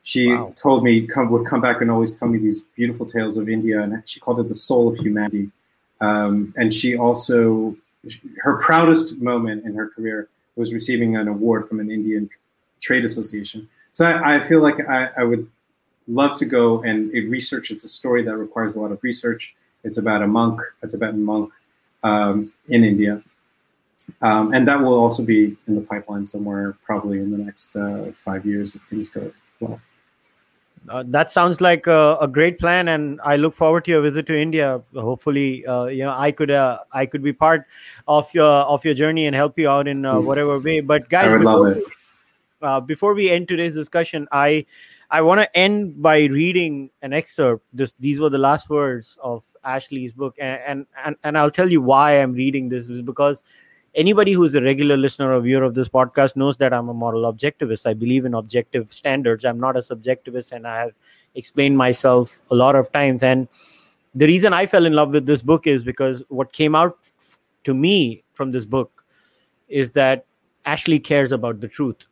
She 0.03 0.27
wow. 0.27 0.53
told 0.55 0.83
me 0.83 1.05
come, 1.05 1.29
would 1.29 1.45
come 1.45 1.61
back 1.61 1.81
and 1.81 1.91
always 1.91 2.17
tell 2.17 2.27
me 2.27 2.39
these 2.39 2.61
beautiful 2.75 3.05
tales 3.05 3.37
of 3.37 3.47
India, 3.47 3.81
and 3.81 4.01
she 4.05 4.19
called 4.19 4.39
it 4.39 4.47
the 4.47 4.55
soul 4.55 4.87
of 4.87 4.97
humanity. 4.97 5.51
Um, 5.99 6.53
and 6.57 6.73
she 6.73 6.97
also 6.97 7.77
her 8.39 8.57
proudest 8.57 9.17
moment 9.17 9.65
in 9.65 9.75
her 9.75 9.87
career 9.89 10.27
was 10.55 10.73
receiving 10.73 11.15
an 11.15 11.27
award 11.27 11.67
from 11.67 11.79
an 11.79 11.91
Indian 11.91 12.29
trade 12.81 13.05
association 13.05 13.69
So 13.91 14.05
I, 14.05 14.35
I 14.35 14.39
feel 14.47 14.59
like 14.59 14.79
I, 14.89 15.09
I, 15.17 15.23
would 15.23 15.47
love 16.07 16.35
to 16.37 16.45
go 16.45 16.81
and 16.81 17.11
research. 17.11 17.69
It's 17.69 17.83
a 17.83 17.87
story 17.87 18.23
that 18.23 18.35
requires 18.35 18.75
a 18.75 18.81
lot 18.81 18.91
of 18.91 19.03
research. 19.03 19.53
It's 19.83 19.97
about 19.97 20.23
a 20.23 20.27
monk, 20.27 20.59
a 20.81 20.87
Tibetan 20.87 21.23
monk 21.23 21.51
um, 22.03 22.51
in 22.67 22.83
India. 22.83 23.21
Um, 24.21 24.53
and 24.53 24.67
that 24.67 24.81
will 24.81 24.99
also 24.99 25.23
be 25.23 25.55
in 25.67 25.75
the 25.75 25.81
pipeline 25.81 26.25
somewhere, 26.25 26.75
probably 26.83 27.19
in 27.19 27.31
the 27.31 27.37
next 27.37 27.75
uh, 27.75 28.11
five 28.23 28.45
years 28.45 28.75
if 28.75 28.81
things 28.83 29.09
go 29.09 29.31
well. 29.59 29.79
Uh, 30.89 31.03
that 31.07 31.29
sounds 31.29 31.61
like 31.61 31.85
a, 31.85 32.17
a, 32.21 32.27
great 32.27 32.57
plan, 32.57 32.87
and 32.87 33.19
I 33.23 33.35
look 33.35 33.53
forward 33.53 33.85
to 33.85 33.91
your 33.91 34.01
visit 34.01 34.25
to 34.27 34.39
India. 34.39 34.81
Hopefully, 34.95 35.63
uh, 35.67 35.85
you 35.85 36.03
know 36.03 36.13
I 36.17 36.31
could 36.31 36.49
uh, 36.49 36.79
I 36.91 37.05
could 37.05 37.21
be 37.21 37.33
part 37.33 37.65
of 38.07 38.33
your 38.33 38.47
of 38.47 38.83
your 38.83 38.95
journey 38.95 39.27
and 39.27 39.35
help 39.35 39.59
you 39.59 39.69
out 39.69 39.87
in 39.87 40.05
uh, 40.05 40.15
mm. 40.15 40.25
whatever 40.25 40.57
way. 40.57 40.79
But 40.79 41.07
guys, 41.07 41.37
before 41.37 41.75
we, 41.75 41.85
uh, 42.63 42.79
before 42.79 43.13
we 43.13 43.29
end 43.29 43.47
today's 43.47 43.75
discussion, 43.75 44.27
I 44.31 44.65
I 45.11 45.21
want 45.21 45.41
to 45.41 45.55
end 45.55 46.01
by 46.01 46.23
reading 46.23 46.89
an 47.03 47.13
excerpt. 47.13 47.63
This 47.73 47.93
these 47.99 48.19
were 48.19 48.29
the 48.29 48.39
last 48.39 48.67
words 48.67 49.17
of 49.21 49.45
Ashley's 49.63 50.13
book, 50.13 50.35
and 50.39 50.87
and 51.05 51.15
and 51.23 51.37
I'll 51.37 51.51
tell 51.51 51.71
you 51.71 51.81
why 51.81 52.19
I'm 52.19 52.33
reading 52.33 52.69
this 52.69 52.89
is 52.89 53.03
because 53.03 53.43
anybody 53.95 54.33
who's 54.33 54.55
a 54.55 54.61
regular 54.61 54.97
listener 54.97 55.33
or 55.33 55.41
viewer 55.41 55.63
of 55.63 55.73
this 55.73 55.89
podcast 55.89 56.35
knows 56.35 56.57
that 56.57 56.73
I'm 56.73 56.89
a 56.89 56.93
moral 56.93 57.31
objectivist. 57.31 57.85
I 57.85 57.93
believe 57.93 58.25
in 58.25 58.33
objective 58.33 58.93
standards. 58.93 59.45
I'm 59.45 59.59
not 59.59 59.75
a 59.75 59.79
subjectivist, 59.79 60.51
and 60.51 60.67
I 60.67 60.79
have 60.79 60.91
explained 61.35 61.77
myself 61.77 62.41
a 62.51 62.55
lot 62.55 62.75
of 62.75 62.91
times. 62.91 63.23
And 63.23 63.47
the 64.15 64.27
reason 64.27 64.53
I 64.53 64.65
fell 64.65 64.85
in 64.85 64.93
love 64.93 65.11
with 65.11 65.25
this 65.25 65.41
book 65.41 65.67
is 65.67 65.83
because 65.83 66.23
what 66.29 66.53
came 66.53 66.75
out 66.75 66.97
to 67.63 67.73
me 67.73 68.23
from 68.33 68.51
this 68.51 68.65
book 68.65 69.03
is 69.67 69.91
that 69.91 70.25
Ashley 70.65 70.99
cares 70.99 71.31
about 71.31 71.59
the 71.59 71.67
truth. 71.67 72.07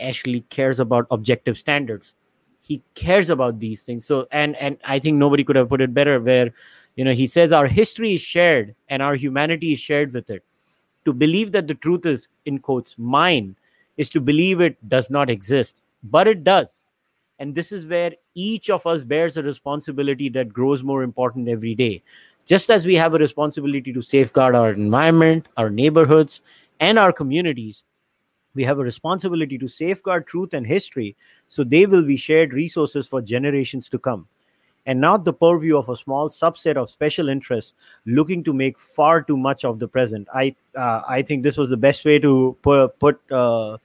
Ashley 0.00 0.40
cares 0.50 0.80
about 0.80 1.06
objective 1.10 1.56
standards. 1.56 2.14
He 2.62 2.82
cares 2.94 3.30
about 3.30 3.60
these 3.60 3.84
things. 3.84 4.06
So, 4.06 4.26
and 4.32 4.56
and 4.56 4.78
I 4.84 4.98
think 4.98 5.18
nobody 5.18 5.44
could 5.44 5.56
have 5.56 5.68
put 5.68 5.80
it 5.80 5.92
better. 5.92 6.18
Where, 6.18 6.50
you 6.96 7.04
know, 7.04 7.12
he 7.12 7.26
says 7.26 7.52
our 7.52 7.66
history 7.66 8.14
is 8.14 8.20
shared 8.20 8.74
and 8.88 9.02
our 9.02 9.14
humanity 9.14 9.74
is 9.74 9.78
shared 9.78 10.14
with 10.14 10.30
it 10.30 10.42
to 11.04 11.12
believe 11.12 11.52
that 11.52 11.66
the 11.66 11.74
truth 11.74 12.06
is 12.06 12.28
in 12.46 12.58
quotes 12.58 12.96
mine 12.98 13.56
is 13.96 14.10
to 14.10 14.20
believe 14.20 14.60
it 14.60 14.76
does 14.88 15.10
not 15.10 15.30
exist. 15.30 15.82
But 16.02 16.28
it 16.28 16.44
does. 16.44 16.84
And 17.38 17.54
this 17.54 17.72
is 17.72 17.86
where 17.86 18.12
each 18.34 18.70
of 18.70 18.86
us 18.86 19.04
bears 19.04 19.36
a 19.36 19.42
responsibility 19.42 20.28
that 20.30 20.52
grows 20.52 20.82
more 20.82 21.02
important 21.02 21.48
every 21.48 21.74
day. 21.74 22.02
Just 22.44 22.70
as 22.70 22.86
we 22.86 22.94
have 22.94 23.14
a 23.14 23.18
responsibility 23.18 23.92
to 23.92 24.02
safeguard 24.02 24.54
our 24.54 24.72
environment 24.72 25.48
our 25.56 25.70
neighborhoods 25.70 26.42
and 26.80 26.98
our 26.98 27.12
communities 27.12 27.84
we 28.54 28.62
have 28.64 28.78
a 28.78 28.84
responsibility 28.84 29.58
to 29.58 29.68
safeguard 29.68 30.26
truth 30.26 30.54
and 30.54 30.66
history 30.66 31.16
so 31.48 31.64
they 31.64 31.86
will 31.86 32.04
be 32.04 32.16
shared 32.16 32.52
resources 32.52 33.06
for 33.06 33.20
generations 33.22 33.88
to 33.88 33.98
come 33.98 34.26
and 34.86 35.00
not 35.00 35.24
the 35.24 35.32
purview 35.32 35.76
of 35.76 35.88
a 35.88 35.96
small 35.96 36.28
subset 36.28 36.76
of 36.76 36.90
special 36.90 37.28
interests 37.28 37.74
looking 38.06 38.44
to 38.44 38.52
make 38.52 38.78
far 38.78 39.22
too 39.22 39.36
much 39.36 39.64
of 39.64 39.78
the 39.78 39.88
present. 39.88 40.28
I 40.34 40.54
uh, 40.76 41.02
I 41.08 41.22
think 41.22 41.42
this 41.42 41.56
was 41.56 41.70
the 41.70 41.76
best 41.76 42.04
way 42.04 42.18
to 42.18 42.56
put 42.62 42.98
put 42.98 43.20
uh, 43.30 43.78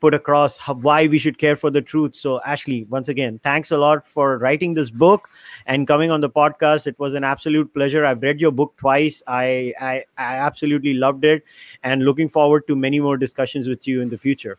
put 0.00 0.14
across 0.14 0.56
how, 0.56 0.74
why 0.74 1.06
we 1.06 1.18
should 1.18 1.36
care 1.38 1.56
for 1.56 1.70
the 1.70 1.82
truth. 1.82 2.16
So 2.16 2.40
Ashley, 2.46 2.84
once 2.88 3.08
again, 3.08 3.38
thanks 3.44 3.70
a 3.70 3.76
lot 3.76 4.06
for 4.06 4.38
writing 4.38 4.72
this 4.72 4.90
book 4.90 5.28
and 5.66 5.86
coming 5.86 6.10
on 6.10 6.22
the 6.22 6.30
podcast. 6.30 6.86
It 6.86 6.98
was 6.98 7.14
an 7.14 7.22
absolute 7.22 7.72
pleasure. 7.74 8.06
I've 8.06 8.22
read 8.22 8.40
your 8.40 8.50
book 8.50 8.74
twice. 8.76 9.22
I 9.26 9.74
I, 9.80 10.04
I 10.18 10.36
absolutely 10.36 10.94
loved 10.94 11.24
it, 11.24 11.44
and 11.82 12.04
looking 12.04 12.28
forward 12.28 12.66
to 12.68 12.76
many 12.76 13.00
more 13.00 13.16
discussions 13.16 13.68
with 13.68 13.86
you 13.86 14.00
in 14.00 14.08
the 14.08 14.18
future. 14.18 14.58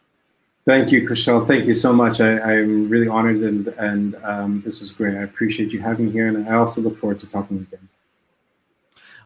Thank 0.63 0.91
you, 0.91 1.07
Kushal. 1.07 1.47
Thank 1.47 1.65
you 1.65 1.73
so 1.73 1.91
much. 1.91 2.21
I, 2.21 2.59
am 2.59 2.87
really 2.87 3.07
honored 3.07 3.37
and, 3.37 3.67
and 3.79 4.15
um, 4.23 4.61
this 4.61 4.79
was 4.79 4.91
great. 4.91 5.17
I 5.17 5.23
appreciate 5.23 5.73
you 5.73 5.79
having 5.79 6.05
me 6.05 6.11
here, 6.11 6.27
and 6.27 6.47
I 6.47 6.55
also 6.55 6.81
look 6.81 6.97
forward 6.97 7.19
to 7.21 7.27
talking 7.27 7.57
again. 7.57 7.89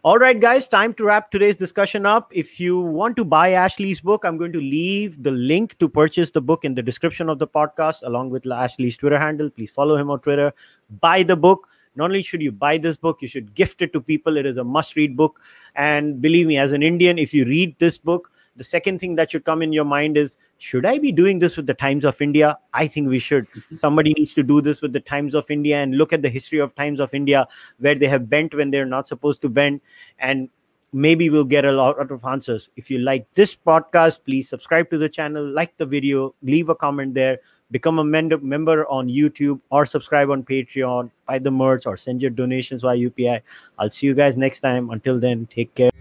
All 0.05 0.19
right, 0.19 0.39
guys, 0.39 0.67
time 0.67 0.93
to 0.93 1.03
wrap 1.03 1.31
today's 1.31 1.57
discussion 1.57 2.05
up. 2.05 2.31
If 2.31 2.59
you 2.59 2.79
want 2.79 3.15
to 3.17 3.25
buy 3.25 3.53
Ashley's 3.53 3.99
book, 3.99 4.23
I'm 4.23 4.37
going 4.37 4.53
to 4.53 4.61
leave 4.61 5.23
the 5.23 5.31
link 5.31 5.77
to 5.79 5.89
purchase 5.89 6.29
the 6.29 6.41
book 6.41 6.63
in 6.63 6.75
the 6.75 6.83
description 6.83 7.27
of 7.27 7.39
the 7.39 7.47
podcast, 7.47 8.03
along 8.03 8.29
with 8.29 8.45
Ashley's 8.45 8.95
Twitter 8.95 9.17
handle. 9.17 9.49
Please 9.49 9.71
follow 9.71 9.97
him 9.97 10.11
on 10.11 10.19
Twitter. 10.19 10.53
Buy 11.01 11.23
the 11.23 11.35
book. 11.35 11.67
Not 11.95 12.11
only 12.11 12.21
should 12.21 12.43
you 12.43 12.51
buy 12.51 12.77
this 12.77 12.97
book, 12.97 13.23
you 13.23 13.27
should 13.27 13.55
gift 13.55 13.81
it 13.81 13.93
to 13.93 13.99
people. 13.99 14.37
It 14.37 14.45
is 14.45 14.57
a 14.57 14.63
must 14.63 14.95
read 14.95 15.17
book. 15.17 15.41
And 15.75 16.21
believe 16.21 16.45
me, 16.45 16.59
as 16.59 16.71
an 16.71 16.83
Indian, 16.83 17.17
if 17.17 17.33
you 17.33 17.43
read 17.45 17.75
this 17.79 17.97
book, 17.97 18.31
the 18.55 18.63
second 18.63 18.99
thing 18.99 19.15
that 19.15 19.31
should 19.31 19.45
come 19.45 19.61
in 19.61 19.73
your 19.73 19.85
mind 19.85 20.17
is 20.17 20.37
should 20.57 20.85
i 20.85 20.97
be 20.97 21.11
doing 21.11 21.39
this 21.39 21.57
with 21.57 21.67
the 21.67 21.73
times 21.73 22.05
of 22.05 22.21
india? 22.21 22.57
I 22.73 22.87
think 22.87 23.09
we 23.09 23.19
should. 23.19 23.49
Mm-hmm. 23.51 23.75
somebody 23.75 24.13
needs 24.13 24.33
to 24.35 24.43
do 24.43 24.61
this 24.61 24.81
with 24.81 24.93
the 24.93 24.99
times 24.99 25.35
of 25.35 25.49
india 25.49 25.77
and 25.77 25.97
look 25.97 26.13
at 26.13 26.21
the 26.21 26.29
history 26.29 26.59
of 26.59 26.75
times 26.75 26.99
of 26.99 27.13
india 27.13 27.47
where 27.79 27.95
they 27.95 28.07
have 28.07 28.29
bent 28.29 28.53
when 28.53 28.71
they're 28.71 28.85
not 28.85 29.07
supposed 29.07 29.41
to 29.41 29.49
bend 29.49 29.81
and 30.19 30.49
maybe 30.93 31.29
we'll 31.29 31.43
get 31.43 31.65
a 31.65 31.71
lot 31.73 32.09
of 32.09 32.23
answers. 32.23 32.69
If 32.77 32.89
you 32.89 32.99
like 32.99 33.27
this 33.33 33.53
podcast 33.53 34.19
please 34.23 34.47
subscribe 34.47 34.89
to 34.91 34.97
the 34.97 35.09
channel 35.09 35.45
like 35.45 35.75
the 35.77 35.85
video 35.85 36.33
leave 36.41 36.69
a 36.69 36.75
comment 36.75 37.13
there 37.13 37.39
become 37.71 37.99
a 37.99 38.03
member 38.03 38.87
on 38.87 39.09
youtube 39.09 39.59
or 39.71 39.85
subscribe 39.85 40.29
on 40.29 40.43
patreon 40.43 41.09
buy 41.27 41.39
the 41.39 41.51
merch 41.51 41.85
or 41.87 41.97
send 41.97 42.21
your 42.21 42.31
donations 42.31 42.83
via 42.83 42.97
upi 42.97 43.41
i'll 43.79 43.89
see 43.89 44.07
you 44.07 44.13
guys 44.13 44.37
next 44.37 44.61
time. 44.61 44.89
Until 44.89 45.19
then 45.19 45.47
take 45.47 45.75
care 45.75 45.94